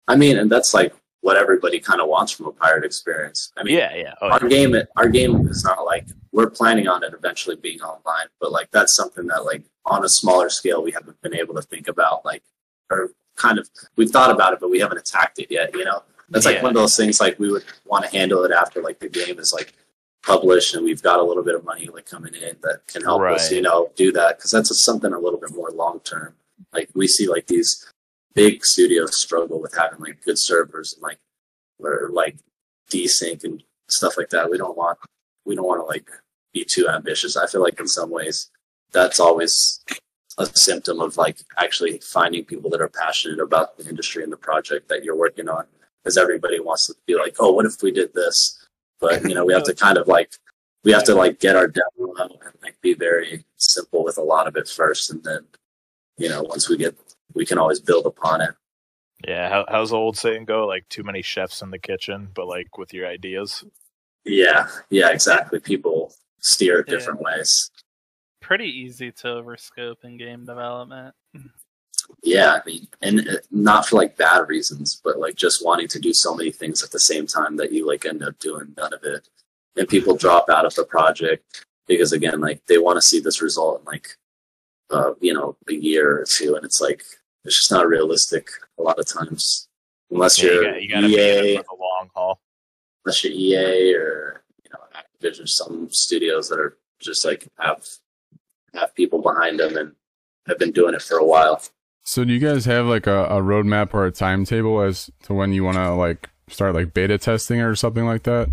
I 0.07 0.15
mean, 0.15 0.37
and 0.37 0.51
that's 0.51 0.73
like 0.73 0.93
what 1.21 1.35
everybody 1.37 1.79
kind 1.79 1.99
of 1.99 2.07
wants 2.07 2.31
from 2.31 2.45
a 2.47 2.51
pirate 2.51 2.85
experience. 2.85 3.51
I 3.57 3.63
mean, 3.63 3.75
Yeah, 3.75 3.95
yeah. 3.95 4.13
Oh, 4.21 4.29
our 4.29 4.39
yeah. 4.43 4.49
game 4.49 4.75
our 4.95 5.09
game 5.09 5.47
is 5.47 5.63
not 5.63 5.85
like 5.85 6.07
we're 6.31 6.49
planning 6.49 6.87
on 6.87 7.03
it 7.03 7.13
eventually 7.13 7.55
being 7.55 7.81
online 7.81 8.27
but 8.39 8.51
like 8.51 8.69
that's 8.71 8.95
something 8.95 9.25
that 9.27 9.43
like 9.43 9.63
on 9.85 10.05
a 10.05 10.09
smaller 10.09 10.49
scale 10.49 10.83
we 10.83 10.91
haven't 10.91 11.19
been 11.21 11.33
able 11.33 11.55
to 11.55 11.61
think 11.63 11.87
about 11.87 12.23
like 12.25 12.43
or 12.89 13.11
kind 13.35 13.59
of 13.59 13.69
we've 13.95 14.09
thought 14.09 14.31
about 14.31 14.53
it 14.53 14.59
but 14.59 14.69
we 14.69 14.79
haven't 14.79 14.97
attacked 14.97 15.39
it 15.39 15.51
yet 15.51 15.73
you 15.73 15.85
know 15.85 16.01
that's 16.29 16.45
like 16.45 16.55
Yeah. 16.57 16.63
one 16.63 16.71
of 16.71 16.75
those 16.75 16.97
things 16.97 17.19
like 17.19 17.37
we 17.39 17.51
would 17.51 17.63
want 17.85 18.03
to 18.05 18.11
handle 18.11 18.43
it 18.43 18.51
after 18.51 18.81
like 18.81 18.99
the 18.99 19.09
game 19.09 19.39
is 19.39 19.53
like 19.53 19.73
published 20.23 20.73
and 20.75 20.83
we've 20.83 21.03
got 21.03 21.19
a 21.19 21.23
little 21.23 21.43
bit 21.43 21.55
of 21.55 21.63
money 21.63 21.87
like 21.87 22.05
coming 22.05 22.33
in 22.33 22.57
that 22.63 22.81
can 22.87 23.03
help 23.03 23.21
us 23.35 23.51
you 23.51 23.61
know 23.61 23.91
do 23.95 24.11
that 24.11 24.37
because 24.37 24.51
that's 24.51 24.83
something 24.83 25.13
a 25.13 25.19
little 25.19 25.39
bit 25.39 25.53
more 25.55 25.69
long 25.71 25.99
term 26.01 26.33
like 26.73 26.89
we 26.95 27.07
see 27.07 27.27
like 27.27 27.47
these 27.47 27.85
big 28.33 28.65
studios 28.65 29.17
struggle 29.19 29.61
with 29.61 29.75
having 29.75 29.99
like 29.99 30.21
good 30.23 30.37
servers 30.37 30.93
and 30.93 31.01
like 31.01 31.17
or 31.79 32.09
like 32.11 32.37
desync 32.91 33.43
and 33.43 33.63
stuff 33.87 34.17
like 34.17 34.29
that. 34.29 34.49
We 34.49 34.57
don't 34.57 34.77
want 34.77 34.97
we 35.45 35.55
don't 35.55 35.65
want 35.65 35.81
to 35.81 35.85
like 35.85 36.09
be 36.53 36.63
too 36.65 36.87
ambitious. 36.89 37.37
I 37.37 37.47
feel 37.47 37.61
like 37.61 37.79
in 37.79 37.87
some 37.87 38.09
ways 38.09 38.49
that's 38.91 39.19
always 39.19 39.83
a 40.37 40.45
symptom 40.45 40.99
of 41.01 41.17
like 41.17 41.39
actually 41.57 41.99
finding 41.99 42.45
people 42.45 42.69
that 42.69 42.81
are 42.81 42.89
passionate 42.89 43.39
about 43.39 43.77
the 43.77 43.87
industry 43.87 44.23
and 44.23 44.31
the 44.31 44.37
project 44.37 44.87
that 44.89 45.03
you're 45.03 45.15
working 45.15 45.49
on. 45.49 45.65
Because 46.03 46.17
everybody 46.17 46.59
wants 46.59 46.87
to 46.87 46.93
be 47.05 47.15
like, 47.15 47.35
oh, 47.39 47.51
what 47.51 47.65
if 47.65 47.81
we 47.81 47.91
did 47.91 48.13
this? 48.13 48.67
But 48.99 49.23
you 49.23 49.35
know, 49.35 49.45
we 49.45 49.53
have 49.53 49.63
to 49.63 49.73
kind 49.85 49.97
of 49.97 50.07
like 50.07 50.31
we 50.83 50.91
have 50.91 51.03
to 51.05 51.15
like 51.15 51.39
get 51.39 51.55
our 51.55 51.67
demo 51.67 52.13
out 52.19 52.31
and 52.31 52.53
like 52.63 52.79
be 52.81 52.93
very 52.93 53.43
simple 53.57 54.03
with 54.03 54.17
a 54.17 54.23
lot 54.23 54.47
of 54.47 54.55
it 54.55 54.67
first, 54.67 55.11
and 55.11 55.23
then 55.23 55.45
you 56.17 56.29
know 56.29 56.43
once 56.43 56.69
we 56.69 56.77
get 56.77 56.95
we 57.33 57.45
can 57.45 57.57
always 57.57 57.79
build 57.79 58.05
upon 58.05 58.41
it. 58.41 58.51
Yeah, 59.27 59.49
how, 59.49 59.65
how's 59.67 59.89
the 59.89 59.97
old 59.97 60.17
saying 60.17 60.45
go? 60.45 60.67
Like 60.67 60.87
too 60.89 61.03
many 61.03 61.21
chefs 61.23 61.61
in 61.61 61.71
the 61.71 61.79
kitchen, 61.79 62.29
but 62.33 62.47
like 62.47 62.77
with 62.77 62.93
your 62.93 63.07
ideas. 63.07 63.65
Yeah, 64.23 64.67
yeah, 64.89 65.09
exactly. 65.09 65.59
People 65.59 66.13
steer 66.39 66.79
it 66.79 66.85
Yeah. 66.87 66.97
different 66.97 67.21
ways. 67.21 67.71
Pretty 68.47 68.69
easy 68.79 69.11
to 69.11 69.27
overscope 69.27 70.05
in 70.05 70.15
game 70.15 70.45
development. 70.45 71.13
yeah, 72.23 72.53
I 72.53 72.61
mean, 72.65 72.87
and 73.01 73.19
uh, 73.27 73.33
not 73.51 73.85
for 73.87 73.97
like 73.97 74.15
bad 74.15 74.47
reasons, 74.47 75.01
but 75.03 75.19
like 75.19 75.35
just 75.35 75.65
wanting 75.65 75.89
to 75.89 75.99
do 75.99 76.13
so 76.13 76.33
many 76.33 76.49
things 76.51 76.81
at 76.81 76.91
the 76.91 76.99
same 76.99 77.27
time 77.27 77.57
that 77.57 77.73
you 77.73 77.85
like 77.85 78.05
end 78.05 78.23
up 78.23 78.39
doing 78.39 78.73
none 78.77 78.93
of 78.93 79.03
it, 79.03 79.27
and 79.75 79.85
people 79.89 80.15
drop 80.15 80.49
out 80.49 80.65
of 80.65 80.73
the 80.75 80.85
project 80.85 81.65
because 81.87 82.13
again, 82.13 82.39
like 82.39 82.65
they 82.67 82.77
want 82.77 82.95
to 82.95 83.01
see 83.01 83.19
this 83.19 83.41
result 83.41 83.81
in 83.81 83.85
like, 83.85 84.15
uh, 84.91 85.11
you 85.19 85.33
know, 85.33 85.57
a 85.67 85.73
year 85.73 86.21
or 86.21 86.25
two, 86.25 86.55
and 86.55 86.63
it's 86.63 86.79
like 86.79 87.03
it's 87.43 87.57
just 87.57 87.71
not 87.71 87.85
realistic 87.85 88.47
a 88.79 88.81
lot 88.81 88.97
of 88.97 89.05
times 89.05 89.67
unless 90.09 90.41
Yeah, 90.41 90.49
you, 90.49 90.53
you're 90.53 90.71
got, 90.71 90.81
you 90.83 90.89
gotta 90.89 91.07
be 91.07 91.13
in 91.15 91.19
EA, 91.19 91.55
it 91.55 91.65
for 91.65 91.75
the 91.75 91.81
long 91.81 92.09
haul. 92.15 92.39
unless 93.03 93.25
you're 93.25 93.33
EA 93.33 93.93
or 93.93 94.43
you 94.63 94.69
know 94.71 94.79
Activision, 94.95 95.49
some 95.49 95.89
studios 95.91 96.47
that 96.47 96.59
are 96.59 96.77
just 97.01 97.25
like 97.25 97.45
have 97.59 97.85
have 98.77 98.95
people 98.95 99.21
behind 99.21 99.59
them 99.59 99.75
and 99.75 99.93
have 100.47 100.59
been 100.59 100.71
doing 100.71 100.93
it 100.93 101.01
for 101.01 101.17
a 101.17 101.25
while. 101.25 101.61
So 102.03 102.23
do 102.23 102.31
you 102.31 102.39
guys 102.39 102.65
have 102.65 102.85
like 102.85 103.05
a, 103.05 103.25
a 103.25 103.41
roadmap 103.41 103.93
or 103.93 104.05
a 104.05 104.11
timetable 104.11 104.81
as 104.81 105.11
to 105.23 105.33
when 105.33 105.51
you 105.51 105.63
want 105.63 105.75
to 105.75 105.91
like 105.91 106.29
start 106.47 106.73
like 106.73 106.93
beta 106.93 107.17
testing 107.17 107.59
or 107.59 107.75
something 107.75 108.05
like 108.05 108.23
that? 108.23 108.49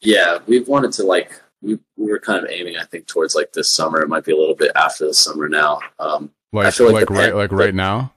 Yeah, 0.00 0.38
we've 0.46 0.66
wanted 0.66 0.92
to 0.94 1.04
like 1.04 1.40
we 1.62 1.78
we 1.96 2.10
were 2.10 2.18
kind 2.18 2.44
of 2.44 2.50
aiming, 2.50 2.76
I 2.76 2.84
think, 2.84 3.06
towards 3.06 3.34
like 3.34 3.52
this 3.52 3.72
summer. 3.72 4.00
It 4.02 4.08
might 4.08 4.24
be 4.24 4.32
a 4.32 4.36
little 4.36 4.54
bit 4.54 4.72
after 4.74 5.06
the 5.06 5.14
summer 5.14 5.48
now. 5.48 5.80
Um, 5.98 6.30
Like 6.52 6.74
feel 6.74 6.92
like 6.92 7.10
like, 7.10 7.18
right 7.18 7.34
like 7.34 7.52
right 7.52 7.74
now? 7.74 8.12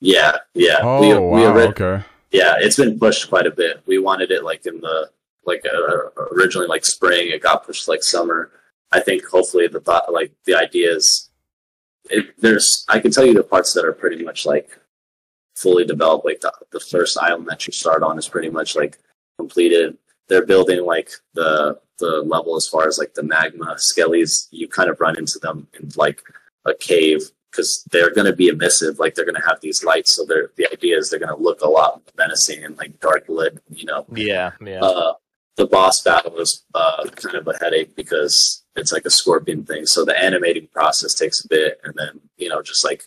yeah, 0.00 0.36
yeah. 0.54 0.78
Oh 0.82 1.00
we, 1.00 1.14
wow, 1.14 1.54
we 1.54 1.62
okay. 1.62 2.04
yeah, 2.30 2.54
it's 2.58 2.76
been 2.76 2.98
pushed 2.98 3.28
quite 3.28 3.46
a 3.46 3.50
bit. 3.50 3.82
We 3.86 3.98
wanted 3.98 4.30
it 4.30 4.44
like 4.44 4.66
in 4.66 4.80
the 4.80 5.10
like 5.44 5.64
uh, 5.66 6.10
originally 6.32 6.66
like 6.68 6.84
spring. 6.84 7.28
It 7.28 7.42
got 7.42 7.64
pushed 7.66 7.88
like 7.88 8.02
summer. 8.02 8.50
I 8.92 9.00
think 9.00 9.24
hopefully 9.24 9.66
the 9.68 9.80
thought 9.80 10.12
like 10.12 10.32
the 10.44 10.54
idea 10.54 10.94
is 10.94 11.30
it, 12.10 12.34
there's 12.38 12.84
I 12.88 12.98
can 13.00 13.10
tell 13.10 13.24
you 13.24 13.34
the 13.34 13.42
parts 13.42 13.72
that 13.74 13.84
are 13.84 13.92
pretty 13.92 14.22
much 14.24 14.44
like 14.46 14.78
fully 15.56 15.84
developed. 15.84 16.24
Like 16.24 16.40
the 16.40 16.52
the 16.70 16.80
first 16.80 17.18
island 17.18 17.46
that 17.48 17.66
you 17.66 17.72
start 17.72 18.02
on 18.02 18.18
is 18.18 18.28
pretty 18.28 18.50
much 18.50 18.76
like 18.76 18.98
completed. 19.38 19.96
They're 20.28 20.46
building 20.46 20.84
like 20.84 21.10
the 21.34 21.80
the 21.98 22.22
level 22.22 22.56
as 22.56 22.68
far 22.68 22.86
as 22.88 22.98
like 22.98 23.14
the 23.14 23.22
magma 23.22 23.76
skellies. 23.76 24.48
You 24.50 24.68
kind 24.68 24.90
of 24.90 25.00
run 25.00 25.18
into 25.18 25.38
them 25.38 25.68
in 25.78 25.90
like 25.96 26.22
a 26.66 26.74
cave 26.74 27.22
because 27.50 27.84
they're 27.90 28.14
going 28.14 28.26
to 28.26 28.32
be 28.34 28.48
emissive. 28.48 28.98
Like 28.98 29.14
they're 29.14 29.26
going 29.26 29.40
to 29.40 29.46
have 29.46 29.60
these 29.60 29.84
lights. 29.84 30.14
So 30.14 30.24
they're 30.24 30.50
the 30.56 30.70
idea 30.72 30.98
is 30.98 31.10
they're 31.10 31.20
going 31.20 31.36
to 31.36 31.42
look 31.42 31.60
a 31.60 31.68
lot 31.68 32.02
menacing 32.16 32.64
and 32.64 32.76
like 32.76 32.98
dark 33.00 33.24
lit. 33.28 33.62
You 33.70 33.86
know, 33.86 34.06
Yeah, 34.12 34.52
yeah. 34.64 34.80
uh, 34.80 35.14
the 35.56 35.66
boss 35.66 36.02
battle 36.02 36.32
was 36.32 36.64
uh, 36.74 37.04
kind 37.14 37.36
of 37.36 37.46
a 37.46 37.56
headache 37.58 37.94
because 37.94 38.64
it's 38.76 38.92
like 38.92 39.04
a 39.04 39.10
scorpion 39.10 39.64
thing. 39.64 39.86
So 39.86 40.04
the 40.04 40.18
animating 40.18 40.68
process 40.68 41.14
takes 41.14 41.44
a 41.44 41.48
bit, 41.48 41.80
and 41.84 41.94
then 41.96 42.20
you 42.36 42.48
know 42.48 42.62
just 42.62 42.84
like 42.84 43.04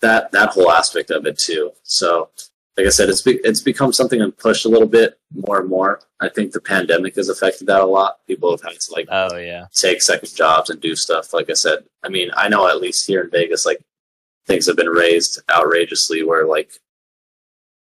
that 0.00 0.32
that 0.32 0.50
whole 0.50 0.70
aspect 0.70 1.10
of 1.10 1.26
it 1.26 1.38
too. 1.38 1.72
So 1.82 2.30
like 2.76 2.86
I 2.86 2.90
said, 2.90 3.08
it's 3.08 3.22
be- 3.22 3.40
it's 3.44 3.60
become 3.60 3.92
something 3.92 4.20
and 4.20 4.36
pushed 4.36 4.64
a 4.64 4.68
little 4.68 4.88
bit 4.88 5.18
more 5.34 5.60
and 5.60 5.68
more. 5.68 6.00
I 6.20 6.28
think 6.28 6.52
the 6.52 6.60
pandemic 6.60 7.16
has 7.16 7.28
affected 7.28 7.66
that 7.66 7.82
a 7.82 7.86
lot. 7.86 8.24
People 8.26 8.50
have 8.50 8.62
had 8.62 8.80
to 8.80 8.92
like 8.92 9.08
oh 9.10 9.36
yeah. 9.36 9.66
take 9.74 10.00
second 10.00 10.34
jobs 10.34 10.70
and 10.70 10.80
do 10.80 10.96
stuff. 10.96 11.32
Like 11.32 11.50
I 11.50 11.54
said, 11.54 11.84
I 12.02 12.08
mean, 12.08 12.30
I 12.36 12.48
know 12.48 12.68
at 12.68 12.80
least 12.80 13.06
here 13.06 13.22
in 13.22 13.30
Vegas, 13.30 13.66
like 13.66 13.80
things 14.46 14.66
have 14.66 14.76
been 14.76 14.88
raised 14.88 15.40
outrageously 15.50 16.22
where 16.22 16.46
like 16.46 16.72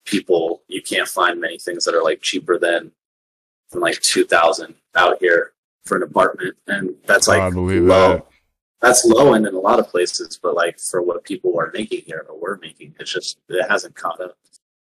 people, 0.05 0.63
you 0.67 0.81
can't 0.81 1.07
find 1.07 1.39
many 1.39 1.59
things 1.59 1.85
that 1.85 1.93
are 1.93 2.03
like 2.03 2.21
cheaper 2.21 2.57
than, 2.57 2.91
than 3.71 3.81
like 3.81 3.99
2000 4.01 4.75
out 4.95 5.17
here 5.19 5.53
for 5.85 5.97
an 5.97 6.03
apartment. 6.03 6.55
And 6.67 6.95
that's 7.05 7.27
Oh, 7.27 7.31
like 7.33 7.41
I 7.41 7.49
believe 7.49 7.83
low. 7.83 8.13
that. 8.13 8.25
That's 8.81 9.03
low 9.05 9.33
end 9.33 9.45
in 9.45 9.55
a 9.55 9.59
lot 9.59 9.79
of 9.79 9.89
places, 9.89 10.39
but 10.41 10.55
like 10.55 10.79
for 10.79 11.01
what 11.01 11.23
people 11.25 11.59
are 11.59 11.69
making 11.73 12.03
here 12.05 12.25
or 12.29 12.39
we're 12.39 12.57
making, 12.59 12.95
it's 12.99 13.11
just, 13.11 13.37
it 13.49 13.69
hasn't 13.69 13.95
caught 13.95 14.21
up. 14.21 14.37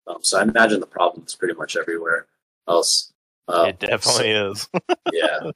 Um, 0.08 0.18
so 0.22 0.40
I 0.40 0.44
imagine 0.44 0.80
the 0.80 0.88
problem 0.88 1.24
is 1.28 1.36
pretty 1.36 1.54
much 1.54 1.76
everywhere 1.78 2.26
else. 2.68 3.14
Um, 3.48 3.68
it 3.68 3.80
definitely 3.80 4.32
is. 4.32 4.68
yeah. 5.14 5.52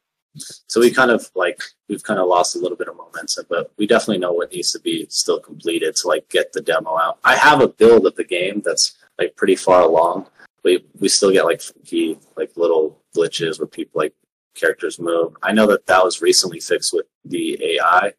So 0.67 0.79
we 0.79 0.91
kind 0.91 1.09
of 1.09 1.29
like 1.35 1.63
we've 1.89 2.03
kind 2.03 2.19
of 2.19 2.27
lost 2.27 2.55
a 2.55 2.59
little 2.59 2.77
bit 2.77 2.87
of 2.87 2.95
momentum, 2.95 3.45
but 3.49 3.71
we 3.77 3.87
definitely 3.87 4.19
know 4.19 4.33
what 4.33 4.51
needs 4.53 4.71
to 4.73 4.79
be 4.79 5.07
still 5.09 5.39
completed 5.39 5.95
to 5.97 6.07
like 6.07 6.29
get 6.29 6.53
the 6.53 6.61
demo 6.61 6.95
out. 6.97 7.17
I 7.23 7.35
have 7.35 7.59
a 7.59 7.67
build 7.67 8.05
of 8.05 8.15
the 8.15 8.23
game 8.23 8.61
that's 8.63 8.95
like 9.17 9.35
pretty 9.35 9.55
far 9.55 9.81
along. 9.81 10.27
We 10.67 10.85
we 10.99 11.07
still 11.07 11.31
get 11.31 11.45
like 11.45 11.61
funky 11.61 12.19
like 12.35 12.51
little 12.57 13.01
glitches 13.15 13.57
where 13.57 13.67
people 13.67 13.99
like 14.01 14.13
characters 14.53 14.99
move. 14.99 15.33
I 15.41 15.53
know 15.53 15.65
that 15.67 15.85
that 15.85 16.03
was 16.03 16.21
recently 16.21 16.59
fixed 16.59 16.91
with 16.93 17.05
the 17.23 17.57
AI 17.75 18.13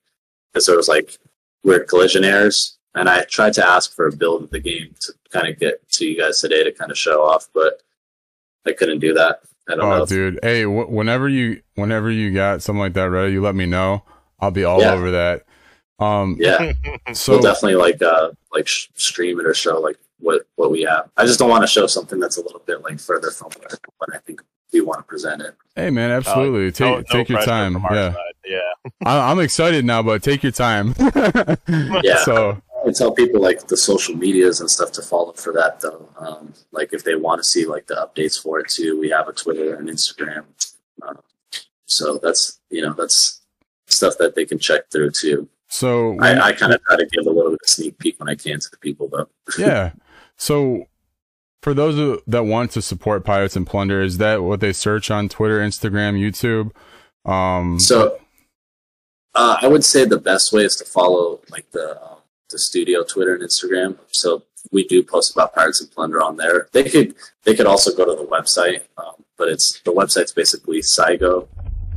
because 0.52 0.64
there 0.66 0.76
was 0.76 0.88
like 0.88 1.18
weird 1.62 1.88
collision 1.88 2.24
errors, 2.24 2.78
and 2.94 3.06
I 3.08 3.24
tried 3.24 3.52
to 3.54 3.66
ask 3.66 3.94
for 3.94 4.06
a 4.08 4.12
build 4.16 4.44
of 4.44 4.50
the 4.50 4.60
game 4.60 4.94
to 5.00 5.12
kind 5.30 5.46
of 5.46 5.58
get 5.58 5.86
to 5.96 6.06
you 6.06 6.16
guys 6.18 6.40
today 6.40 6.64
to 6.64 6.72
kind 6.72 6.90
of 6.90 6.96
show 6.96 7.22
off, 7.22 7.48
but 7.52 7.82
I 8.66 8.72
couldn't 8.72 9.00
do 9.00 9.12
that. 9.14 9.40
I 9.68 9.74
don't 9.74 9.80
know. 9.90 9.92
Oh 10.00 10.02
if- 10.04 10.08
dude. 10.08 10.38
Hey, 10.42 10.62
wh- 10.64 10.90
whenever 10.90 11.28
you 11.28 11.60
whenever 11.74 12.10
you 12.10 12.32
got 12.32 12.62
something 12.62 12.80
like 12.80 12.94
that 12.94 13.10
ready, 13.10 13.32
you 13.34 13.42
let 13.42 13.54
me 13.54 13.66
know. 13.66 14.04
I'll 14.40 14.50
be 14.50 14.64
all 14.64 14.80
Yeah. 14.80 14.92
over 14.94 15.10
that. 15.10 15.44
Um 15.98 16.36
yeah. 16.40 16.72
so 17.12 17.32
we'll 17.32 17.42
definitely 17.42 17.74
like 17.74 18.00
uh 18.00 18.30
like 18.52 18.66
sh- 18.68 18.88
stream 18.94 19.38
it 19.40 19.46
or 19.46 19.52
show 19.52 19.78
like 19.80 19.98
what 20.20 20.46
what 20.56 20.70
we 20.70 20.82
have. 20.82 21.10
I 21.16 21.24
just 21.24 21.38
don't 21.38 21.50
want 21.50 21.62
to 21.62 21.66
show 21.68 21.86
something 21.86 22.18
that's 22.20 22.36
a 22.38 22.42
little 22.42 22.60
bit 22.66 22.82
like 22.82 22.98
further 23.00 23.30
from 23.30 23.50
where, 23.58 23.68
when 23.98 24.16
I 24.16 24.18
think 24.18 24.42
we 24.72 24.80
want 24.80 24.98
to 25.00 25.04
present 25.04 25.40
it. 25.42 25.54
hey 25.76 25.90
man, 25.90 26.10
absolutely. 26.10 26.70
take 26.72 26.86
No- 26.90 26.96
no 26.96 27.02
take 27.02 27.28
your 27.28 27.42
time. 27.42 27.74
Yeah. 27.90 28.12
side. 28.12 28.22
Yeah. 28.44 28.58
I- 29.06 29.30
I'm 29.30 29.40
excited 29.40 29.84
now, 29.84 30.02
but 30.02 30.22
take 30.22 30.42
your 30.42 30.52
time. 30.52 30.94
Yeah. 32.02 32.22
So 32.24 32.60
I 32.86 32.92
tell 32.92 33.12
people 33.12 33.40
like 33.40 33.66
the 33.68 33.76
social 33.76 34.16
medias 34.16 34.60
and 34.60 34.70
stuff 34.70 34.92
to 34.92 35.02
follow 35.02 35.32
for 35.32 35.52
that 35.52 35.80
though. 35.80 36.08
Um, 36.18 36.54
like 36.72 36.92
if 36.92 37.04
they 37.04 37.14
want 37.16 37.40
to 37.40 37.44
see 37.44 37.66
like 37.66 37.86
the 37.86 37.94
updates 37.94 38.40
for 38.40 38.58
it 38.60 38.68
too, 38.68 38.98
we 38.98 39.10
have 39.10 39.28
a 39.28 39.32
Twitter 39.32 39.74
and 39.74 39.88
Instagram. 39.88 40.44
Uh, 41.02 41.14
so 41.86 42.18
that's 42.22 42.60
you 42.70 42.82
know 42.82 42.92
that's 42.92 43.40
stuff 43.86 44.14
that 44.18 44.34
they 44.34 44.44
can 44.44 44.58
check 44.58 44.90
through 44.90 45.10
too. 45.10 45.48
so 45.68 46.10
when- 46.12 46.38
I, 46.38 46.48
I 46.48 46.52
kind 46.52 46.72
of 46.72 46.82
try 46.82 46.96
to 46.96 47.06
give 47.06 47.26
a 47.26 47.30
little 47.30 47.50
bit 47.52 47.60
of 47.62 47.68
sneak 47.68 47.98
peek 47.98 48.18
when 48.20 48.28
I 48.28 48.34
can 48.34 48.60
to 48.60 48.70
the 48.70 48.76
people 48.78 49.08
though. 49.08 49.28
yeah. 49.58 49.92
So 50.38 50.86
for 51.62 51.74
those 51.74 52.20
that 52.26 52.44
want 52.44 52.70
to 52.72 52.82
support 52.82 53.24
Pirates 53.24 53.56
and 53.56 53.66
Plunder, 53.66 54.00
is 54.00 54.18
that 54.18 54.42
what 54.42 54.60
they 54.60 54.72
search 54.72 55.10
on 55.10 55.28
Twitter, 55.28 55.58
Instagram, 55.58 56.18
YouTube? 56.18 56.70
Um, 57.30 57.78
So 57.78 58.18
uh, 59.34 59.58
I 59.60 59.68
would 59.68 59.84
say 59.84 60.04
the 60.04 60.18
best 60.18 60.52
way 60.52 60.64
is 60.64 60.76
to 60.76 60.84
follow 60.84 61.40
like 61.50 61.70
the 61.72 62.00
um, 62.02 62.18
the 62.50 62.58
studio 62.58 63.04
Twitter 63.04 63.34
and 63.34 63.42
Instagram. 63.42 63.98
So 64.08 64.42
we 64.72 64.86
do 64.86 65.02
post 65.02 65.32
about 65.32 65.54
Pirates 65.54 65.80
and 65.80 65.90
Plunder 65.90 66.22
on 66.22 66.36
there. 66.36 66.68
They 66.72 66.84
could 66.84 67.14
they 67.44 67.54
could 67.54 67.66
also 67.66 67.94
go 67.94 68.04
to 68.04 68.14
the 68.14 68.26
website, 68.26 68.82
um, 68.96 69.24
but 69.36 69.48
it's 69.48 69.80
the 69.80 69.92
website's 69.92 70.32
basically 70.32 70.80
Sygo 70.80 71.48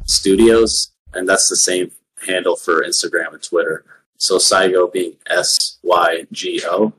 Studios, 0.05 0.91
and 1.13 1.29
that's 1.29 1.49
the 1.49 1.55
same 1.55 1.91
handle 2.27 2.55
for 2.55 2.83
Instagram 2.83 3.33
and 3.33 3.41
Twitter. 3.41 3.85
So 4.17 4.37
Sygo 4.37 4.91
being 4.91 5.15
S 5.27 5.79
Y 5.83 6.25
G 6.31 6.61
O, 6.67 6.93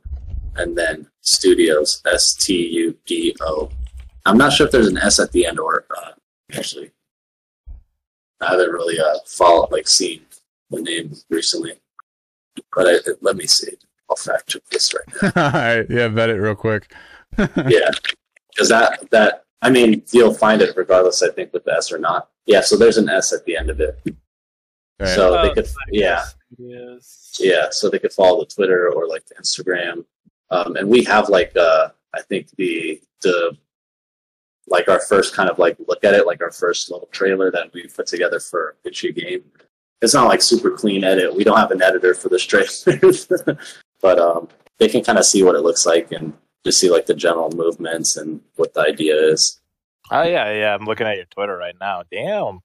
and 0.56 0.78
then 0.78 1.08
Studios 1.22 2.02
S 2.06 2.34
T 2.34 2.68
U 2.68 2.96
D 3.06 3.34
O. 3.40 3.70
I'm 4.26 4.36
not 4.38 4.52
sure 4.52 4.66
if 4.66 4.72
there's 4.72 4.88
an 4.88 4.98
S 4.98 5.18
at 5.18 5.32
the 5.32 5.46
end 5.46 5.58
or 5.58 5.84
uh, 5.96 6.10
actually. 6.56 6.90
I 8.40 8.50
haven't 8.50 8.70
really 8.70 8.98
uh, 8.98 9.18
followed, 9.24 9.70
like, 9.70 9.86
seen 9.86 10.22
the 10.70 10.82
name 10.82 11.14
recently. 11.30 11.74
But 12.74 12.88
I, 12.88 12.94
let 13.20 13.36
me 13.36 13.46
see. 13.46 13.72
I'll 14.10 14.16
fact 14.16 14.48
check 14.48 14.62
this 14.70 14.92
right 14.92 15.22
now. 15.22 15.32
all 15.46 15.52
right, 15.52 15.86
yeah, 15.88 16.08
vet 16.08 16.28
it 16.28 16.34
real 16.34 16.56
quick. 16.56 16.92
yeah, 17.38 17.90
because 18.50 18.68
that 18.68 19.08
that 19.10 19.44
I 19.62 19.70
mean, 19.70 20.02
you'll 20.10 20.34
find 20.34 20.60
it 20.60 20.76
regardless. 20.76 21.22
I 21.22 21.30
think 21.30 21.52
with 21.52 21.64
the 21.64 21.72
S 21.74 21.92
or 21.92 21.98
not. 21.98 22.28
Yeah, 22.46 22.60
so 22.62 22.76
there's 22.76 22.98
an 22.98 23.08
S 23.08 23.32
at 23.32 23.44
the 23.44 23.56
end 23.56 23.70
of 23.70 23.80
it. 23.80 23.98
Okay. 25.00 25.14
So 25.14 25.32
they 25.42 25.50
Oh, 25.50 25.54
could, 25.54 25.68
yeah, 25.92 26.24
Yes. 26.58 27.36
yeah. 27.40 27.68
So 27.70 27.88
they 27.88 28.00
could 28.00 28.12
follow 28.12 28.40
the 28.40 28.46
Twitter 28.46 28.92
or 28.92 29.06
like 29.06 29.24
the 29.26 29.36
Instagram. 29.36 30.04
Um, 30.52 30.76
and 30.76 30.88
we 30.88 31.02
have 31.04 31.28
like 31.30 31.56
uh, 31.56 31.88
I 32.14 32.20
think 32.22 32.50
the 32.56 33.00
the 33.22 33.56
like 34.68 34.88
our 34.88 35.00
first 35.00 35.34
kind 35.34 35.48
of 35.48 35.58
like 35.58 35.76
look 35.88 36.04
at 36.04 36.14
it, 36.14 36.26
like 36.26 36.42
our 36.42 36.52
first 36.52 36.90
little 36.90 37.08
trailer 37.10 37.50
that 37.50 37.72
we 37.72 37.86
put 37.86 38.06
together 38.06 38.38
for 38.38 38.76
Itchy 38.84 39.12
Game. 39.12 39.44
It's 40.02 40.14
not 40.14 40.28
like 40.28 40.42
super 40.42 40.70
clean 40.70 41.04
edit. 41.04 41.34
We 41.34 41.44
don't 41.44 41.56
have 41.56 41.70
an 41.70 41.82
editor 41.82 42.14
for 42.14 42.28
this 42.28 42.44
trailer, 42.44 43.58
but 44.00 44.18
um, 44.18 44.48
they 44.78 44.88
can 44.88 45.02
kind 45.02 45.18
of 45.18 45.24
see 45.24 45.42
what 45.42 45.54
it 45.54 45.62
looks 45.62 45.86
like 45.86 46.12
and 46.12 46.34
just 46.64 46.80
see 46.80 46.90
like 46.90 47.06
the 47.06 47.14
general 47.14 47.50
movements 47.50 48.16
and 48.16 48.40
what 48.56 48.74
the 48.74 48.80
idea 48.80 49.16
is. 49.16 49.60
Oh 50.10 50.22
yeah, 50.22 50.52
yeah. 50.52 50.74
I'm 50.74 50.84
looking 50.84 51.06
at 51.06 51.16
your 51.16 51.26
Twitter 51.26 51.56
right 51.56 51.76
now. 51.80 52.02
Damn. 52.10 52.60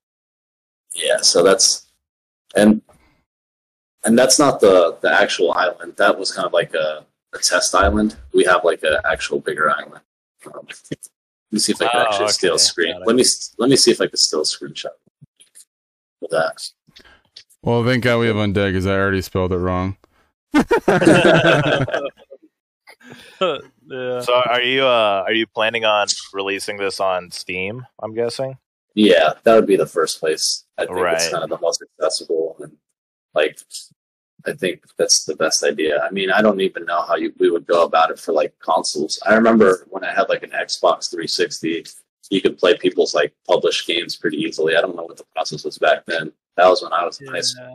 Yeah, 0.94 1.22
so 1.22 1.42
that's 1.42 1.88
and 2.54 2.82
and 4.04 4.18
that's 4.20 4.40
not 4.40 4.60
the 4.60 4.98
the 5.02 5.12
actual 5.12 5.54
island. 5.54 5.96
That 5.98 6.20
was 6.20 6.34
kind 6.34 6.46
of 6.46 6.54
like 6.54 6.74
a, 6.74 7.06
a 7.34 7.38
test 7.40 7.76
island. 7.76 8.16
We 8.34 8.44
have 8.46 8.64
like 8.64 8.82
an 8.84 8.98
actual 9.06 9.40
bigger 9.40 9.70
island. 9.70 10.02
Um, 10.46 10.68
let 10.90 11.00
me 11.52 11.60
see 11.60 11.74
if 11.74 11.82
I 11.82 11.88
can 11.90 12.02
Oh, 12.02 12.10
actually 12.10 12.28
steal 12.30 12.56
a 12.56 12.60
screen. 12.60 12.96
Let 13.06 13.16
me 13.16 13.24
let 13.58 13.70
me 13.70 13.76
see 13.76 13.92
if 13.92 14.02
I 14.02 14.08
can 14.08 14.18
steal 14.18 14.42
a 14.42 14.44
screenshot 14.44 14.86
of 16.22 16.30
that. 16.32 16.70
well, 17.62 17.84
thank 17.84 18.04
God 18.04 18.20
we 18.20 18.28
have 18.28 18.36
undead 18.36 18.70
because 18.70 18.88
I 18.88 18.98
already 18.98 19.22
spelled 19.22 19.52
it 19.52 19.58
wrong. 19.58 19.98
yeah. 20.54 20.64
So 24.22 24.34
are 24.34 24.62
you 24.62 24.84
uh 24.84 25.24
are 25.26 25.34
you 25.34 25.48
planning 25.48 25.86
on 25.86 26.08
releasing 26.34 26.78
this 26.78 27.00
on 27.00 27.32
Steam? 27.32 27.86
I'm 28.02 28.14
guessing. 28.14 28.58
Yeah, 28.96 29.34
that 29.44 29.56
would 29.56 29.68
be 29.68 29.76
the 29.76 29.86
first 29.86 30.20
place. 30.20 30.66
I 30.78 30.86
think 30.86 30.98
it's 30.98 31.30
kind 31.30 31.44
of 31.44 31.50
the 31.50 31.60
most 31.60 31.84
accessible 31.84 32.56
and 32.60 32.76
like 33.36 33.60
I 34.48 34.54
think 34.54 34.84
that's 34.98 35.26
the 35.26 35.36
best 35.36 35.64
idea. 35.64 36.00
I 36.02 36.10
mean, 36.12 36.32
I 36.32 36.42
don't 36.42 36.62
even 36.62 36.86
know 36.86 37.02
how 37.02 37.16
you, 37.16 37.34
we 37.40 37.50
would 37.52 37.68
go 37.68 37.84
about 37.84 38.12
it 38.12 38.20
for 38.20 38.32
like 38.34 38.54
consoles. 38.60 39.20
I 39.26 39.34
remember 39.36 39.86
when 39.90 40.04
I 40.04 40.14
had 40.14 40.30
like 40.30 40.44
an 40.44 40.52
Xbox 40.52 41.10
360, 41.12 41.86
you 42.30 42.42
could 42.42 42.58
play 42.58 42.78
people's 42.78 43.14
like 43.14 43.34
published 43.48 43.88
games 43.88 44.16
pretty 44.16 44.38
easily. 44.38 44.76
I 44.76 44.82
don't 44.82 44.96
know 44.96 45.04
what 45.04 45.18
the 45.18 45.26
process 45.36 45.64
was 45.66 45.78
back 45.78 46.06
then. 46.06 46.32
That 46.56 46.68
was 46.68 46.82
when 46.82 46.94
I 46.94 47.06
was 47.06 47.20
in 47.22 47.28
high 47.28 47.42
school. 47.42 47.66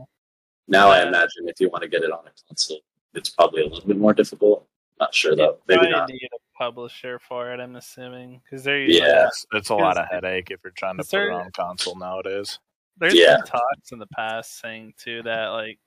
Yeah. 0.69 0.79
Now 0.79 0.91
I 0.91 1.03
imagine 1.03 1.47
if 1.49 1.61
you 1.61 1.69
want 1.69 1.83
to 1.83 1.89
get 1.89 2.03
it 2.03 2.11
on 2.13 2.21
a 2.27 2.31
console, 2.49 2.81
it's 3.15 3.31
probably 3.31 3.63
a 3.63 3.67
little 3.69 3.87
bit 3.87 3.99
more 3.99 4.15
difficult. 4.15 4.67
Not 5.01 5.15
sure 5.15 5.35
though. 5.37 5.43
You 5.43 5.59
Maybe 5.69 5.79
probably 5.81 5.91
not. 5.99 6.09
need 6.11 6.29
a 6.35 6.59
publisher 6.59 7.19
for 7.19 7.53
it. 7.53 7.61
I'm 7.61 7.77
assuming 7.77 8.41
because 8.45 8.65
they're 8.65 8.79
Yeah. 8.81 8.87
usually 8.87 9.11
It's, 9.27 9.47
it's 9.53 9.69
a 9.71 9.75
lot 9.75 9.99
of 9.99 10.07
headache 10.11 10.51
if 10.51 10.61
you're 10.65 10.73
trying 10.77 10.97
to 10.97 11.01
Is 11.03 11.09
put 11.09 11.19
it 11.21 11.25
there- 11.25 11.33
on 11.33 11.51
console 11.53 11.97
nowadays. 11.99 12.59
There's 12.99 13.15
Yeah. 13.15 13.37
been 13.39 13.47
talks 13.47 13.91
in 13.93 13.99
the 13.99 14.07
past 14.09 14.61
saying 14.61 14.95
too 14.99 15.23
that 15.23 15.49
like 15.49 15.79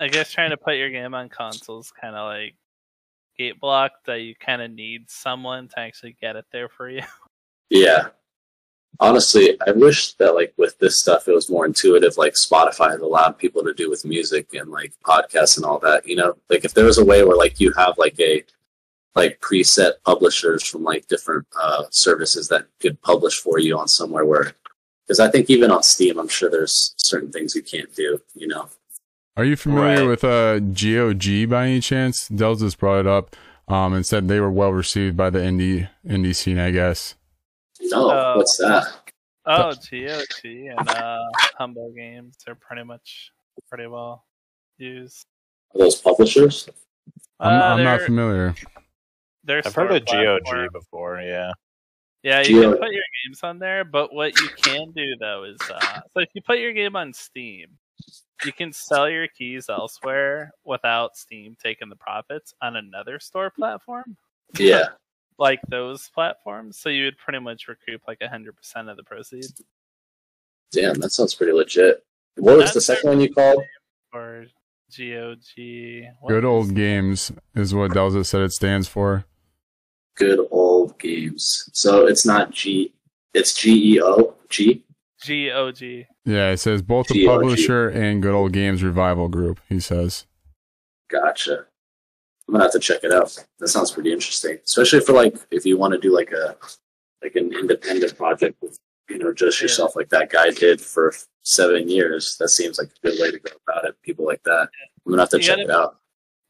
I 0.00 0.08
guess 0.08 0.32
trying 0.32 0.50
to 0.50 0.56
put 0.56 0.76
your 0.76 0.88
game 0.90 1.12
on 1.14 1.28
consoles 1.28 1.92
kind 2.00 2.16
of 2.16 2.26
like 2.26 2.54
gate 3.36 3.60
blocked 3.60 4.06
that 4.06 4.22
you 4.22 4.34
kind 4.34 4.62
of 4.62 4.70
need 4.70 5.10
someone 5.10 5.68
to 5.68 5.78
actually 5.78 6.16
get 6.20 6.36
it 6.36 6.46
there 6.52 6.68
for 6.68 6.88
you. 6.88 7.02
Yeah. 7.72 8.08
Honestly, 8.98 9.56
I 9.64 9.70
wish 9.70 10.14
that 10.14 10.34
like 10.34 10.52
with 10.56 10.76
this 10.80 10.98
stuff 10.98 11.28
it 11.28 11.34
was 11.34 11.48
more 11.48 11.64
intuitive 11.64 12.18
like 12.18 12.34
Spotify 12.34 12.90
has 12.90 13.00
allowed 13.00 13.38
people 13.38 13.62
to 13.62 13.72
do 13.72 13.88
with 13.88 14.04
music 14.04 14.48
and 14.54 14.72
like 14.72 14.92
podcasts 15.04 15.56
and 15.56 15.64
all 15.64 15.78
that. 15.78 16.04
You 16.04 16.16
know, 16.16 16.36
like 16.48 16.64
if 16.64 16.74
there 16.74 16.84
was 16.84 16.98
a 16.98 17.04
way 17.04 17.22
where 17.22 17.36
like 17.36 17.60
you 17.60 17.72
have 17.76 17.96
like 17.96 18.18
a 18.18 18.42
like 19.14 19.40
preset 19.40 19.92
publishers 20.04 20.66
from 20.66 20.82
like 20.82 21.06
different 21.06 21.46
uh 21.56 21.84
services 21.90 22.48
that 22.48 22.66
could 22.80 23.00
publish 23.02 23.38
for 23.38 23.60
you 23.60 23.78
on 23.78 23.86
somewhere 23.86 24.24
where 24.24 24.52
because 25.06 25.20
I 25.20 25.30
think 25.30 25.48
even 25.48 25.70
on 25.70 25.84
Steam 25.84 26.18
I'm 26.18 26.26
sure 26.26 26.50
there's 26.50 26.94
certain 26.96 27.30
things 27.30 27.54
you 27.54 27.62
can't 27.62 27.94
do, 27.94 28.20
you 28.34 28.48
know. 28.48 28.68
Are 29.36 29.44
you 29.44 29.56
familiar 29.56 30.00
Right. 30.00 30.08
with 30.08 30.24
uh, 30.24 30.58
GOG 30.60 31.48
by 31.48 31.66
any 31.66 31.80
chance? 31.80 32.28
Dells 32.28 32.60
just 32.60 32.78
brought 32.78 33.00
it 33.00 33.06
up 33.06 33.36
um, 33.68 33.92
and 33.94 34.04
said 34.04 34.28
they 34.28 34.40
were 34.40 34.50
well 34.50 34.72
received 34.72 35.16
by 35.16 35.30
the 35.30 35.38
indie 35.38 35.88
indie 36.06 36.34
scene. 36.34 36.58
I 36.58 36.70
guess. 36.70 37.14
No, 37.80 38.10
Uh, 38.10 38.34
what's 38.36 38.56
that? 38.58 38.86
Oh, 39.46 39.72
GOG 39.72 40.44
and 40.44 40.88
uh, 40.88 41.24
Humble 41.58 41.92
Games—they're 41.96 42.54
pretty 42.54 42.82
much 42.84 43.32
pretty 43.68 43.86
well 43.86 44.24
used. 44.76 45.26
Are 45.74 45.78
those 45.78 45.96
publishers? 45.96 46.68
I'm, 47.38 47.60
Uh, 47.60 47.64
I'm 47.76 47.84
not 47.84 48.02
familiar. 48.02 48.54
they're 49.44 49.62
I've 49.64 49.74
heard 49.74 49.86
store 49.88 49.96
of 49.96 50.04
GOG 50.04 50.44
platform. 50.44 50.68
before. 50.72 51.20
Yeah. 51.22 51.52
Yeah, 52.22 52.42
you 52.42 52.60
GOG. 52.60 52.72
can 52.74 52.80
put 52.82 52.92
your 52.92 53.02
games 53.24 53.40
on 53.42 53.58
there, 53.58 53.84
but 53.84 54.12
what 54.12 54.38
you 54.38 54.48
can 54.62 54.90
do 54.92 55.16
though 55.18 55.44
is, 55.44 55.58
uh, 55.72 56.00
so 56.12 56.20
if 56.20 56.28
you 56.34 56.42
put 56.42 56.58
your 56.58 56.74
game 56.74 56.94
on 56.96 57.14
Steam, 57.14 57.68
you 58.44 58.52
can 58.52 58.72
sell 58.72 59.08
your 59.08 59.28
keys 59.28 59.68
elsewhere 59.68 60.52
without 60.64 61.16
Steam 61.16 61.56
taking 61.62 61.88
the 61.88 61.96
profits 61.96 62.54
on 62.62 62.76
another 62.76 63.18
store 63.20 63.50
platform, 63.50 64.16
Yeah. 64.58 64.88
like 65.38 65.60
those 65.68 66.08
platforms. 66.14 66.78
So 66.78 66.88
you 66.88 67.04
would 67.04 67.18
pretty 67.18 67.38
much 67.40 67.68
recoup 67.68 68.02
like 68.06 68.22
hundred 68.22 68.56
percent 68.56 68.88
of 68.88 68.96
the 68.96 69.04
proceeds. 69.04 69.52
Damn, 70.72 70.94
that 71.00 71.10
sounds 71.12 71.34
pretty 71.34 71.52
legit. 71.52 72.04
What 72.36 72.56
was 72.58 72.72
the 72.72 72.80
second 72.80 73.08
one 73.10 73.20
you 73.20 73.32
called? 73.32 73.62
Or 74.12 74.46
GOG. 74.96 76.04
what 76.20 76.28
Good 76.30 76.44
old 76.44 76.74
games 76.74 77.32
is 77.54 77.74
what 77.74 77.92
Dells 77.92 78.14
has 78.14 78.28
said 78.28 78.42
it 78.42 78.52
stands 78.52 78.88
for. 78.88 79.24
Good 80.16 80.46
old 80.50 80.98
games. 80.98 81.68
So 81.72 82.06
it's 82.06 82.26
not 82.26 82.50
G. 82.50 82.92
It's 83.34 83.54
G 83.54 83.94
E 83.94 84.02
O 84.02 84.34
G. 84.48 84.84
GOG. 85.26 86.06
Yeah, 86.24 86.50
it 86.50 86.58
says 86.58 86.82
both 86.82 87.08
the 87.08 87.24
GOG. 87.24 87.40
publisher 87.40 87.88
and 87.88 88.22
Good 88.22 88.34
Old 88.34 88.52
Games 88.52 88.82
Revival 88.82 89.28
Group. 89.28 89.60
He 89.68 89.80
says. 89.80 90.26
Gotcha. 91.10 91.66
I'm 92.48 92.52
gonna 92.54 92.64
have 92.64 92.72
to 92.72 92.78
check 92.80 93.04
it 93.04 93.12
out. 93.12 93.36
That 93.58 93.68
sounds 93.68 93.90
pretty 93.92 94.12
interesting, 94.12 94.58
especially 94.64 95.00
for 95.00 95.12
like 95.12 95.36
if 95.50 95.64
you 95.64 95.78
want 95.78 95.92
to 95.92 95.98
do 96.00 96.14
like 96.14 96.32
a 96.32 96.56
like 97.22 97.34
an 97.36 97.52
independent 97.52 98.16
project 98.16 98.56
with 98.60 98.78
you 99.08 99.18
know 99.18 99.32
just 99.32 99.60
Yeah. 99.60 99.64
yourself, 99.64 99.94
like 99.96 100.08
that 100.10 100.30
guy 100.30 100.50
did 100.50 100.80
for 100.80 101.12
seven 101.44 101.88
years. 101.88 102.36
That 102.38 102.48
seems 102.48 102.78
like 102.78 102.88
a 102.88 103.06
good 103.08 103.20
way 103.20 103.30
to 103.30 103.38
go 103.38 103.52
about 103.68 103.84
it. 103.84 103.96
People 104.02 104.24
like 104.26 104.42
that. 104.44 104.68
I'm 105.06 105.10
gonna 105.12 105.22
have 105.22 105.28
to 105.30 105.36
You 105.38 105.42
check 105.42 105.56
gotta- 105.58 105.68
it 105.68 105.70
out. 105.70 105.96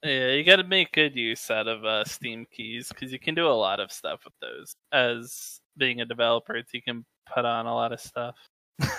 Yeah, 0.03 0.29
you 0.33 0.45
got 0.45 0.57
to 0.57 0.65
make 0.65 0.93
good 0.93 1.15
use 1.15 1.51
out 1.51 1.69
of 1.69 1.85
uh, 1.85 2.05
Steam 2.07 2.47
keys 2.51 2.89
because 2.89 3.13
you 3.13 3.19
can 3.19 3.35
do 3.35 3.47
a 3.47 3.53
lot 3.53 3.81
of 3.81 3.93
stuff 3.93 4.21
with 4.25 4.33
those. 4.41 4.75
As 4.93 5.61
being 5.77 6.01
a 6.01 6.07
developer, 6.07 6.59
you 6.73 6.81
can 6.81 7.05
put 7.35 7.45
on 7.45 7.67
a 7.67 7.75
lot 7.75 7.93
of 7.93 8.01
stuff. 8.01 8.35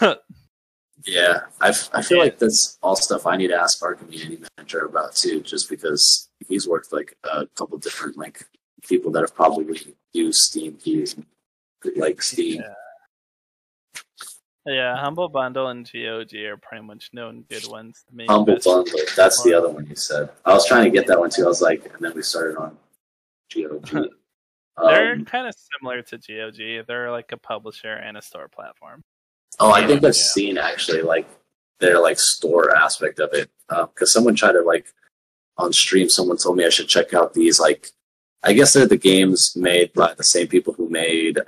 Yeah, 1.06 1.42
I've, 1.60 1.90
i 1.94 2.02
feel 2.02 2.20
like 2.20 2.38
that's 2.38 2.78
all 2.84 2.96
stuff 2.96 3.26
I 3.26 3.36
need 3.36 3.48
to 3.48 3.56
ask 3.56 3.84
our 3.84 3.96
community 3.96 4.40
manager 4.58 4.86
about 4.86 5.16
too, 5.16 5.42
just 5.42 5.70
because 5.70 6.30
he's 6.48 6.68
worked 6.68 6.94
like 6.94 7.18
a 7.24 7.48
couple 7.56 7.78
different 7.80 8.18
like 8.18 8.46
people 8.88 9.12
that 9.14 9.22
have 9.22 9.34
probably 9.36 9.96
used 10.14 10.42
Steam 10.42 10.74
keys, 10.78 11.16
like 11.96 12.22
Steam. 12.22 12.62
Yeah. 14.66 14.74
yeah, 14.74 14.98
Humble 14.98 15.30
Bundle 15.30 15.70
and 15.70 15.90
GOG 15.92 16.36
are 16.36 16.58
pretty 16.58 16.84
much 16.86 17.10
known 17.14 17.46
good 17.50 17.68
ones 17.68 18.04
to 18.08 18.16
me. 18.16 18.28
Humble 18.30 18.60
Bundle, 18.64 18.86
that's 19.16 19.42
the 19.44 19.54
other 19.56 19.70
one 19.70 19.88
you 19.88 19.96
said. 19.96 20.30
I 20.46 20.54
was 20.54 20.68
trying 20.68 20.84
to 20.84 20.92
get 20.92 21.08
that 21.08 21.20
one 21.20 21.32
too. 21.32 21.46
I 21.46 21.48
was 21.48 21.62
like, 21.62 21.84
and 21.86 21.96
then 22.00 22.14
we 22.14 22.22
started 22.22 22.58
on 22.58 22.78
GOG. 23.54 23.90
They're 24.78 25.14
Um, 25.14 25.26
kind 25.26 25.48
of 25.48 25.56
similar 25.80 26.02
to 26.04 26.18
GOG. 26.18 26.86
They're 26.88 27.12
like 27.12 27.32
a 27.32 27.38
publisher 27.38 27.94
and 27.94 28.18
a 28.18 28.22
store 28.22 28.48
platform. 28.48 29.04
Oh, 29.62 29.72
I 29.72 29.86
think 29.88 30.00
I've 30.00 30.16
Yeah. 30.16 30.34
seen 30.36 30.58
actually 30.58 31.02
like 31.02 31.28
their 31.80 32.00
like 32.00 32.20
store 32.20 32.76
aspect 32.76 33.20
of 33.20 33.34
it 33.34 33.50
um, 33.70 33.88
because 33.94 34.12
someone 34.12 34.36
tried 34.36 34.54
to 34.54 34.62
like 34.62 34.88
on 35.58 35.72
stream. 35.74 36.10
Someone 36.10 36.38
told 36.38 36.58
me 36.58 36.66
I 36.66 36.70
should 36.70 36.88
check 36.90 37.14
out 37.14 37.34
these 37.34 37.60
like 37.60 37.88
I 38.44 38.54
guess 38.54 38.74
they're 38.74 38.88
the 38.88 38.98
games 38.98 39.54
made 39.56 39.94
by 39.94 40.14
the 40.16 40.24
same 40.24 40.48
people 40.48 40.74
who 40.74 40.90
made 40.90 41.38
uh, 41.38 41.44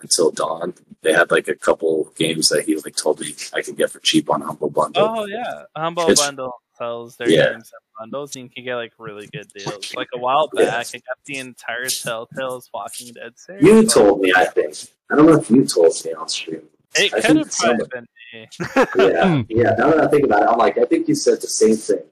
Until 0.00 0.30
Dawn. 0.30 0.74
They 1.02 1.12
had 1.12 1.30
like 1.30 1.48
a 1.48 1.54
couple 1.54 2.12
games 2.16 2.48
that 2.50 2.64
he 2.66 2.76
like 2.76 2.96
told 2.96 3.20
me 3.20 3.34
I 3.54 3.62
could 3.62 3.76
get 3.76 3.90
for 3.90 3.98
cheap 4.00 4.30
on 4.30 4.40
Humble 4.42 4.70
Bundle. 4.70 5.02
Oh 5.06 5.26
yeah, 5.26 5.64
Humble 5.76 6.04
It's- 6.04 6.20
Bundle 6.20 6.54
sells 6.76 7.16
their 7.16 7.28
Yeah. 7.30 7.52
games 7.52 7.70
in 7.72 7.78
bundles, 8.00 8.34
and 8.36 8.44
you 8.44 8.50
can 8.50 8.64
get 8.64 8.74
like 8.76 8.92
really 8.98 9.26
good 9.28 9.46
deals. 9.54 9.94
Like 9.94 10.08
a 10.14 10.18
while 10.18 10.48
back. 10.48 10.68
I 10.92 10.98
got 10.98 11.18
the 11.24 11.36
entire 11.36 11.84
Telltale's 11.86 12.68
Walking 12.74 13.12
Dead 13.14 13.38
series. 13.38 13.62
You 13.64 13.86
told 13.86 14.20
me, 14.20 14.32
I 14.34 14.44
think. 14.46 14.74
I 15.10 15.14
don't 15.16 15.26
know 15.26 15.38
if 15.38 15.48
you 15.50 15.64
told 15.64 15.94
me 16.04 16.12
on 16.14 16.28
stream. 16.28 16.62
It 16.96 17.12
I 17.12 17.20
could 17.20 17.24
think 17.24 17.38
have 17.38 17.50
probably 17.52 17.86
someone- 17.86 17.88
been 17.92 18.06
me. 18.32 18.48
Yeah, 18.96 19.42
yeah. 19.48 19.74
Now 19.78 19.90
that 19.90 20.00
I 20.00 20.08
think 20.08 20.24
about 20.24 20.42
it, 20.42 20.48
I'm 20.48 20.58
like, 20.58 20.76
I 20.78 20.84
think 20.84 21.06
you 21.08 21.14
said 21.14 21.40
the 21.40 21.46
same 21.46 21.76
thing. 21.76 22.02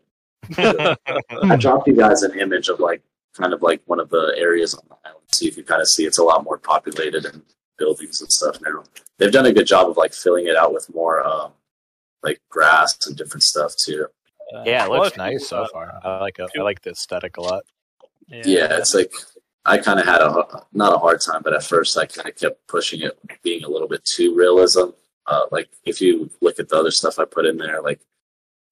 I 1.52 1.56
dropped 1.56 1.86
you 1.88 1.94
guys 1.96 2.22
an 2.22 2.38
image 2.38 2.68
of 2.68 2.80
like 2.80 3.02
kind 3.36 3.52
of 3.52 3.62
like 3.62 3.82
one 3.86 3.98
of 4.00 4.08
the 4.10 4.34
areas 4.36 4.74
on 4.74 4.82
the 4.88 4.96
island, 5.08 5.24
so 5.32 5.44
you 5.44 5.52
can 5.52 5.64
kind 5.64 5.80
of 5.82 5.88
see 5.88 6.04
it's 6.04 6.18
a 6.18 6.22
lot 6.24 6.44
more 6.44 6.58
populated 6.58 7.24
and 7.26 7.42
buildings 7.78 8.20
and 8.20 8.30
stuff 8.30 8.58
now. 8.60 8.84
They've 9.18 9.32
done 9.32 9.46
a 9.46 9.52
good 9.52 9.66
job 9.66 9.88
of 9.88 9.96
like 9.96 10.12
filling 10.12 10.46
it 10.46 10.56
out 10.56 10.72
with 10.72 10.92
more 10.94 11.26
um, 11.26 11.52
like 12.22 12.40
grass 12.50 12.98
and 13.06 13.16
different 13.16 13.42
stuff 13.42 13.74
too. 13.76 14.06
Uh, 14.54 14.62
Yeah, 14.66 14.84
it 14.86 14.90
looks 14.90 15.08
if 15.08 15.16
nice 15.16 15.48
so 15.48 15.62
uh, 15.62 15.68
far. 15.72 15.98
I 16.04 16.20
like 16.20 16.38
it. 16.38 16.50
I 16.56 16.62
like 16.62 16.82
the 16.82 16.90
aesthetic 16.90 17.36
a 17.36 17.40
lot. 17.40 17.64
Yeah, 18.28 18.76
it's 18.78 18.94
like 18.94 19.12
I 19.64 19.78
kind 19.78 20.00
of 20.00 20.06
had 20.06 20.20
a 20.20 20.64
not 20.72 20.94
a 20.94 20.98
hard 20.98 21.20
time, 21.20 21.42
but 21.42 21.54
at 21.54 21.62
first 21.62 21.96
I 21.96 22.06
kind 22.06 22.28
of 22.28 22.36
kept 22.36 22.66
pushing 22.66 23.02
it, 23.02 23.18
being 23.42 23.64
a 23.64 23.68
little 23.68 23.88
bit 23.88 24.04
too 24.04 24.34
realism. 24.34 24.90
Uh, 25.26 25.46
like 25.52 25.68
if 25.84 26.00
you 26.00 26.28
look 26.40 26.58
at 26.58 26.68
the 26.68 26.76
other 26.76 26.90
stuff 26.90 27.18
I 27.18 27.24
put 27.24 27.46
in 27.46 27.56
there, 27.56 27.80
like 27.80 28.00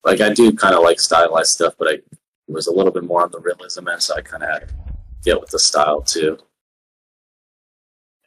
like 0.04 0.20
I 0.20 0.32
do 0.32 0.52
kind 0.52 0.74
of 0.74 0.82
like 0.82 0.98
stylized 0.98 1.50
stuff, 1.50 1.74
but 1.78 1.88
I 1.88 1.98
was 2.48 2.66
a 2.66 2.72
little 2.72 2.92
bit 2.92 3.04
more 3.04 3.22
on 3.22 3.30
the 3.30 3.38
realism 3.38 3.88
end, 3.88 4.02
so 4.02 4.16
I 4.16 4.22
kind 4.22 4.42
of 4.42 4.48
had 4.48 4.68
to 4.68 4.74
get 5.24 5.40
with 5.40 5.50
the 5.50 5.58
style 5.58 6.02
too. 6.02 6.38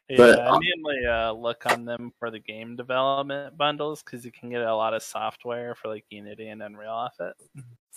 Yeah, 0.10 0.18
But, 0.18 0.40
I 0.40 0.50
um, 0.50 0.60
mainly 0.62 1.06
uh, 1.06 1.32
look 1.32 1.66
on 1.66 1.86
them 1.86 2.12
for 2.20 2.30
the 2.30 2.40
game 2.40 2.76
development 2.76 3.58
bundles 3.58 4.04
because 4.04 4.26
you 4.26 4.32
can 4.32 4.50
get 4.50 4.62
a 4.62 4.76
lot 4.76 4.94
of 4.94 5.02
software 5.02 5.76
for 5.76 5.88
like 5.88 6.06
Unity 6.10 6.50
and 6.50 6.62
Unreal 6.62 6.92
off 6.92 7.16
it. 7.20 7.34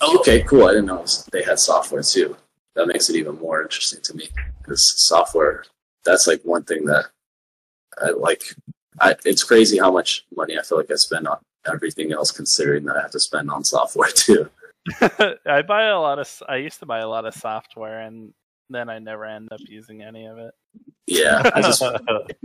Oh, 0.00 0.18
okay, 0.20 0.42
cool. 0.42 0.66
I 0.66 0.70
didn't 0.70 0.86
know 0.86 1.04
they 1.32 1.42
had 1.42 1.58
software 1.58 2.02
too. 2.02 2.36
That 2.77 2.87
makes 2.87 3.11
it 3.11 3.16
even 3.16 3.39
more 3.39 3.62
interesting 3.62 4.01
to 4.03 4.14
me 4.14 4.29
because 4.59 4.93
software. 4.97 5.64
That's 6.05 6.27
like 6.27 6.41
one 6.43 6.62
thing 6.62 6.85
that 6.85 7.07
I 8.01 8.11
like. 8.11 8.43
I, 9.01 9.16
it's 9.24 9.43
crazy 9.43 9.79
how 9.79 9.91
much 9.91 10.24
money 10.37 10.59
I 10.59 10.62
feel 10.62 10.79
like 10.79 10.91
I 10.91 10.95
spend 10.95 11.27
on 11.27 11.39
everything 11.66 12.12
else, 12.12 12.31
considering 12.31 12.85
that 12.85 12.97
I 12.97 13.03
have 13.03 13.11
to 13.11 13.20
spend 13.20 13.51
on 13.51 13.64
software 13.64 14.11
too. 14.14 14.49
I 15.47 15.62
buy 15.62 15.85
a 15.85 15.99
lot 15.99 16.18
of. 16.18 16.43
I 16.49 16.57
used 16.57 16.79
to 16.81 16.87
buy 16.87 17.01
a 17.01 17.09
lot 17.09 17.24
of 17.24 17.35
software, 17.35 18.01
and 18.01 18.33
then 18.70 18.89
I 18.89 18.99
never 18.99 19.24
end 19.24 19.49
up 19.53 19.61
using 19.61 20.03
any 20.03 20.27
of 20.27 20.39
it. 20.39 20.55
Yeah, 21.07 21.51
I 21.55 21.62
just 21.62 21.83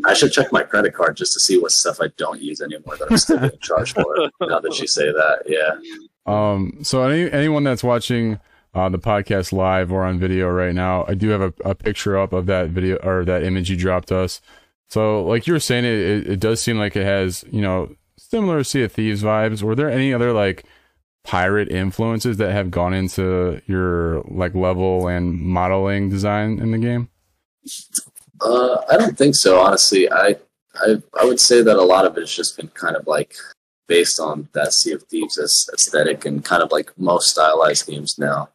I 0.06 0.14
should 0.14 0.32
check 0.32 0.52
my 0.52 0.64
credit 0.64 0.94
card 0.94 1.18
just 1.18 1.34
to 1.34 1.40
see 1.40 1.60
what 1.60 1.72
stuff 1.72 1.98
I 2.02 2.08
don't 2.18 2.42
use 2.42 2.62
anymore 2.62 2.98
that 2.98 3.12
I'm 3.12 3.18
still 3.18 3.40
getting 3.40 3.60
charged 3.60 3.96
for. 3.96 4.30
Now 4.42 4.60
that 4.60 4.80
you 4.80 4.88
say 4.88 5.12
that, 5.12 5.44
yeah. 5.46 5.78
Um, 6.26 6.80
so 6.84 7.04
any 7.04 7.32
anyone 7.32 7.64
that's 7.64 7.84
watching 7.84 8.40
uh, 8.74 8.90
the 8.90 9.00
podcast 9.00 9.52
live 9.52 9.92
or 9.92 10.04
on 10.04 10.20
video 10.20 10.50
right 10.50 10.74
now, 10.74 11.06
I 11.08 11.14
do 11.14 11.30
have 11.30 11.42
a, 11.42 11.54
a 11.64 11.76
picture 11.76 12.18
up 12.18 12.34
of 12.34 12.46
that 12.46 12.70
video 12.70 12.98
or 12.98 13.26
that 13.26 13.44
image 13.44 13.70
you 13.70 13.78
dropped 13.78 14.12
us. 14.12 14.42
So, 14.90 15.24
like 15.24 15.48
you 15.48 15.54
were 15.54 15.60
saying, 15.60 15.86
it, 15.86 16.00
it, 16.00 16.28
it 16.32 16.40
does 16.40 16.62
seem 16.62 16.78
like 16.78 16.96
it 16.96 17.06
has, 17.06 17.46
you 17.52 17.62
know, 17.62 17.96
similar 18.18 18.64
Sea 18.64 18.84
of 18.84 18.92
Thieves 18.92 19.24
vibes. 19.24 19.62
Were 19.62 19.76
there 19.76 19.90
any 19.90 20.14
other 20.14 20.34
like 20.34 20.66
pirate 21.24 21.72
influences 21.72 22.38
that 22.38 22.52
have 22.52 22.72
gone 22.72 22.94
into 22.94 23.62
your 23.68 24.22
like 24.24 24.56
level 24.56 25.08
and 25.08 25.40
modeling 25.40 26.10
design 26.10 26.60
in 26.60 26.72
the 26.72 26.78
game? 26.78 27.10
Uh, 28.42 28.78
I 28.90 28.98
don't 28.98 29.18
think 29.18 29.36
so. 29.36 29.60
Honestly, 29.60 30.12
I, 30.12 30.36
I 30.76 31.02
I 31.20 31.26
would 31.26 31.40
say 31.40 31.62
that 31.62 31.78
a 31.78 31.84
lot 31.84 32.06
of 32.06 32.18
it's 32.18 32.36
just 32.36 32.58
been 32.58 32.70
kind 32.70 32.96
of 32.96 33.06
like 33.06 33.36
based 33.88 34.20
on 34.20 34.48
that 34.54 34.74
Sea 34.74 34.94
of 34.94 35.04
Thieves 35.04 35.38
aesthetic 35.38 36.26
and 36.26 36.44
kind 36.44 36.64
of 36.64 36.72
like 36.72 36.98
most 36.98 37.30
stylized 37.30 37.88
games 37.88 38.18
now, 38.18 38.50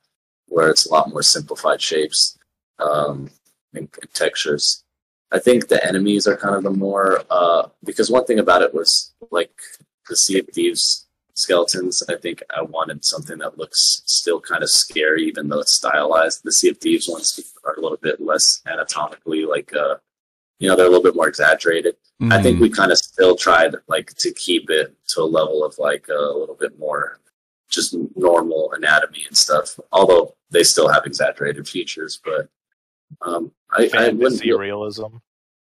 where 0.49 0.69
it's 0.69 0.87
a 0.87 0.93
lot 0.93 1.11
more 1.11 1.23
simplified 1.23 1.81
shapes 1.81 2.39
um, 2.79 3.31
and, 3.75 3.89
and 4.01 4.15
textures. 4.15 4.85
I 5.33 5.39
think 5.39 5.69
the 5.69 5.85
enemies 5.87 6.27
are 6.27 6.37
kind 6.37 6.55
of 6.55 6.63
the 6.63 6.71
more 6.71 7.25
uh, 7.31 7.69
because 7.85 8.11
one 8.11 8.25
thing 8.25 8.39
about 8.39 8.63
it 8.63 8.73
was 8.73 9.13
like 9.31 9.51
the 10.09 10.17
Sea 10.17 10.39
of 10.39 10.49
Thieves 10.49 11.07
skeletons. 11.35 12.03
I 12.09 12.17
think 12.17 12.43
I 12.57 12.63
wanted 12.63 13.05
something 13.05 13.39
that 13.39 13.59
looks 13.59 14.03
still 14.07 14.41
kind 14.41 14.63
of 14.63 14.71
scary, 14.71 15.25
even 15.25 15.49
though 15.49 15.61
it's 15.61 15.75
stylized. 15.75 16.43
The 16.43 16.53
Sea 16.53 16.71
of 16.71 16.79
Thieves 16.79 17.09
ones 17.09 17.41
are 17.65 17.75
a 17.75 17.81
little 17.81 17.99
bit 17.99 18.21
less 18.21 18.63
anatomically 18.67 19.45
like 19.45 19.75
uh, 19.75 19.97
you 20.59 20.69
know 20.69 20.77
they're 20.77 20.87
a 20.87 20.91
little 20.91 21.03
bit 21.03 21.17
more 21.17 21.29
exaggerated. 21.29 21.97
Mm-hmm. 22.21 22.33
I 22.33 22.43
think 22.43 22.61
we 22.61 22.71
kind 22.71 22.93
of 22.93 22.99
still 22.99 23.37
tried 23.37 23.75
like 23.89 24.15
to 24.15 24.33
keep 24.33 24.71
it 24.71 24.95
to 25.09 25.21
a 25.21 25.25
level 25.25 25.65
of 25.65 25.77
like 25.79 26.07
a 26.09 26.39
little 26.39 26.57
bit 26.59 26.79
more 26.79 27.21
just 27.69 27.97
normal 28.15 28.73
anatomy 28.73 29.25
and 29.27 29.37
stuff. 29.37 29.79
Although 29.93 30.35
they 30.51 30.63
still 30.63 30.89
have 30.89 31.07
exaggerated 31.07 31.69
features, 31.69 32.21
but 32.25 32.49
um, 33.23 33.53
I, 33.71 33.91
I 33.95 34.09
wouldn't 34.11 34.41
see 34.41 34.53
realism. 34.53 35.17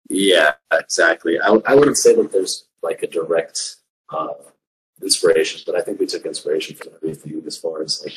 Yeah, 0.09 0.55
exactly. 0.73 1.41
I, 1.41 1.59
I 1.67 1.75
wouldn't 1.75 1.97
say 1.97 2.15
that 2.15 2.33
there's 2.33 2.67
like 2.83 3.03
a 3.03 3.07
direct 3.07 3.77
uh, 4.11 4.35
inspiration, 5.03 5.63
but 5.67 5.75
I 5.75 5.81
think 5.81 5.99
we 5.99 6.07
took 6.07 6.27
inspiration 6.27 6.77
from 6.77 6.93
everything 6.97 7.43
as 7.47 7.57
far 7.57 7.83
as 7.83 8.03
like 8.05 8.15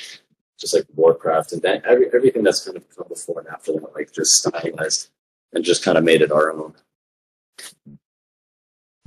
just 0.59 0.73
like 0.73 0.85
Warcraft 0.95 1.53
and 1.53 1.61
that 1.61 1.85
every, 1.85 2.07
everything 2.13 2.43
that's 2.43 2.65
kind 2.65 2.77
of 2.77 2.83
come 2.95 3.07
before 3.07 3.39
and 3.39 3.47
after 3.49 3.73
that, 3.73 3.93
like 3.95 4.11
just 4.11 4.33
stylized 4.33 5.09
and 5.53 5.63
just 5.63 5.83
kind 5.83 5.97
of 5.97 6.03
made 6.03 6.21
it 6.21 6.31
our 6.31 6.51
own. 6.51 6.73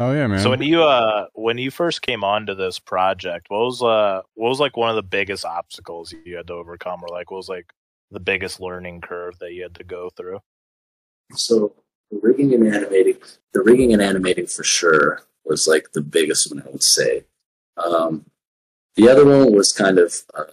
Oh 0.00 0.12
yeah, 0.12 0.26
man. 0.26 0.38
So 0.40 0.48
when 0.48 0.62
you 0.62 0.82
uh 0.82 1.26
when 1.34 1.58
you 1.58 1.70
first 1.70 2.00
came 2.00 2.24
onto 2.24 2.54
this 2.54 2.78
project, 2.78 3.50
what 3.50 3.60
was 3.60 3.82
uh 3.82 4.22
what 4.32 4.48
was 4.48 4.58
like 4.58 4.76
one 4.76 4.88
of 4.88 4.96
the 4.96 5.02
biggest 5.02 5.44
obstacles 5.44 6.14
you 6.24 6.36
had 6.36 6.46
to 6.46 6.54
overcome, 6.54 7.02
or 7.02 7.08
like 7.08 7.30
what 7.30 7.36
was 7.36 7.50
like 7.50 7.70
the 8.10 8.18
biggest 8.18 8.60
learning 8.60 9.02
curve 9.02 9.38
that 9.40 9.52
you 9.52 9.62
had 9.62 9.74
to 9.74 9.84
go 9.84 10.08
through? 10.08 10.40
So 11.34 11.74
the 12.10 12.18
rigging 12.22 12.54
and 12.54 12.74
animating, 12.74 13.18
the 13.52 13.60
rigging 13.60 13.92
and 13.92 14.00
animating 14.00 14.46
for 14.46 14.64
sure 14.64 15.20
was 15.44 15.68
like 15.68 15.92
the 15.92 16.00
biggest 16.00 16.50
one 16.50 16.64
I 16.66 16.70
would 16.70 16.82
say. 16.82 17.24
Um, 17.76 18.24
the 18.96 19.08
other 19.08 19.26
one 19.26 19.54
was 19.54 19.72
kind 19.72 19.98
of, 19.98 20.14
uh, 20.34 20.44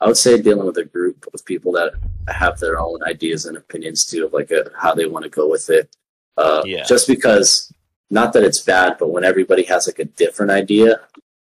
I 0.00 0.06
would 0.06 0.16
say, 0.16 0.42
dealing 0.42 0.66
with 0.66 0.76
a 0.76 0.84
group 0.84 1.24
of 1.32 1.44
people 1.44 1.72
that 1.72 1.94
have 2.28 2.58
their 2.58 2.78
own 2.78 3.02
ideas 3.04 3.46
and 3.46 3.56
opinions 3.56 4.04
too, 4.04 4.26
of 4.26 4.32
like 4.32 4.50
a, 4.50 4.66
uh, 4.66 4.68
how 4.76 4.94
they 4.94 5.06
want 5.06 5.22
to 5.22 5.30
go 5.30 5.48
with 5.48 5.70
it. 5.70 5.96
Uh, 6.36 6.62
yeah. 6.64 6.84
Just 6.84 7.08
because, 7.08 7.72
not 8.10 8.32
that 8.32 8.44
it's 8.44 8.60
bad, 8.60 8.96
but 8.98 9.10
when 9.10 9.24
everybody 9.24 9.64
has 9.64 9.86
like 9.86 9.98
a 9.98 10.04
different 10.04 10.52
idea, 10.52 11.00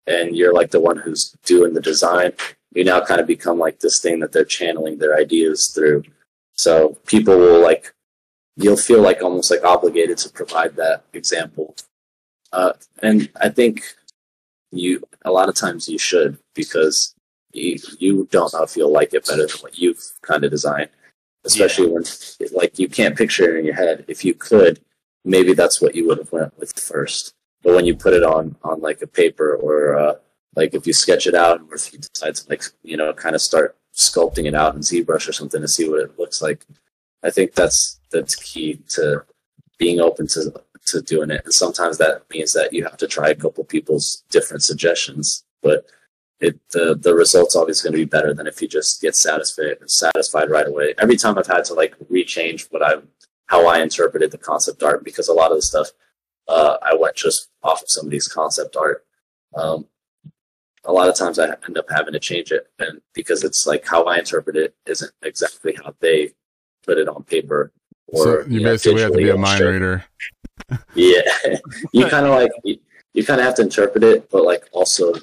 and 0.07 0.37
you're 0.37 0.55
like 0.55 0.71
the 0.71 0.81
one 0.81 0.97
who's 0.97 1.37
doing 1.45 1.75
the 1.75 1.81
design, 1.81 2.33
you 2.73 2.85
now 2.85 3.01
kind 3.05 3.21
of 3.21 3.27
become 3.27 3.59
like 3.59 3.81
this 3.81 4.01
thing 4.01 4.21
that 4.21 4.33
they're 4.33 4.45
channeling 4.45 4.99
their 4.99 5.17
ideas 5.17 5.69
through. 5.75 6.03
So 6.55 6.97
people 7.07 7.37
will 7.37 7.63
like, 7.63 7.93
you'll 8.57 8.77
feel 8.77 9.03
like 9.03 9.23
almost 9.23 9.51
like 9.51 9.65
obligated 9.65 10.19
to 10.19 10.31
provide 10.31 10.77
that 10.77 11.05
example. 11.13 11.77
Uh, 12.53 12.73
and 13.03 13.31
I 13.41 13.51
think 13.51 13.83
you 14.71 15.03
a 15.25 15.31
lot 15.31 15.49
of 15.49 15.55
times 15.55 15.89
you 15.89 15.99
should 15.99 16.39
because 16.55 17.15
you 17.53 17.79
you 17.99 18.29
don't 18.31 18.53
know 18.53 18.63
if 18.63 18.77
you'll 18.77 18.93
like 18.93 19.15
it 19.15 19.27
better 19.27 19.47
than 19.47 19.57
what 19.61 19.79
you've 19.79 20.03
kind 20.23 20.45
of 20.45 20.51
designed. 20.51 20.91
Especially 21.45 21.87
yeah. 21.87 21.93
when 21.93 22.05
like 22.53 22.79
you 22.79 22.89
can't 22.89 23.17
picture 23.17 23.57
it 23.57 23.59
in 23.59 23.65
your 23.65 23.75
head. 23.75 24.05
If 24.09 24.25
you 24.25 24.35
could, 24.35 24.81
maybe 25.25 25.55
that's 25.55 25.81
what 25.81 25.95
you 25.95 26.07
would 26.07 26.19
have 26.19 26.33
went 26.33 26.59
with 26.59 26.79
first. 26.79 27.35
But 27.63 27.75
when 27.75 27.85
you 27.85 27.95
put 27.95 28.15
it 28.15 28.23
on 28.23 28.57
on 28.63 28.81
like 28.81 29.03
a 29.03 29.07
paper 29.07 29.55
or 29.55 29.99
uh, 29.99 30.15
like 30.57 30.75
if 30.75 30.87
you 30.87 30.93
sketch 30.93 31.27
it 31.27 31.35
out 31.35 31.61
or 31.69 31.77
if 31.77 31.93
you 31.93 31.99
decide 31.99 32.35
to 32.37 32.49
like 32.49 32.65
you 32.83 32.97
know 32.97 33.13
kind 33.13 33.35
of 33.35 33.41
start 33.41 33.77
sculpting 33.95 34.47
it 34.47 34.55
out 34.55 34.75
in 34.75 34.81
ZBrush 34.81 35.29
or 35.29 35.33
something 35.33 35.61
to 35.61 35.69
see 35.69 35.89
what 35.89 36.01
it 36.01 36.19
looks 36.19 36.41
like, 36.43 36.65
I 37.23 37.31
think 37.31 37.55
that's 37.55 38.01
that's 38.11 38.35
key 38.35 38.81
to 38.91 39.25
being 39.79 40.01
open 40.01 40.27
to 40.29 40.53
to 40.87 41.03
doing 41.03 41.31
it. 41.31 41.45
And 41.45 41.55
sometimes 41.55 41.99
that 41.99 42.23
means 42.31 42.53
that 42.55 42.73
you 42.73 42.85
have 42.85 42.97
to 42.99 43.07
try 43.07 43.29
a 43.29 43.35
couple 43.35 43.65
people's 43.65 44.25
different 44.31 44.63
suggestions, 44.63 45.45
but 45.63 45.87
it 46.41 46.59
the 46.71 46.95
the 46.95 47.15
result's 47.15 47.57
always 47.57 47.83
going 47.83 47.93
to 47.93 47.99
be 47.99 48.05
better 48.05 48.33
than 48.33 48.47
if 48.47 48.63
you 48.63 48.69
just 48.69 49.01
get 49.01 49.17
satisfied 49.17 49.79
satisfied 49.87 50.51
right 50.51 50.69
away. 50.69 50.95
Every 50.99 51.17
time 51.17 51.39
I've 51.39 51.47
had 51.47 51.65
to 51.67 51.75
like 51.75 51.99
rechange 52.11 52.67
what 52.71 52.83
I 52.83 53.03
how 53.47 53.67
I 53.67 53.81
interpreted 53.81 54.31
the 54.31 54.39
concept 54.39 54.83
art 54.83 55.05
because 55.05 55.29
a 55.29 55.33
lot 55.33 55.51
of 55.51 55.59
the 55.59 55.63
stuff 55.63 55.89
uh, 56.49 56.77
I 56.83 56.95
went 56.95 57.17
just 57.17 57.49
off 57.63 57.83
of 57.83 57.91
somebody's 57.91 58.29
concept 58.29 58.77
art. 58.77 59.05
Um, 59.55 59.87
a 60.85 60.93
lot 60.93 61.09
of 61.09 61.17
times 61.17 61.39
I 61.39 61.55
end 61.67 61.77
up 61.77 61.91
having 61.91 62.13
to 62.13 62.21
change 62.21 62.53
it, 62.53 62.69
and 62.79 63.01
because 63.15 63.45
it's 63.45 63.67
like 63.67 63.87
how 63.87 64.05
I 64.05 64.19
interpret 64.19 64.57
it 64.57 64.75
isn't 64.87 65.13
exactly 65.23 65.77
how 65.83 65.95
they 66.01 66.33
put 66.85 66.99
it 66.99 67.09
on 67.09 67.25
paper. 67.25 67.73
Or, 68.07 68.25
so 68.25 68.41
you, 68.47 68.61
you 68.61 68.65
basically 68.65 68.95
know, 68.97 69.03
have 69.03 69.13
to 69.13 69.19
be 69.19 69.29
a 69.31 69.37
mind 69.37 69.65
reader 69.65 70.05
yeah, 70.95 71.21
you 71.93 72.07
kind 72.07 72.27
of 72.27 72.33
like 72.33 72.51
you, 72.65 72.79
you 73.15 73.25
kind 73.25 73.41
of 73.41 73.47
have 73.47 73.55
to 73.57 73.63
interpret 73.63 74.05
it, 74.05 74.31
but 74.31 74.45
like 74.45 74.69
also 74.73 75.15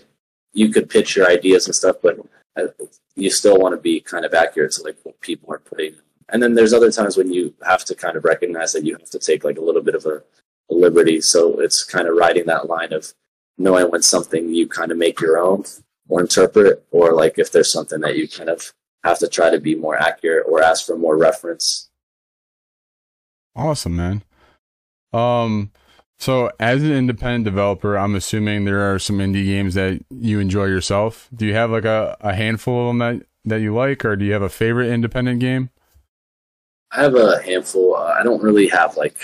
you 0.55 0.69
could 0.69 0.89
pitch 0.89 1.15
your 1.15 1.29
ideas 1.29 1.67
and 1.67 1.75
stuff, 1.75 1.97
but 2.01 2.17
uh, 2.55 2.67
you 3.15 3.29
still 3.29 3.59
want 3.59 3.75
to 3.75 3.81
be 3.81 3.99
kind 3.99 4.25
of 4.25 4.33
accurate 4.33 4.71
to 4.71 4.83
like 4.83 4.97
what 5.03 5.19
people 5.19 5.53
are 5.53 5.59
putting. 5.59 5.93
And 6.29 6.41
then 6.41 6.55
there's 6.55 6.73
other 6.73 6.91
times 6.91 7.17
when 7.17 7.31
you 7.31 7.53
have 7.63 7.85
to 7.85 7.93
kind 7.93 8.17
of 8.17 8.23
recognize 8.23 8.73
that 8.73 8.85
you 8.85 8.93
have 8.97 9.09
to 9.11 9.19
take 9.19 9.43
like 9.43 9.57
a 9.57 9.61
little 9.61 9.83
bit 9.83 9.95
of 9.95 10.05
a, 10.05 10.23
a 10.71 10.73
liberty. 10.73 11.21
So 11.21 11.59
it's 11.59 11.83
kind 11.83 12.07
of 12.07 12.15
riding 12.15 12.47
that 12.47 12.67
line 12.67 12.93
of 12.93 13.13
knowing 13.57 13.91
when 13.91 14.01
something 14.01 14.53
you 14.53 14.67
kind 14.67 14.91
of 14.91 14.97
make 14.97 15.19
your 15.19 15.37
own 15.37 15.65
or 16.07 16.21
interpret, 16.21 16.85
or 16.91 17.13
like 17.13 17.37
if 17.37 17.51
there's 17.51 17.71
something 17.71 17.99
that 18.01 18.15
you 18.15 18.27
kind 18.27 18.49
of 18.49 18.73
have 19.03 19.19
to 19.19 19.27
try 19.27 19.49
to 19.49 19.59
be 19.59 19.75
more 19.75 19.97
accurate 19.97 20.45
or 20.47 20.63
ask 20.63 20.85
for 20.85 20.97
more 20.97 21.17
reference. 21.17 21.89
Awesome, 23.55 23.95
man. 23.95 24.23
Um, 25.13 25.71
so 26.17 26.49
as 26.59 26.81
an 26.83 26.91
independent 26.91 27.45
developer, 27.45 27.97
I'm 27.97 28.15
assuming 28.15 28.65
there 28.65 28.93
are 28.93 28.99
some 28.99 29.17
indie 29.17 29.45
games 29.45 29.73
that 29.73 30.03
you 30.09 30.39
enjoy 30.39 30.65
yourself. 30.65 31.29
Do 31.35 31.45
you 31.45 31.53
have 31.53 31.71
like 31.71 31.85
a, 31.85 32.17
a 32.21 32.33
handful 32.33 32.81
of 32.81 32.87
them 32.87 32.97
that, 32.99 33.27
that 33.45 33.61
you 33.61 33.75
like, 33.75 34.05
or 34.05 34.15
do 34.15 34.25
you 34.25 34.33
have 34.33 34.41
a 34.41 34.49
favorite 34.49 34.87
independent 34.87 35.39
game? 35.39 35.69
I 36.91 37.01
have 37.01 37.15
a 37.15 37.41
handful. 37.41 37.95
Uh, 37.95 38.15
I 38.19 38.23
don't 38.23 38.41
really 38.41 38.67
have 38.69 38.95
like 38.95 39.17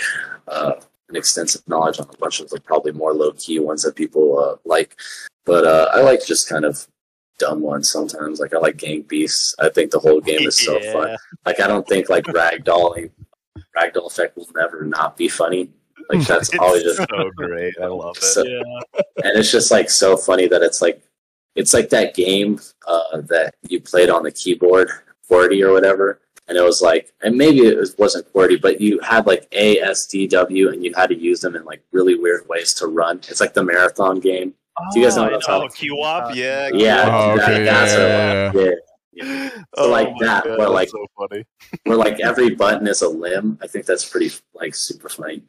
uh, 0.48 0.74
an 1.08 1.16
extensive 1.16 1.66
knowledge 1.66 1.98
on 1.98 2.08
a 2.12 2.16
bunch 2.18 2.40
of 2.40 2.50
the 2.50 2.60
probably 2.60 2.92
more 2.92 3.14
low 3.14 3.32
key 3.32 3.58
ones 3.58 3.82
that 3.82 3.96
people 3.96 4.38
uh, 4.38 4.56
like, 4.64 4.96
but 5.44 5.64
uh, 5.64 5.90
I 5.94 6.02
like 6.02 6.24
just 6.24 6.48
kind 6.48 6.64
of 6.64 6.86
dumb 7.38 7.60
ones 7.60 7.90
sometimes. 7.90 8.38
Like 8.38 8.54
I 8.54 8.58
like 8.58 8.76
Gang 8.76 9.02
Beasts. 9.02 9.54
I 9.58 9.70
think 9.70 9.90
the 9.90 9.98
whole 9.98 10.20
game 10.20 10.46
is 10.46 10.56
so 10.58 10.78
yeah. 10.82 10.92
fun. 10.92 11.16
Like 11.46 11.60
I 11.60 11.66
don't 11.66 11.86
think 11.88 12.08
like 12.10 12.24
ragdolling, 12.24 13.10
ragdoll 13.76 14.06
effect 14.06 14.36
will 14.36 14.48
never 14.54 14.84
not 14.84 15.16
be 15.16 15.28
funny. 15.28 15.70
Like 16.10 16.20
that's 16.26 16.48
it's 16.48 16.58
always 16.58 16.82
just 16.82 16.98
so 16.98 17.30
great. 17.36 17.74
I 17.80 17.86
love 17.86 18.16
it. 18.16 18.22
So, 18.22 18.44
yeah. 18.44 18.62
And 19.24 19.38
it's 19.38 19.50
just 19.50 19.70
like 19.70 19.90
so 19.90 20.16
funny 20.16 20.46
that 20.48 20.62
it's 20.62 20.82
like 20.82 21.02
it's 21.54 21.74
like 21.74 21.90
that 21.90 22.14
game 22.14 22.60
uh, 22.86 23.20
that 23.22 23.54
you 23.68 23.80
played 23.80 24.10
on 24.10 24.22
the 24.22 24.30
keyboard, 24.30 24.90
QWERTY 25.30 25.62
or 25.66 25.72
whatever, 25.72 26.20
and 26.48 26.56
it 26.56 26.62
was 26.62 26.82
like, 26.82 27.12
and 27.22 27.36
maybe 27.36 27.60
it 27.60 27.76
was, 27.76 27.96
wasn't 27.98 28.32
QWERTY, 28.32 28.60
but 28.60 28.80
you 28.80 28.98
had 29.00 29.26
like 29.26 29.46
A, 29.52 29.78
S, 29.80 30.06
D, 30.06 30.26
W, 30.28 30.70
and 30.70 30.84
you 30.84 30.92
had 30.94 31.08
to 31.08 31.18
use 31.18 31.40
them 31.40 31.56
in 31.56 31.64
like 31.64 31.82
really 31.92 32.14
weird 32.14 32.48
ways 32.48 32.74
to 32.74 32.86
run. 32.86 33.18
It's 33.18 33.40
like 33.40 33.54
the 33.54 33.64
marathon 33.64 34.20
game. 34.20 34.54
Do 34.92 35.00
you 35.00 35.06
guys 35.06 35.16
know 35.16 35.24
what 35.24 35.34
I'm 35.34 35.40
talking? 35.40 35.68
Oh, 35.70 35.96
QWOP, 35.96 36.34
yeah. 36.34 36.70
Yeah, 36.72 37.04
oh, 37.06 37.30
okay, 37.32 37.64
that, 37.64 37.88
yeah, 37.88 38.52
yeah, 38.54 38.60
yeah. 38.62 38.70
yeah. 39.12 39.48
So 39.50 39.64
oh 39.76 39.90
like 39.90 40.08
that, 40.20 40.44
God, 40.44 40.58
where 40.58 40.68
like 40.70 40.88
so 40.88 41.06
funny. 41.18 41.44
where 41.84 41.98
like 41.98 42.20
every 42.24 42.54
button 42.54 42.86
is 42.86 43.02
a 43.02 43.08
limb. 43.08 43.58
I 43.62 43.66
think 43.66 43.84
that's 43.84 44.08
pretty 44.08 44.30
like 44.54 44.74
super 44.74 45.08
funny. 45.10 45.42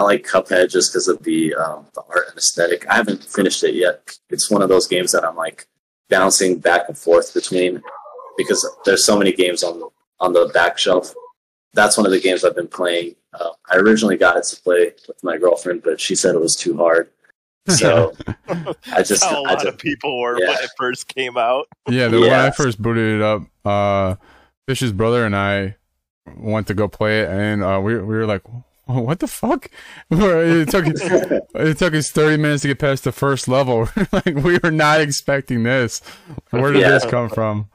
I 0.00 0.02
like 0.02 0.26
Cuphead 0.26 0.70
just 0.70 0.92
because 0.92 1.08
of 1.08 1.22
the 1.22 1.54
um, 1.54 1.86
the 1.94 2.00
art 2.08 2.28
and 2.30 2.38
aesthetic. 2.38 2.88
I 2.88 2.94
haven't 2.94 3.22
finished 3.22 3.62
it 3.64 3.74
yet. 3.74 4.18
It's 4.30 4.50
one 4.50 4.62
of 4.62 4.70
those 4.70 4.86
games 4.86 5.12
that 5.12 5.26
I'm 5.26 5.36
like 5.36 5.66
bouncing 6.08 6.58
back 6.58 6.88
and 6.88 6.96
forth 6.96 7.34
between 7.34 7.82
because 8.38 8.66
there's 8.86 9.04
so 9.04 9.18
many 9.18 9.30
games 9.30 9.62
on 9.62 9.78
the, 9.78 9.88
on 10.18 10.32
the 10.32 10.50
back 10.54 10.78
shelf. 10.78 11.12
That's 11.74 11.98
one 11.98 12.06
of 12.06 12.12
the 12.12 12.20
games 12.20 12.44
I've 12.44 12.56
been 12.56 12.66
playing. 12.66 13.14
Uh, 13.34 13.50
I 13.70 13.76
originally 13.76 14.16
got 14.16 14.38
it 14.38 14.44
to 14.44 14.60
play 14.62 14.92
with 15.06 15.22
my 15.22 15.36
girlfriend, 15.36 15.82
but 15.82 16.00
she 16.00 16.16
said 16.16 16.34
it 16.34 16.40
was 16.40 16.56
too 16.56 16.78
hard. 16.78 17.10
So 17.68 18.14
I 18.92 19.02
just, 19.02 19.22
How 19.22 19.42
a 19.42 19.48
I 19.48 19.50
lot 19.50 19.58
just 19.58 19.66
of 19.66 19.78
people 19.78 20.18
were 20.18 20.40
yeah. 20.40 20.48
when 20.48 20.64
it 20.64 20.70
first 20.78 21.08
came 21.14 21.36
out. 21.36 21.66
Yeah, 21.90 22.08
the, 22.08 22.20
when 22.20 22.32
I 22.32 22.50
first 22.52 22.80
booted 22.80 23.16
it 23.16 23.22
up, 23.22 23.42
uh, 23.66 24.16
Fish's 24.66 24.92
brother 24.92 25.26
and 25.26 25.36
I 25.36 25.76
went 26.36 26.68
to 26.68 26.74
go 26.74 26.88
play 26.88 27.20
it, 27.20 27.28
and 27.28 27.62
uh, 27.62 27.80
we 27.82 27.96
we 27.96 28.16
were 28.16 28.26
like, 28.26 28.42
"What 29.04 29.20
the 29.20 29.26
fuck?" 29.28 29.70
it 30.10 30.68
took 30.70 30.84
it 30.86 31.78
took 31.78 31.94
us 31.94 32.10
thirty 32.10 32.36
minutes 32.40 32.62
to 32.62 32.68
get 32.68 32.78
past 32.78 33.04
the 33.04 33.12
first 33.12 33.48
level. 33.48 33.88
like 34.12 34.26
we 34.36 34.58
were 34.62 34.70
not 34.70 35.00
expecting 35.00 35.62
this. 35.62 36.00
Where 36.50 36.72
did 36.72 36.82
Yeah. 36.82 36.90
this 36.90 37.04
come 37.06 37.28
from? 37.28 37.68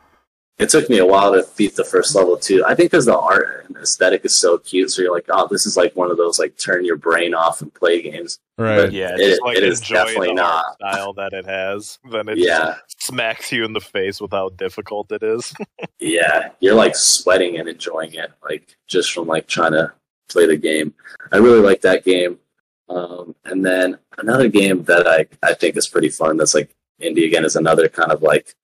it 0.58 0.70
took 0.70 0.90
me 0.90 0.98
a 1.00 1.06
while 1.06 1.34
to 1.34 1.46
beat 1.58 1.76
the 1.76 1.84
first 1.84 2.16
level 2.16 2.38
too. 2.38 2.64
I 2.66 2.76
think 2.76 2.90
because 2.90 3.06
the 3.06 3.18
art 3.20 3.66
and 3.68 3.76
aesthetic 3.76 4.24
is 4.24 4.40
so 4.40 4.58
cute, 4.58 4.90
so 4.90 5.02
you're 5.02 5.14
like, 5.14 5.26
oh, 5.28 5.50
this 5.52 5.66
is 5.66 5.76
like 5.76 5.94
one 5.98 6.10
of 6.10 6.16
those 6.16 6.40
like 6.40 6.58
turn 6.58 6.86
your 6.86 6.96
brain 6.96 7.34
off 7.34 7.62
and 7.62 7.74
play 7.74 8.02
games. 8.02 8.40
Right. 8.58 8.90
Yeah, 8.90 9.16
It- 9.16 9.32
just 9.32 9.42
like 9.42 9.58
it 9.58 9.66
is 9.66 9.82
definitely 9.82 10.30
the 10.30 10.36
not. 10.36 10.76
style 10.76 11.12
that 11.16 11.34
it 11.34 11.46
has. 11.46 12.00
Then 12.10 12.30
it 12.30 12.38
Yeah, 12.38 12.76
just 12.88 13.04
smacks 13.04 13.52
you 13.52 13.66
in 13.66 13.74
the 13.74 13.82
face 13.82 14.22
with 14.22 14.32
how 14.32 14.48
difficult 14.48 15.12
it 15.12 15.24
is. 15.24 15.54
yeah, 16.00 16.52
you're 16.62 16.74
like 16.74 16.96
sweating 16.96 17.58
and 17.60 17.68
enjoying 17.68 18.14
it, 18.14 18.32
like 18.42 18.78
just 18.88 19.12
from 19.12 19.28
like 19.28 19.48
trying 19.48 19.74
to 19.74 19.92
play 20.30 20.46
the 20.46 20.58
game. 20.58 20.94
I 21.32 21.38
really 21.38 21.62
like 21.62 21.82
that 21.82 22.04
game. 22.04 22.40
Um, 22.88 23.36
and 23.46 23.66
then 23.66 23.98
another 24.18 24.48
game 24.48 24.84
that 24.84 25.08
I 25.08 25.28
I 25.42 25.54
think 25.54 25.78
is 25.78 25.88
pretty 25.88 26.10
fun. 26.10 26.38
That's 26.38 26.54
like 26.54 26.76
indie 27.02 27.26
again 27.26 27.46
is 27.46 27.56
another 27.56 27.90
kind 27.90 28.12
of 28.12 28.22
like 28.22 28.56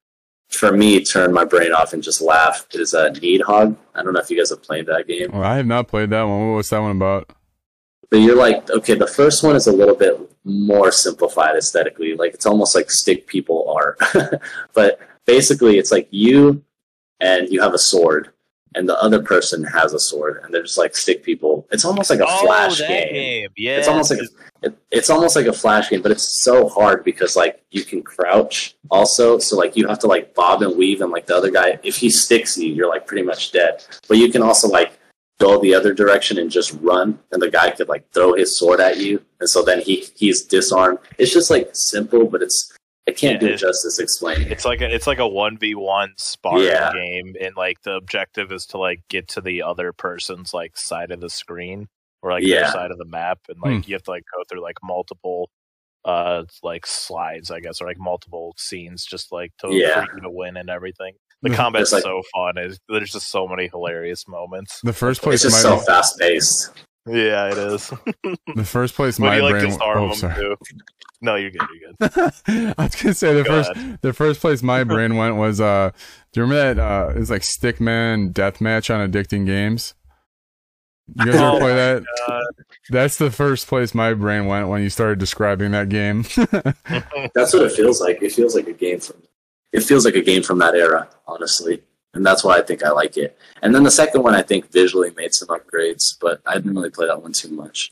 for 0.49 0.71
me 0.71 1.03
turn 1.03 1.33
my 1.33 1.45
brain 1.45 1.71
off 1.71 1.93
and 1.93 2.03
just 2.03 2.21
laugh 2.21 2.67
is 2.71 2.93
a 2.93 3.07
uh, 3.07 3.09
Nidhogg. 3.09 3.75
I 3.95 4.03
don't 4.03 4.13
know 4.13 4.19
if 4.19 4.29
you 4.29 4.37
guys 4.37 4.49
have 4.49 4.61
played 4.61 4.85
that 4.87 5.07
game. 5.07 5.31
Well, 5.31 5.43
I 5.43 5.57
have 5.57 5.65
not 5.65 5.87
played 5.87 6.09
that 6.11 6.23
one. 6.23 6.53
What's 6.53 6.69
that 6.69 6.81
one 6.81 6.97
about? 6.97 7.35
but 8.11 8.17
you're 8.17 8.35
like 8.35 8.69
okay 8.69 8.93
the 8.93 9.07
first 9.07 9.43
one 9.43 9.55
is 9.55 9.65
a 9.65 9.71
little 9.71 9.95
bit 9.95 10.19
more 10.43 10.91
simplified 10.91 11.55
aesthetically 11.55 12.15
like 12.15 12.33
it's 12.35 12.45
almost 12.45 12.75
like 12.75 12.91
stick 12.91 13.25
people 13.25 13.67
art 13.75 13.97
but 14.73 14.99
basically 15.25 15.79
it's 15.79 15.91
like 15.91 16.07
you 16.11 16.63
and 17.19 17.49
you 17.49 17.59
have 17.59 17.73
a 17.73 17.79
sword 17.79 18.31
and 18.75 18.87
the 18.87 19.01
other 19.01 19.21
person 19.21 19.63
has 19.63 19.93
a 19.93 19.99
sword 19.99 20.41
and 20.43 20.53
they're 20.53 20.63
just 20.63 20.77
like 20.77 20.95
stick 20.95 21.23
people. 21.23 21.67
It's 21.71 21.85
almost 21.85 22.09
like 22.09 22.19
a 22.19 22.27
oh, 22.27 22.45
flash 22.45 22.81
Oh, 22.81 22.87
that 22.87 23.09
game, 23.09 23.49
Yeah, 23.57 23.77
it's 23.77 23.87
almost 23.87 24.11
like 24.11 24.19
a, 24.19 24.67
it, 24.67 24.77
it's 24.91 25.09
almost 25.09 25.35
like 25.35 25.47
a 25.47 25.53
flash 25.53 25.89
game 25.89 26.01
but 26.01 26.11
it's 26.11 26.41
so 26.41 26.69
hard 26.69 27.03
because 27.03 27.35
like 27.35 27.63
you 27.71 27.83
can 27.83 28.01
crouch 28.01 28.75
also 28.89 29.39
so 29.39 29.57
like 29.57 29.75
you 29.75 29.87
have 29.87 29.99
to 29.99 30.07
like 30.07 30.33
bob 30.35 30.61
and 30.61 30.77
weave 30.77 31.01
and 31.01 31.11
like 31.11 31.25
the 31.25 31.35
other 31.35 31.51
guy 31.51 31.79
if 31.83 31.97
he 31.97 32.09
sticks 32.09 32.57
you 32.57 32.71
you're 32.71 32.89
like 32.89 33.07
pretty 33.07 33.23
much 33.23 33.51
dead. 33.51 33.83
But 34.07 34.17
you 34.17 34.31
can 34.31 34.41
also 34.41 34.67
like 34.67 34.97
go 35.39 35.59
the 35.59 35.73
other 35.73 35.93
direction 35.93 36.37
and 36.37 36.51
just 36.51 36.77
run 36.81 37.19
and 37.31 37.41
the 37.41 37.49
guy 37.49 37.71
could 37.71 37.89
like 37.89 38.09
throw 38.11 38.33
his 38.33 38.57
sword 38.57 38.79
at 38.79 38.97
you 38.97 39.21
and 39.39 39.49
so 39.49 39.63
then 39.63 39.81
he 39.81 40.07
he's 40.15 40.43
disarmed. 40.43 40.99
It's 41.17 41.33
just 41.33 41.49
like 41.49 41.69
simple 41.73 42.25
but 42.25 42.41
it's 42.41 42.71
i 43.11 43.13
can't 43.13 43.41
Yeah, 43.41 43.47
do 43.49 43.53
it- 43.53 43.57
justice 43.57 43.99
explaining 43.99 44.47
it 44.47 44.51
It's 44.53 44.65
like 44.65 44.81
a 44.81 44.93
it's 44.93 45.07
like 45.07 45.19
a 45.19 45.27
one 45.27 45.57
v 45.57 45.75
one 45.75 46.13
sparring 46.17 46.65
Yeah. 46.65 46.91
game, 46.93 47.35
and 47.39 47.55
like 47.55 47.81
the 47.83 47.93
objective 47.95 48.51
is 48.51 48.65
to 48.67 48.77
like 48.77 49.01
get 49.09 49.27
to 49.29 49.41
the 49.41 49.61
other 49.61 49.93
person's 49.93 50.53
like 50.53 50.77
side 50.77 51.11
of 51.11 51.19
the 51.21 51.29
screen 51.29 51.87
or 52.21 52.31
like 52.31 52.43
their 52.43 52.61
Yeah. 52.61 52.71
side 52.71 52.91
of 52.91 52.97
the 52.97 53.05
map, 53.05 53.39
and 53.49 53.57
like 53.61 53.87
you 53.87 53.95
have 53.95 54.03
to 54.03 54.11
like 54.11 54.23
go 54.35 54.43
through 54.49 54.61
like 54.61 54.77
multiple 54.83 55.49
uh 56.05 56.43
like 56.63 56.85
slides, 56.87 57.51
I 57.51 57.59
guess, 57.59 57.79
or 57.81 57.85
like 57.87 57.99
multiple 57.99 58.53
scenes, 58.57 59.05
just 59.05 59.31
like 59.31 59.51
to 59.59 59.67
Yeah. 59.71 60.05
for 60.05 60.15
you 60.15 60.21
to 60.21 60.29
win 60.31 60.57
and 60.57 60.69
everything. 60.69 61.13
The 61.43 61.49
The- 61.49 61.55
combat's 61.55 61.91
like- 61.91 62.03
so 62.03 62.21
fun. 62.33 62.57
It's, 62.57 62.79
there's 62.89 63.11
just 63.11 63.29
so 63.29 63.47
many 63.47 63.67
hilarious 63.67 64.27
moments. 64.27 64.79
The 64.83 64.93
first 64.93 65.19
it's 65.19 65.23
place 65.23 65.41
just 65.43 65.63
my 65.63 65.69
so 65.69 65.77
fast 65.77 66.17
paced 66.19 66.71
Yeah, 67.07 67.51
it 67.51 67.57
is. 67.57 67.89
the 68.55 68.63
first 68.63 68.95
place 68.95 69.17
my 69.17 69.37
you 69.37 69.43
like 69.43 69.53
brain. 69.53 69.65
disarm 69.65 70.11
oh, 70.11 70.13
sorry. 70.13 70.35
too. 70.35 70.55
No, 71.21 71.35
you're 71.35 71.51
good. 71.51 71.61
You're 71.73 72.09
good. 72.09 72.73
I 72.77 72.83
was 72.83 72.95
gonna 72.95 73.13
say 73.13 73.33
the 73.33 73.43
Go 73.43 73.63
first 73.63 74.01
the 74.01 74.13
first 74.13 74.41
place 74.41 74.61
my 74.61 74.83
brain 74.85 75.15
went 75.15 75.35
was 75.35 75.59
uh 75.59 75.91
do 76.31 76.39
you 76.39 76.43
remember 76.43 76.75
that 76.75 76.81
uh 76.81 77.09
it 77.15 77.19
was 77.19 77.31
like 77.31 77.41
Stickman 77.41 78.33
Deathmatch 78.33 78.93
on 78.93 79.09
Addicting 79.09 79.45
Games? 79.45 79.95
You 81.07 81.25
guys 81.25 81.35
ever 81.35 81.45
Oh 81.45 81.59
play 81.59 81.75
that? 81.75 82.03
God. 82.27 82.43
That's 82.89 83.17
the 83.17 83.31
first 83.31 83.67
place 83.67 83.93
my 83.93 84.13
brain 84.13 84.45
went 84.45 84.69
when 84.69 84.81
you 84.81 84.89
started 84.89 85.19
describing 85.19 85.71
that 85.71 85.89
game. 85.89 86.21
that's 87.33 87.53
what 87.53 87.63
it 87.63 87.71
feels 87.71 87.99
like 87.99 88.21
it 88.21 88.31
feels 88.31 88.55
like 88.55 88.67
a 88.67 88.73
game 88.73 88.99
from 88.99 89.17
it 89.73 89.81
feels 89.81 90.05
like 90.05 90.15
a 90.15 90.21
game 90.21 90.43
from 90.43 90.59
that 90.59 90.75
era 90.75 91.09
honestly 91.27 91.81
and 92.13 92.25
that's 92.25 92.43
why 92.43 92.57
i 92.57 92.61
think 92.61 92.83
i 92.83 92.89
like 92.89 93.17
it 93.17 93.37
and 93.61 93.73
then 93.73 93.83
the 93.83 93.91
second 93.91 94.23
one 94.23 94.35
i 94.35 94.41
think 94.41 94.71
visually 94.71 95.11
made 95.17 95.33
some 95.33 95.47
upgrades 95.49 96.17
but 96.19 96.41
i 96.45 96.55
didn't 96.55 96.75
really 96.75 96.89
play 96.89 97.07
that 97.07 97.21
one 97.21 97.33
too 97.33 97.49
much 97.49 97.91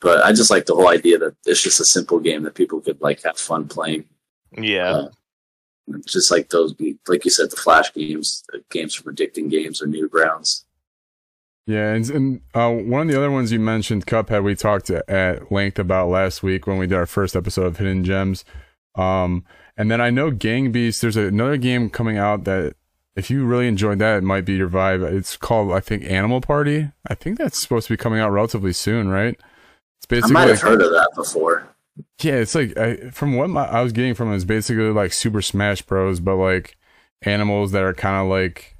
but 0.00 0.24
i 0.24 0.32
just 0.32 0.50
like 0.50 0.66
the 0.66 0.74
whole 0.74 0.88
idea 0.88 1.18
that 1.18 1.34
it's 1.46 1.62
just 1.62 1.80
a 1.80 1.84
simple 1.84 2.20
game 2.20 2.42
that 2.42 2.54
people 2.54 2.80
could 2.80 3.00
like 3.00 3.22
have 3.22 3.38
fun 3.38 3.66
playing 3.66 4.04
yeah. 4.56 4.90
Uh, 4.92 5.08
just 6.06 6.30
like 6.30 6.50
those, 6.50 6.74
like 7.06 7.24
you 7.24 7.30
said, 7.30 7.50
the 7.50 7.56
flash 7.56 7.92
games, 7.92 8.44
the 8.52 8.62
games 8.70 8.94
for 8.94 9.12
Addicting 9.12 9.50
Games 9.50 9.82
or 9.82 9.86
Newgrounds. 9.86 10.64
yeah, 11.66 11.92
and, 11.92 12.08
and 12.10 12.40
uh, 12.54 12.70
one 12.70 13.02
of 13.02 13.08
the 13.08 13.16
other 13.16 13.30
ones 13.30 13.52
you 13.52 13.60
mentioned, 13.60 14.06
Cuphead, 14.06 14.44
we 14.44 14.54
talked 14.54 14.90
at 14.90 15.50
length 15.50 15.78
about 15.78 16.08
last 16.08 16.42
week 16.42 16.66
when 16.66 16.78
we 16.78 16.86
did 16.86 16.96
our 16.96 17.06
first 17.06 17.34
episode 17.34 17.66
of 17.66 17.78
Hidden 17.78 18.04
Gems. 18.04 18.44
Um, 18.94 19.44
and 19.76 19.90
then 19.90 20.00
I 20.00 20.10
know 20.10 20.30
Gang 20.30 20.72
Beast. 20.72 21.00
There's 21.00 21.16
another 21.16 21.56
game 21.56 21.88
coming 21.88 22.18
out 22.18 22.44
that 22.44 22.74
if 23.18 23.30
you 23.30 23.44
really 23.44 23.66
enjoyed 23.68 23.98
that, 23.98 24.18
it 24.18 24.22
might 24.24 24.44
be 24.44 24.54
your 24.54 24.68
vibe. 24.68 25.02
It's 25.12 25.36
called, 25.36 25.72
I 25.72 25.80
think, 25.80 26.04
Animal 26.04 26.40
Party. 26.40 26.90
I 27.08 27.14
think 27.14 27.38
that's 27.38 27.60
supposed 27.60 27.86
to 27.88 27.92
be 27.92 27.96
coming 27.96 28.20
out 28.20 28.30
relatively 28.30 28.72
soon, 28.72 29.08
right? 29.08 29.34
It's 29.34 30.06
I 30.06 30.08
basically 30.08 30.32
might 30.34 30.40
have 30.48 30.50
like- 30.50 30.60
heard 30.62 30.82
of 30.82 30.90
that 30.90 31.10
before. 31.16 31.68
yeah, 32.22 32.34
it's 32.34 32.54
like 32.54 32.76
I, 32.78 33.10
from 33.10 33.36
what 33.36 33.50
my, 33.50 33.64
I 33.66 33.82
was 33.82 33.92
getting 33.92 34.14
from 34.14 34.32
it, 34.32 34.36
it's 34.36 34.44
basically 34.44 34.90
like 34.90 35.12
Super 35.12 35.42
Smash 35.42 35.82
Bros, 35.82 36.20
but 36.20 36.36
like 36.36 36.76
animals 37.22 37.72
that 37.72 37.82
are 37.82 37.94
kind 37.94 38.16
of 38.22 38.28
like 38.28 38.76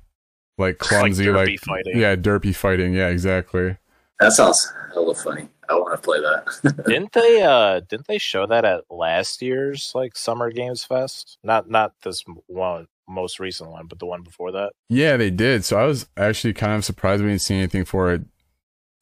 like 0.59 0.79
Just 0.79 0.93
like 0.93 1.01
clumsy, 1.01 1.27
derpy 1.27 1.35
like, 1.35 1.61
fighting. 1.61 1.99
yeah, 1.99 2.17
derpy 2.17 2.55
fighting. 2.55 2.95
Yeah, 2.95 3.09
exactly. 3.09 3.77
That 4.21 4.33
sounds 4.33 4.73
hella 4.95 5.15
funny. 5.15 5.49
I 5.69 5.75
want 5.75 5.95
to 5.95 6.03
play 6.03 6.19
that. 6.21 6.83
didn't 6.87 7.13
they 7.13 7.43
uh 7.43 7.81
didn't 7.81 8.07
they 8.07 8.19
show 8.19 8.47
that 8.47 8.65
at 8.65 8.85
last 8.91 9.43
year's 9.43 9.93
like 9.95 10.17
summer 10.17 10.51
games 10.51 10.83
fest 10.85 11.39
not 11.45 11.69
not 11.69 11.93
this 12.03 12.25
one 12.47 12.87
most 13.09 13.41
recent 13.41 13.71
one 13.71 13.87
but 13.87 13.99
the 13.99 14.07
one 14.07 14.23
before 14.23 14.53
that 14.53 14.73
Yeah, 14.89 15.17
they 15.17 15.31
did. 15.31 15.65
So 15.65 15.79
I 15.79 15.85
was 15.87 16.09
actually 16.17 16.53
kind 16.53 16.75
of 16.75 16.85
surprised 16.85 17.23
we 17.23 17.31
didn't 17.31 17.41
see 17.41 17.57
anything 17.57 17.85
for 17.85 18.13
it 18.13 18.23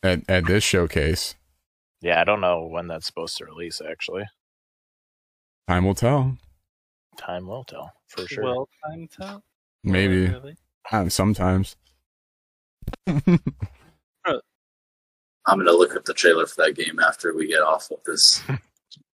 at 0.02 0.22
at 0.28 0.46
this 0.46 0.62
showcase. 0.62 1.34
yeah 2.00 2.20
i 2.20 2.24
don't 2.24 2.40
know 2.40 2.66
when 2.66 2.86
that's 2.86 3.06
supposed 3.06 3.36
to 3.38 3.44
release 3.44 3.80
actually 3.80 4.24
Time 5.68 5.84
will 5.84 5.96
tell. 5.96 6.38
time 7.18 7.48
will 7.48 7.64
tell 7.64 7.92
for 8.06 8.24
sure 8.28 8.44
Will 8.44 8.68
time 8.84 9.08
tell? 9.08 9.42
Maybe 9.82 10.28
Really? 10.28 10.56
uh, 10.92 11.08
sometimes. 11.08 11.74
I'm 13.08 13.40
gonna 15.58 15.72
look 15.72 15.96
up 15.96 16.04
the 16.04 16.14
trailer 16.14 16.46
for 16.46 16.62
that 16.64 16.76
game 16.76 16.98
after 17.00 17.34
we 17.34 17.46
get 17.46 17.62
off 17.62 17.90
of 17.90 17.98
this. 18.04 18.42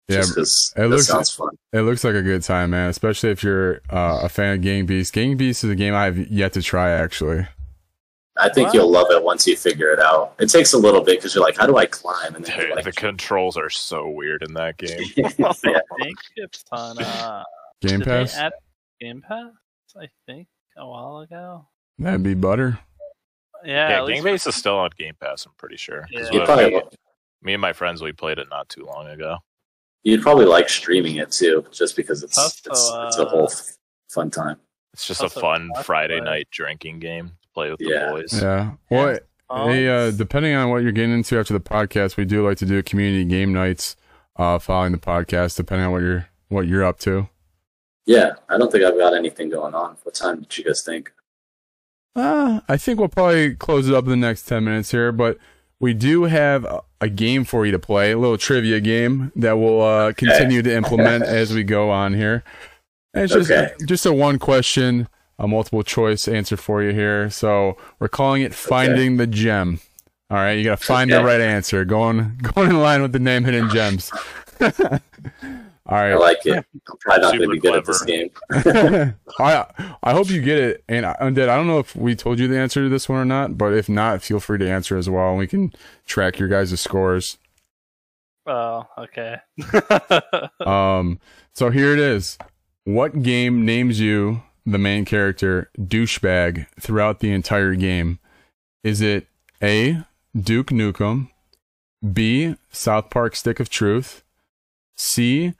Yeah, 0.07 0.17
just 0.17 0.29
because 0.35 0.73
it 0.75 0.79
that 0.81 0.87
looks- 0.89 1.07
sounds 1.07 1.31
fun. 1.31 1.49
It 1.73 1.81
looks 1.81 2.03
like 2.03 2.15
a 2.15 2.21
good 2.21 2.41
time, 2.43 2.69
man. 2.69 2.89
Especially 2.89 3.29
if 3.29 3.43
you're 3.43 3.81
uh, 3.89 4.21
a 4.23 4.29
fan 4.29 4.55
of 4.55 4.61
Gang 4.61 4.85
Beast. 4.85 5.13
Gang 5.13 5.35
Beast 5.35 5.63
is 5.63 5.69
a 5.69 5.75
game 5.75 5.93
I've 5.93 6.17
yet 6.31 6.53
to 6.53 6.61
try. 6.61 6.91
Actually, 6.91 7.45
I 8.39 8.49
think 8.49 8.67
Wow. 8.67 8.73
you'll 8.73 8.91
love 8.91 9.07
it 9.11 9.21
once 9.23 9.45
you 9.47 9.57
figure 9.57 9.91
it 9.91 9.99
out. 9.99 10.33
It 10.39 10.49
takes 10.49 10.71
a 10.73 10.77
little 10.77 11.01
bit 11.01 11.17
because 11.19 11.35
you're 11.35 11.43
like, 11.43 11.57
how 11.57 11.65
do 11.65 11.75
I 11.77 11.87
climb? 11.87 12.35
And 12.35 12.45
then 12.45 12.57
Dude, 12.59 12.75
like, 12.75 12.85
the 12.85 12.91
controls 12.93 13.57
are 13.57 13.69
so 13.69 14.07
weird 14.09 14.43
in 14.43 14.53
that 14.53 14.77
game 14.77 14.99
yeah. 15.17 15.27
I 15.45 15.53
think 15.53 16.17
it's 16.37 16.63
on 16.71 16.99
uh, 17.03 17.43
Game 17.81 18.01
Pass. 18.01 18.35
Add 18.37 18.53
Game 19.01 19.21
Pass, 19.27 19.51
I 19.99 20.07
think, 20.25 20.47
a 20.77 20.87
while 20.87 21.17
ago. 21.19 21.67
That'd 21.99 22.23
be 22.23 22.33
butter. 22.33 22.79
Yeah, 23.65 24.05
yeah, 24.05 24.13
game 24.13 24.23
base 24.23 24.45
is 24.45 24.53
still 24.53 24.77
on 24.77 24.91
game 24.99 25.15
pass 25.19 25.47
i'm 25.47 25.51
pretty 25.57 25.77
sure. 25.77 26.07
Yeah. 26.11 26.45
Probably, 26.45 26.79
me 27.41 27.53
and 27.53 27.61
my 27.61 27.73
friends 27.73 28.03
we 28.03 28.11
played 28.11 28.37
it 28.37 28.47
not 28.51 28.69
too 28.69 28.85
long 28.85 29.07
ago 29.07 29.37
you'd 30.11 30.21
probably 30.21 30.45
like 30.45 30.69
streaming 30.69 31.17
it 31.17 31.31
too, 31.31 31.65
just 31.71 31.95
because 31.95 32.23
it's 32.23 32.37
Also, 32.37 32.69
it's, 32.71 32.91
it's 33.07 33.17
a 33.17 33.23
uh, 33.25 33.29
whole 33.29 33.43
f- 33.51 33.77
fun 34.09 34.29
time. 34.31 34.57
it's 34.93 35.05
just 35.07 35.21
Also 35.21 35.39
a 35.39 35.41
fun 35.41 35.69
crossplay. 35.75 35.83
friday 35.83 36.21
night 36.21 36.47
drinking 36.51 36.99
game 36.99 37.27
to 37.41 37.49
play 37.53 37.69
with 37.71 37.81
Yeah. 37.81 38.05
the 38.07 38.11
boys 38.11 38.41
Yeah. 38.41 38.71
Well, 38.89 39.19
hey, 39.67 39.87
uh, 39.87 40.11
depending 40.11 40.53
on 40.55 40.69
what 40.69 40.83
you're 40.83 40.91
getting 40.91 41.13
into 41.13 41.39
after 41.39 41.53
the 41.53 41.59
podcast, 41.59 42.17
we 42.17 42.25
do 42.25 42.45
like 42.47 42.57
to 42.57 42.65
do 42.65 42.81
community 42.83 43.25
game 43.25 43.53
nights 43.53 43.95
uh, 44.35 44.59
following 44.59 44.91
the 44.91 44.97
podcast, 44.97 45.55
depending 45.57 45.85
on 45.87 45.91
what 45.93 46.01
you're 46.01 46.27
what 46.49 46.67
you're 46.67 46.83
up 46.83 46.99
to. 46.99 47.27
Yeah, 48.05 48.33
I 48.49 48.57
don't 48.57 48.71
think 48.71 48.83
I've 48.85 48.97
got 48.97 49.13
anything 49.13 49.49
going 49.49 49.73
on. 49.73 49.97
What 50.03 50.15
time 50.15 50.39
did 50.41 50.57
you 50.57 50.63
guys 50.63 50.81
think? 50.83 51.11
Uh, 52.15 52.61
I 52.67 52.77
think 52.77 52.99
we'll 52.99 53.09
probably 53.09 53.55
close 53.55 53.87
it 53.87 53.93
up 53.93 54.05
in 54.05 54.09
the 54.11 54.15
next 54.17 54.43
10 54.43 54.63
minutes 54.63 54.91
here, 54.91 55.11
but 55.11 55.37
we 55.79 55.93
do 55.93 56.23
have 56.23 56.65
a, 57.01 57.09
game 57.09 57.43
for 57.43 57.65
you 57.65 57.71
to 57.71 57.79
play, 57.79 58.11
a 58.11 58.17
little 58.17 58.37
trivia 58.37 58.79
game 58.79 59.31
that 59.35 59.57
we'll 59.59 59.81
uh, 59.81 60.13
continue 60.13 60.61
to 60.61 60.75
implement 60.75 61.23
as 61.27 61.53
we 61.53 61.63
go 61.63 61.89
on 61.91 62.13
here. 62.13 62.43
And 63.13 63.25
it's 63.25 63.33
just, 63.33 63.51
Okay. 63.51 63.73
just 63.85 64.05
a 64.05 64.11
one 64.13 64.39
question, 64.39 65.07
a 65.37 65.47
multiple 65.47 65.83
choice 65.83 66.27
answer 66.27 66.57
for 66.57 66.81
you 66.83 66.91
here. 66.91 67.29
So 67.29 67.77
we're 67.99 68.07
calling 68.07 68.41
it 68.41 68.53
Finding 68.53 69.17
the 69.17 69.27
Gem. 69.27 69.79
All 70.29 70.37
right, 70.37 70.53
you 70.53 70.63
got 70.65 70.79
to 70.79 70.85
find 70.85 71.11
the 71.11 71.23
right 71.23 71.39
answer. 71.39 71.85
Going 71.85 72.37
going 72.55 72.69
in 72.71 72.79
line 72.81 73.01
with 73.01 73.13
the 73.13 73.19
name 73.19 73.45
Hidden 73.45 73.69
Gems. 73.69 74.11
All 75.87 75.97
I 75.97 76.13
like 76.15 76.45
it. 76.45 76.53
I'm 76.89 76.97
probably 76.99 77.21
not 77.21 77.37
going 77.37 77.49
to 77.49 77.55
be 77.55 77.59
good 77.59 77.75
at 77.75 77.85
this 77.85 78.03
game. 78.03 78.29
I 79.39 79.65
I 80.03 80.11
hope 80.13 80.29
you 80.29 80.41
get 80.41 80.57
it. 80.57 80.83
And 80.89 81.05
I- 81.05 81.15
Undead, 81.21 81.49
I 81.49 81.55
don't 81.55 81.67
know 81.67 81.79
if 81.79 81.95
we 81.95 82.13
told 82.15 82.39
you 82.39 82.47
the 82.47 82.57
answer 82.59 82.83
to 82.83 82.89
this 82.89 83.07
one 83.07 83.19
or 83.19 83.25
not, 83.25 83.57
but 83.57 83.73
if 83.73 83.87
not, 83.87 84.21
feel 84.21 84.39
free 84.39 84.57
to 84.59 84.69
answer 84.69 84.97
as 84.97 85.09
well, 85.09 85.29
and 85.29 85.37
we 85.39 85.47
can 85.47 85.71
track 86.05 86.39
your 86.39 86.49
guys' 86.49 86.79
scores. 86.79 87.37
Oh, 88.45 88.85
okay. 88.97 89.37
Um, 90.65 91.19
so 91.53 91.69
here 91.69 91.93
it 91.93 91.99
is. 91.99 92.37
What 92.85 93.21
game 93.21 93.65
names 93.65 93.99
you 93.99 94.41
the 94.65 94.77
main 94.77 95.03
character 95.05 95.69
douchebag 95.77 96.67
throughout 96.79 97.19
the 97.19 97.31
entire 97.33 97.75
game? 97.75 98.19
Is 98.83 99.01
it 99.01 99.27
A. 99.61 100.03
Duke 100.39 100.67
Nukem, 100.67 101.29
B. 102.13 102.55
South 102.71 103.09
Park 103.09 103.35
Stick 103.35 103.59
of 103.59 103.69
Truth, 103.69 104.23
C. 104.95 105.53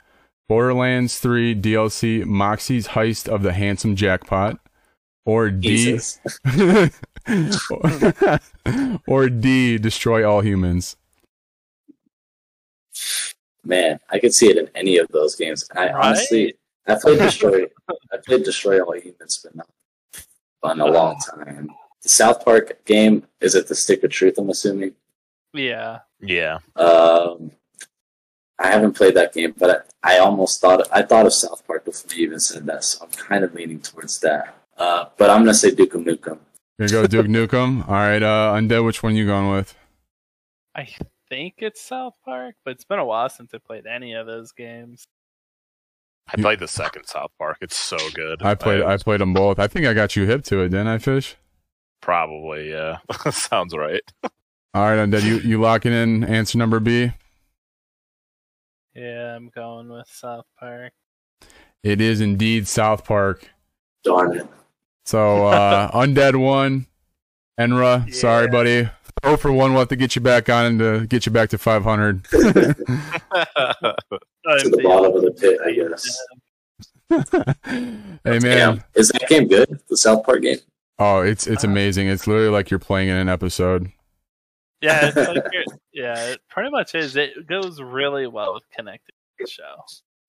Borderlands 0.50 1.18
3 1.20 1.56
DLC 1.56 2.24
Moxie's 2.26 2.90
Heist 2.90 3.28
of 3.28 3.44
the 3.44 3.54
Handsome 3.54 3.96
Jackpot, 3.96 4.60
or 5.26 5.50
D. 5.50 6.00
Or 9.06 9.28
D. 9.30 9.78
Destroy 9.78 10.28
All 10.30 10.40
Humans. 10.42 10.96
Man, 13.64 14.00
I 14.10 14.20
could 14.20 14.34
see 14.34 14.50
it 14.50 14.58
in 14.58 14.70
any 14.76 14.98
of 14.98 15.08
those 15.10 15.36
games. 15.36 15.68
I 15.76 15.88
Right? 15.92 15.94
honestly, 15.96 16.56
I 16.88 16.96
played 16.96 17.20
Destroy. 17.20 17.66
I 18.12 18.18
played 18.26 18.44
Destroy 18.44 18.80
All 18.82 18.94
Humans, 18.94 19.42
but 19.44 19.56
not 19.56 19.68
fun 20.62 20.80
a 20.80 20.86
long 20.86 21.18
time. 21.20 21.70
The 22.02 22.10
South 22.10 22.46
Park 22.46 22.86
game 22.86 23.28
is 23.42 23.56
it 23.56 23.68
the 23.68 23.76
Stick 23.76 24.04
of 24.04 24.12
Truth? 24.12 24.38
I'm 24.38 24.50
assuming. 24.50 24.94
yeah. 25.54 26.00
Yeah. 26.22 26.60
Um, 26.78 27.52
I 28.60 28.68
haven't 28.68 28.94
played 28.94 29.16
that 29.16 29.34
game, 29.34 29.54
but 29.58 29.88
I, 30.04 30.16
I 30.16 30.20
almost 30.20 30.62
thought 30.62 30.88
I 30.92 31.04
thought 31.04 31.26
of 31.26 31.34
South 31.34 31.66
Park 31.68 31.86
before 31.86 32.18
you 32.18 32.26
even 32.26 32.40
said 32.40 32.66
that, 32.66 32.84
so 32.84 33.06
I'm 33.06 33.12
kind 33.12 33.44
of 33.44 33.54
leaning 33.54 33.80
towards 33.80 34.20
that. 34.20 34.56
Uh, 34.78 35.06
but 35.18 35.30
I'm 35.30 35.42
gonna 35.42 35.54
say 35.54 35.72
Duke 35.72 35.94
Nukem. 35.94 36.40
Here 36.78 36.88
you 36.88 36.90
go, 36.90 37.08
Duke 37.08 37.28
Nukem. 37.28 37.88
All 37.88 37.94
right, 37.94 38.22
uh, 38.22 38.54
Undead, 38.56 38.84
which 38.86 39.04
one 39.04 39.16
you 39.16 39.26
going 39.26 39.52
with? 39.52 39.76
I 40.76 40.88
think 41.30 41.56
it's 41.58 41.82
South 41.82 42.14
Park, 42.24 42.56
but 42.64 42.72
it's 42.72 42.86
been 42.86 43.00
a 43.00 43.06
while 43.06 43.30
since 43.30 43.54
I 43.54 43.58
played 43.60 43.86
any 43.86 44.14
of 44.14 44.28
those 44.28 44.52
games. 44.52 45.06
I 46.28 46.42
played 46.42 46.60
the 46.60 46.68
second 46.68 47.06
South 47.06 47.32
Park. 47.40 47.58
It's 47.62 47.78
so 47.78 47.98
good. 48.14 48.42
I 48.44 48.56
played 48.56 48.82
I 48.84 48.98
played 48.98 49.22
them 49.22 49.34
both. 49.34 49.60
I 49.60 49.68
think 49.68 49.86
I 49.86 49.94
got 49.94 50.16
you 50.16 50.26
hip 50.26 50.44
to 50.46 50.62
it, 50.62 50.70
didn't 50.70 50.88
I, 50.88 50.98
Fish? 50.98 51.36
probably 52.02 52.70
yeah. 52.70 52.98
Sounds 53.32 53.76
right. 53.76 54.02
All 54.74 54.84
right, 54.90 54.98
Undead, 54.98 55.24
you 55.24 55.38
you 55.40 55.60
locking 55.60 55.94
in 55.94 56.24
answer 56.24 56.58
number 56.58 56.80
B? 56.80 57.12
Yeah, 58.98 59.36
I'm 59.36 59.50
going 59.50 59.90
with 59.90 60.08
South 60.10 60.46
Park. 60.60 60.92
It 61.84 62.02
is 62.02 62.20
indeed 62.20 62.68
South 62.68 63.06
Park. 63.06 63.48
Darn 64.04 64.38
it! 64.38 64.48
So 65.06 65.46
uh 65.46 65.92
Undead 65.94 66.36
one. 66.36 66.88
Enra, 67.60 68.12
sorry, 68.12 68.48
buddy. 68.48 68.90
Oh 69.22 69.38
for 69.38 69.52
one, 69.52 69.72
we'll 69.72 69.82
have 69.82 69.90
to 69.90 69.96
get 69.96 70.16
you 70.16 70.22
back 70.22 70.50
on 70.50 70.66
and 70.66 70.80
to 70.80 71.06
get 71.06 71.28
you 71.28 71.32
back 71.32 71.50
to 71.50 71.60
five 71.60 71.84
hundred. 71.84 72.24
To 74.60 74.70
the 74.70 74.80
bottom 74.82 75.14
of 75.14 75.22
the 75.24 75.32
pit, 75.32 75.60
I 75.66 75.74
guess. 75.74 76.18
hey 78.24 78.40
man. 78.40 78.42
Damn. 78.42 78.84
Is 78.96 79.10
that 79.10 79.28
game 79.28 79.50
good? 79.50 79.82
The 79.90 79.98
South 79.98 80.24
Park 80.26 80.42
game? 80.42 80.60
Oh, 80.98 81.20
it's 81.20 81.46
it's 81.48 81.66
amazing. 81.66 82.08
It's 82.08 82.26
literally 82.28 82.50
like 82.50 82.72
you're 82.72 82.80
playing 82.80 83.10
in 83.10 83.18
an 83.18 83.28
episode. 83.28 83.92
Yeah, 84.82 85.08
it's 85.08 85.16
like 85.30 85.44
yeah, 85.94 86.28
it 86.32 86.42
pretty 86.50 86.70
much 86.70 86.94
is. 86.96 87.16
It 87.16 87.48
goes 87.48 87.82
really 87.82 88.28
well 88.28 88.54
with 88.54 88.64
connecting 88.76 89.16
to 89.40 89.46
the 89.46 89.50
show. 89.50 89.76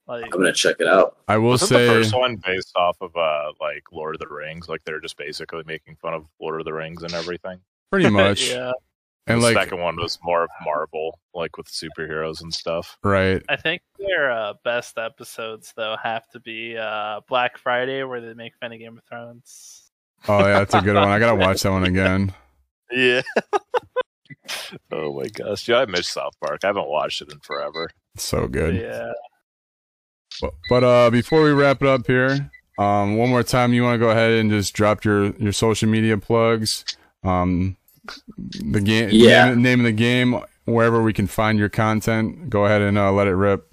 Like, 0.07 0.25
I'm 0.25 0.31
gonna 0.41 0.53
check 0.55 0.77
it 0.81 0.87
out. 0.89 1.19
I 1.29 1.37
will 1.37 1.51
Wasn't 1.51 1.69
say 1.69 1.87
the 1.87 1.93
first 1.93 2.15
one 2.17 2.37
based 2.37 2.73
off 2.77 2.97
of 3.03 3.15
uh 3.15 3.53
like 3.61 3.83
Lord 3.93 4.15
of 4.15 4.21
the 4.21 4.29
Rings? 4.29 4.67
Like 4.69 4.83
they're 4.85 5.01
just 5.01 5.19
basically 5.19 5.63
making 5.67 5.97
fun 5.97 6.15
of 6.15 6.25
Lord 6.41 6.61
of 6.61 6.65
the 6.65 6.73
Rings 6.73 7.03
and 7.03 7.13
everything. 7.13 7.59
pretty 7.91 8.09
much. 8.11 8.49
yeah, 8.49 8.73
And 9.27 9.43
the 9.43 9.45
like 9.53 9.57
second 9.57 9.81
one 9.81 9.97
was 9.97 10.19
more 10.23 10.45
of 10.45 10.51
Marvel, 10.65 11.19
like 11.35 11.59
with 11.59 11.67
superheroes 11.67 12.41
and 12.41 12.55
stuff. 12.55 12.97
right. 13.05 13.43
I 13.51 13.57
think 13.57 13.83
their 13.99 14.31
uh, 14.33 14.55
best 14.65 14.97
episodes 14.97 15.75
though 15.77 15.97
have 16.03 16.27
to 16.31 16.41
be 16.41 16.75
uh, 16.79 17.21
Black 17.29 17.59
Friday, 17.59 18.03
where 18.05 18.23
they 18.23 18.33
make 18.33 18.55
fun 18.63 18.73
of 18.73 18.79
Game 18.79 18.97
of 18.97 19.05
Thrones. 19.05 19.91
Oh 20.27 20.39
yeah, 20.39 20.61
that's 20.61 20.73
a 20.75 20.81
good 20.81 20.95
one. 20.95 21.09
I 21.09 21.19
gotta 21.19 21.35
watch 21.47 21.61
that 21.63 21.71
one 21.71 21.85
again. 21.85 22.33
Yeah. 22.91 23.21
Oh 24.93 25.15
my 25.19 25.27
gosh, 25.29 25.69
yeah, 25.69 25.79
I 25.79 25.87
miss 25.87 26.09
South 26.09 26.35
Park. 26.45 26.61
I 26.65 26.69
haven't 26.69 26.89
watched 26.89 27.23
it 27.23 27.33
in 27.33 27.39
forever. 27.41 27.91
So 28.17 28.47
good. 28.49 28.77
Yeah, 28.77 29.13
But, 30.41 30.55
but 30.69 30.85
uh, 30.85 31.11
before 31.11 31.43
we 31.43 31.51
wrap 31.53 31.83
it 31.83 31.89
up 31.89 32.07
here, 32.07 32.51
um, 32.79 33.17
one 33.17 33.29
more 33.31 33.43
time, 33.43 33.73
you 33.73 33.83
want 33.83 33.95
to 33.95 33.99
go 33.99 34.11
ahead 34.11 34.33
and 34.33 34.51
just 34.51 34.75
drop 34.75 35.05
your 35.05 35.31
your 35.37 35.53
social 35.53 35.89
media 35.89 36.17
plugs, 36.19 36.85
um, 37.25 37.77
the 38.37 38.81
game, 38.81 39.09
Yeah. 39.13 39.47
name, 39.51 39.63
name 39.63 39.81
of 39.81 39.85
the 39.85 39.93
game, 39.93 40.41
wherever 40.65 41.03
we 41.03 41.13
can 41.13 41.27
find 41.27 41.59
your 41.59 41.69
content. 41.69 42.49
Go 42.51 42.65
ahead 42.67 42.83
and 42.83 42.97
uh, 42.99 43.13
let 43.13 43.27
it 43.27 43.35
rip. 43.35 43.73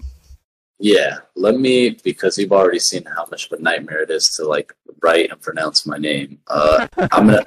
Yeah, 0.78 1.18
let 1.36 1.58
me 1.58 1.96
because 2.04 2.36
you've 2.36 2.52
already 2.52 2.80
seen 2.80 3.04
how 3.04 3.26
much 3.30 3.46
of 3.50 3.58
a 3.58 3.62
nightmare 3.62 4.02
it 4.02 4.10
is 4.10 4.28
to 4.36 4.44
like 4.44 4.74
write 5.02 5.30
and 5.30 5.40
pronounce 5.40 5.86
my 5.86 5.96
name. 5.96 6.38
Uh, 6.48 6.86
I'm 7.12 7.26
gonna, 7.28 7.44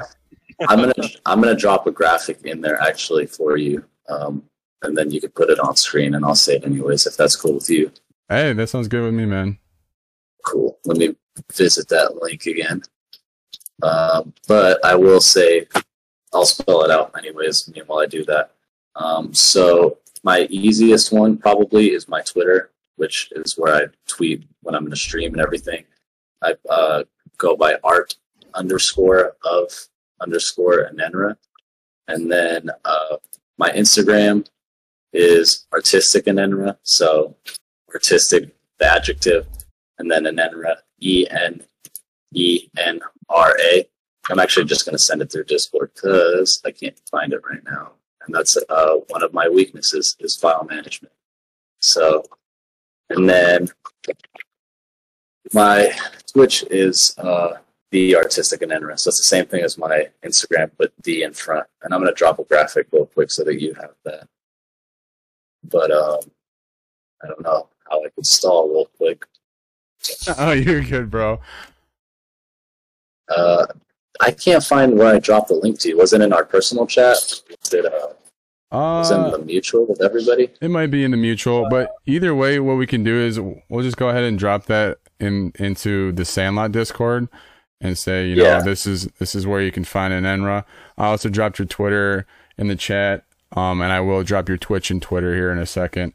I'm 0.67 0.79
gonna, 0.79 0.93
I'm 1.25 1.41
gonna 1.41 1.55
drop 1.55 1.87
a 1.87 1.91
graphic 1.91 2.41
in 2.45 2.61
there 2.61 2.81
actually 2.81 3.27
for 3.27 3.57
you, 3.57 3.85
um, 4.09 4.43
and 4.81 4.97
then 4.97 5.11
you 5.11 5.21
can 5.21 5.31
put 5.31 5.49
it 5.49 5.59
on 5.59 5.75
screen, 5.75 6.15
and 6.15 6.25
I'll 6.25 6.35
say 6.35 6.55
it 6.55 6.65
anyways 6.65 7.07
if 7.07 7.15
that's 7.17 7.35
cool 7.35 7.55
with 7.55 7.69
you. 7.69 7.91
Hey, 8.27 8.53
that 8.53 8.69
sounds 8.69 8.87
good 8.87 9.03
with 9.03 9.13
me, 9.13 9.25
man. 9.25 9.57
Cool. 10.45 10.77
Let 10.85 10.97
me 10.97 11.15
visit 11.53 11.87
that 11.89 12.21
link 12.21 12.45
again. 12.45 12.83
Um, 13.81 14.33
but 14.47 14.83
I 14.85 14.95
will 14.95 15.21
say, 15.21 15.67
I'll 16.33 16.45
spell 16.45 16.83
it 16.83 16.91
out 16.91 17.17
anyways. 17.17 17.71
While 17.87 17.99
I 17.99 18.05
do 18.05 18.25
that, 18.25 18.51
um, 18.95 19.33
so 19.33 19.97
my 20.23 20.41
easiest 20.49 21.11
one 21.11 21.37
probably 21.37 21.87
is 21.87 22.07
my 22.07 22.21
Twitter, 22.21 22.71
which 22.97 23.31
is 23.35 23.57
where 23.57 23.75
I 23.75 23.87
tweet 24.07 24.43
when 24.61 24.75
I'm 24.75 24.81
going 24.81 24.91
to 24.91 24.97
stream 24.97 25.33
and 25.33 25.41
everything. 25.41 25.85
I 26.41 26.55
uh, 26.69 27.03
go 27.37 27.55
by 27.55 27.77
art 27.83 28.15
underscore 28.53 29.35
of 29.43 29.71
underscore 30.21 30.89
Enenra, 30.91 31.35
and 32.07 32.31
then 32.31 32.69
uh, 32.85 33.17
my 33.57 33.69
Instagram 33.71 34.47
is 35.13 35.67
artistic 35.73 36.25
Enenra. 36.25 36.77
So 36.83 37.35
artistic, 37.93 38.55
the 38.77 38.85
adjective, 38.85 39.47
and 39.97 40.09
then 40.09 40.23
Enenra, 40.23 40.77
E 40.99 41.27
N 41.29 41.63
E 42.33 42.69
N 42.77 42.99
R 43.29 43.57
A. 43.59 43.85
I'm 44.29 44.39
actually 44.39 44.65
just 44.65 44.85
going 44.85 44.93
to 44.93 44.99
send 44.99 45.21
it 45.21 45.31
through 45.31 45.45
Discord 45.45 45.91
because 45.95 46.61
I 46.65 46.71
can't 46.71 46.99
find 47.09 47.33
it 47.33 47.41
right 47.49 47.63
now, 47.63 47.93
and 48.25 48.33
that's 48.33 48.57
uh, 48.69 48.95
one 49.07 49.23
of 49.23 49.33
my 49.33 49.49
weaknesses 49.49 50.15
is 50.19 50.35
file 50.35 50.67
management. 50.69 51.13
So, 51.79 52.23
and 53.09 53.27
then 53.27 53.67
my 55.53 55.91
Twitch 56.31 56.63
is 56.69 57.15
uh, 57.17 57.53
the 57.91 58.15
artistic 58.15 58.61
and 58.61 58.71
So 58.71 58.83
it's 58.85 59.03
the 59.05 59.11
same 59.11 59.45
thing 59.45 59.63
as 59.63 59.77
my 59.77 60.07
Instagram, 60.23 60.71
but 60.77 60.91
the 61.03 61.23
in 61.23 61.33
front. 61.33 61.65
And 61.83 61.93
I'm 61.93 61.99
going 62.01 62.11
to 62.11 62.17
drop 62.17 62.39
a 62.39 62.43
graphic 62.43 62.87
real 62.91 63.07
quick 63.07 63.31
so 63.31 63.43
that 63.43 63.59
you 63.59 63.73
have 63.75 63.91
that. 64.05 64.27
But 65.63 65.91
um, 65.91 66.19
I 67.23 67.27
don't 67.27 67.41
know 67.41 67.67
how 67.89 68.03
I 68.03 68.09
could 68.09 68.25
stall 68.25 68.69
real 68.69 68.89
quick. 68.97 69.25
Oh, 70.37 70.53
you're 70.53 70.81
good, 70.81 71.09
bro. 71.11 71.39
Uh, 73.27 73.65
I 74.21 74.31
can't 74.31 74.63
find 74.63 74.97
where 74.97 75.13
I 75.13 75.19
dropped 75.19 75.49
the 75.49 75.55
link 75.55 75.79
to. 75.81 75.93
Was 75.95 76.13
it 76.13 76.21
in 76.21 76.31
our 76.31 76.45
personal 76.45 76.87
chat? 76.87 77.17
Was 77.49 77.73
it, 77.73 77.85
uh, 77.85 78.07
was 78.71 79.11
it 79.11 79.15
in 79.15 79.19
Uh, 79.21 79.29
the 79.31 79.39
mutual 79.39 79.85
with 79.85 80.01
everybody? 80.01 80.49
it 80.61 80.69
might 80.69 80.87
be 80.87 81.03
in 81.03 81.11
the 81.11 81.17
mutual, 81.17 81.67
but 81.69 81.91
either 82.05 82.33
way, 82.33 82.59
what 82.59 82.77
we 82.77 82.87
can 82.87 83.03
do 83.03 83.15
is 83.17 83.39
we'll 83.69 83.83
just 83.83 83.97
go 83.97 84.07
ahead 84.09 84.23
and 84.23 84.39
drop 84.39 84.65
that 84.67 84.99
in 85.19 85.51
into 85.59 86.11
the 86.13 86.23
Sandlot 86.25 86.71
Discord 86.71 87.27
and 87.81 87.97
say, 87.97 88.27
you 88.27 88.35
know, 88.35 88.43
Yeah. 88.43 88.61
this 88.61 88.85
is 88.85 89.05
this 89.19 89.35
is 89.35 89.47
where 89.47 89.61
you 89.61 89.71
can 89.71 89.83
find 89.83 90.13
Enenra. 90.13 90.65
I 90.97 91.07
also 91.07 91.29
dropped 91.29 91.59
your 91.59 91.65
Twitter 91.67 92.25
in 92.57 92.67
the 92.67 92.75
chat, 92.75 93.23
um, 93.55 93.81
and 93.81 93.91
I 93.91 93.99
will 94.01 94.23
drop 94.23 94.49
your 94.49 94.57
Twitch 94.57 94.91
and 94.91 95.01
Twitter 95.01 95.33
here 95.33 95.51
in 95.51 95.57
a 95.59 95.65
second. 95.65 96.13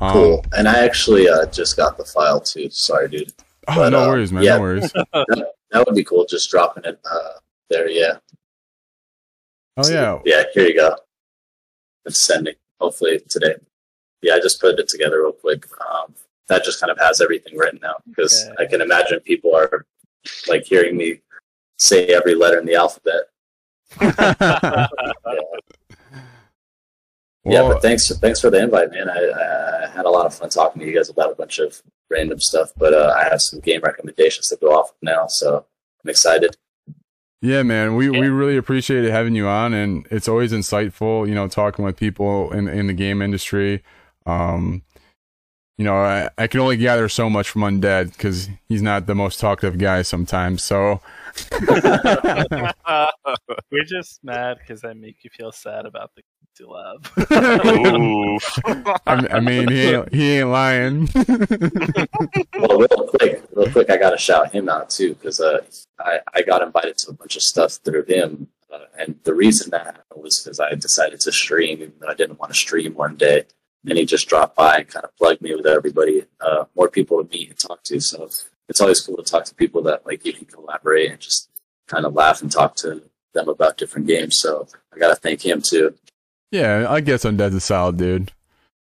Um, 0.00 0.12
Cool. 0.12 0.44
And 0.56 0.68
I 0.68 0.84
actually 0.84 1.28
uh, 1.28 1.46
just 1.46 1.76
got 1.76 1.96
the 1.96 2.04
file 2.04 2.40
too. 2.40 2.68
Sorry, 2.70 3.08
dude. 3.08 3.32
Oh, 3.68 3.76
But, 3.76 3.90
no 3.90 4.04
uh, 4.04 4.08
worries, 4.08 4.32
man. 4.32 4.42
yeah. 4.44 4.56
No 4.56 4.60
worries. 4.62 4.92
That 5.72 5.84
would 5.84 5.96
be 5.96 6.04
cool. 6.04 6.24
Just 6.24 6.48
dropping 6.48 6.84
it 6.84 6.98
uh, 7.10 7.30
there. 7.68 7.90
Yeah. 7.90 8.18
Oh 9.76 9.86
yeah. 9.90 10.20
Yeah. 10.24 10.44
Here 10.54 10.66
you 10.66 10.76
go. 10.76 10.96
It's 12.06 12.20
sending. 12.20 12.54
Hopefully 12.80 13.20
today. 13.28 13.56
Yeah, 14.22 14.34
I 14.34 14.40
just 14.40 14.60
put 14.60 14.78
it 14.78 14.88
together 14.88 15.22
real 15.22 15.32
quick. 15.32 15.66
Um, 15.90 16.14
that 16.48 16.64
just 16.64 16.80
kind 16.80 16.90
of 16.92 16.98
has 16.98 17.20
everything 17.20 17.58
written 17.58 17.84
out 17.84 18.00
because 18.08 18.46
Okay. 18.52 18.64
I 18.64 18.66
can 18.66 18.80
imagine 18.80 19.18
people 19.20 19.54
are 19.56 19.84
like 20.48 20.64
hearing 20.64 20.96
me 20.96 21.20
say 21.78 22.06
every 22.06 22.34
letter 22.34 22.58
in 22.58 22.66
the 22.66 22.74
alphabet. 22.74 23.22
Yeah. 24.00 24.86
yeah, 27.44 27.62
but 27.62 27.82
thanks, 27.82 28.08
thanks 28.18 28.40
for 28.40 28.50
the 28.50 28.62
invite, 28.62 28.90
man. 28.90 29.08
I, 29.08 29.84
I 29.84 29.88
had 29.88 30.04
a 30.06 30.10
lot 30.10 30.26
of 30.26 30.34
fun 30.34 30.48
talking 30.50 30.80
to 30.80 30.86
you 30.86 30.94
guys 30.96 31.08
about 31.08 31.30
a 31.30 31.34
bunch 31.34 31.58
of 31.58 31.80
random 32.10 32.40
stuff, 32.40 32.72
but 32.76 32.92
uh, 32.92 33.14
I 33.16 33.24
have 33.28 33.40
some 33.40 33.60
game 33.60 33.82
recommendations 33.82 34.48
to 34.48 34.56
go 34.56 34.68
off 34.76 34.90
of 34.90 34.96
now, 35.02 35.26
so 35.26 35.64
I'm 36.04 36.10
excited. 36.10 36.56
Yeah, 37.42 37.62
man, 37.62 37.94
we, 37.94 38.10
Yeah. 38.10 38.20
we 38.20 38.28
really 38.28 38.56
appreciate 38.56 39.04
having 39.04 39.34
you 39.34 39.46
on, 39.46 39.74
and 39.74 40.06
it's 40.10 40.26
always 40.28 40.52
insightful, 40.52 41.28
you 41.28 41.34
know, 41.34 41.46
talking 41.48 41.84
with 41.84 41.96
people 41.96 42.50
in 42.52 42.66
in 42.66 42.86
the 42.86 42.92
game 42.92 43.22
industry. 43.22 43.84
Um, 44.24 44.82
you 45.78 45.84
know, 45.84 45.94
I, 45.94 46.30
I 46.38 46.46
can 46.46 46.60
only 46.60 46.76
gather 46.76 47.08
so 47.08 47.28
much 47.28 47.50
from 47.50 47.62
Undead 47.62 48.12
because 48.12 48.48
he's 48.68 48.82
not 48.82 49.06
the 49.06 49.14
most 49.14 49.40
talkative 49.40 49.78
guy 49.78 50.02
sometimes. 50.02 50.62
So, 50.62 51.00
We're 53.70 53.84
just 53.84 54.24
mad 54.24 54.58
because 54.58 54.84
I 54.84 54.94
make 54.94 55.22
you 55.22 55.30
feel 55.30 55.52
sad 55.52 55.84
about 55.84 56.12
the 56.14 56.22
kids 56.22 56.60
you 56.60 56.70
love. 56.70 57.12
Oof. 57.92 58.58
I, 59.06 59.26
I 59.36 59.40
mean, 59.40 59.68
he 59.68 59.82
ain't, 59.82 60.14
he 60.14 60.32
ain't 60.38 60.48
lying. 60.48 61.08
Well, 62.58 62.78
real 62.78 63.08
quick, 63.08 63.42
real 63.52 63.70
quick, 63.70 63.90
I 63.90 63.98
got 63.98 64.10
to 64.10 64.18
shout 64.18 64.50
him 64.52 64.70
out 64.70 64.88
too 64.88 65.14
because 65.14 65.40
uh, 65.40 65.58
I 66.00 66.20
I 66.32 66.40
got 66.42 66.62
invited 66.62 66.96
to 66.98 67.10
a 67.10 67.12
bunch 67.12 67.36
of 67.36 67.42
stuff 67.42 67.74
through 67.84 68.04
him, 68.04 68.48
uh, 68.72 68.86
and 68.98 69.18
the 69.24 69.34
reason 69.34 69.70
that 69.70 69.84
happened 69.84 70.22
was 70.22 70.40
because 70.40 70.58
I 70.58 70.74
decided 70.74 71.20
to 71.20 71.32
stream, 71.32 71.82
even 71.82 71.92
though 72.00 72.08
I 72.08 72.14
didn't 72.14 72.38
want 72.38 72.52
to 72.52 72.58
stream 72.58 72.94
one 72.94 73.16
day, 73.16 73.44
and 73.86 73.96
he 73.98 74.04
just 74.04 74.28
dropped 74.28 74.56
by 74.56 74.78
and 74.78 74.88
kind 74.88 75.04
of 75.04 75.16
plugged 75.16 75.40
me 75.42 75.54
with 75.54 75.66
everybody, 75.66 76.24
uh, 76.40 76.64
more 76.74 76.88
people 76.88 77.22
to 77.24 77.30
meet 77.30 77.50
and 77.50 77.58
talk 77.58 77.82
to. 77.84 78.00
So 78.00 78.28
it's 78.68 78.80
always 78.80 79.00
cool 79.00 79.16
to 79.16 79.22
talk 79.22 79.44
to 79.46 79.54
people 79.54 79.82
that 79.82 80.04
like 80.06 80.24
you 80.24 80.32
can 80.32 80.46
collaborate 80.46 81.10
and 81.10 81.20
just 81.20 81.48
kind 81.88 82.04
of 82.04 82.14
laugh 82.14 82.42
and 82.42 82.50
talk 82.50 82.74
to 82.76 83.02
them 83.32 83.48
about 83.48 83.76
different 83.78 84.06
games. 84.06 84.38
So 84.38 84.66
I 84.94 84.98
got 84.98 85.08
to 85.08 85.16
thank 85.16 85.44
him 85.44 85.62
too. 85.62 85.94
yeah, 86.50 86.86
I 86.88 87.00
guess 87.00 87.24
Undead's 87.24 87.54
a 87.54 87.60
solid 87.60 87.96
dude. 87.96 88.32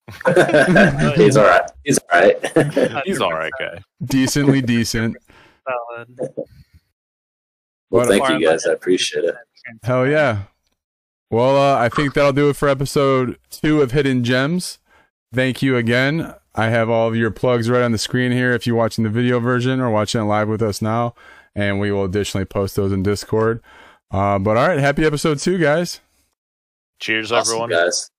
He's 1.17 1.37
all 1.37 1.45
right. 1.45 1.69
He's 1.85 1.99
all 1.99 2.21
right. 2.21 3.03
He's 3.07 3.21
all 3.21 3.33
right, 3.33 3.53
guy. 3.59 3.81
Decently 4.05 4.63
decent. 4.63 5.17
Solid. 5.67 6.17
well, 6.19 6.47
What- 7.89 8.09
thank 8.09 8.29
you 8.29 8.47
guys. 8.47 8.67
I 8.67 8.73
appreciate 8.73 9.25
it. 9.25 9.35
Hell 9.83 10.07
yeah. 10.07 10.43
Well, 11.31 11.57
uh, 11.57 11.79
I 11.79 11.89
think 11.89 12.15
that'll 12.15 12.33
do 12.33 12.49
it 12.51 12.57
for 12.57 12.69
episode 12.69 13.39
two 13.51 13.83
of 13.83 13.93
Hidden 13.93 14.23
Gems. 14.25 14.79
Thank 15.35 15.61
you 15.63 15.77
again. 15.77 16.35
I 16.55 16.69
have 16.69 16.89
all 16.89 17.09
of 17.09 17.17
your 17.17 17.31
plugs 17.31 17.69
right 17.69 17.83
on 17.83 17.93
the 17.93 17.99
screen 17.99 18.33
here 18.33 18.53
if 18.53 18.67
you're 18.67 18.77
watching 18.77 19.05
the 19.05 19.11
video 19.11 19.41
version 19.41 19.81
or 19.81 19.91
watching 19.91 20.21
it 20.21 20.25
live 20.25 20.49
with 20.49 20.63
us 20.63 20.81
now. 20.81 21.15
And 21.55 21.81
we 21.81 21.91
will 21.91 22.05
additionally 22.05 22.45
post 22.45 22.77
those 22.77 22.93
in 22.93 23.03
Discord. 23.03 23.61
Uh, 24.11 24.39
but 24.39 24.57
all 24.57 24.69
right, 24.69 24.79
happy 24.79 25.05
episode 25.05 25.39
two, 25.39 25.59
guys. 25.59 26.01
Cheers, 27.01 27.33
Awesome, 27.33 27.53
everyone. 27.55 27.71
guys. 27.71 28.11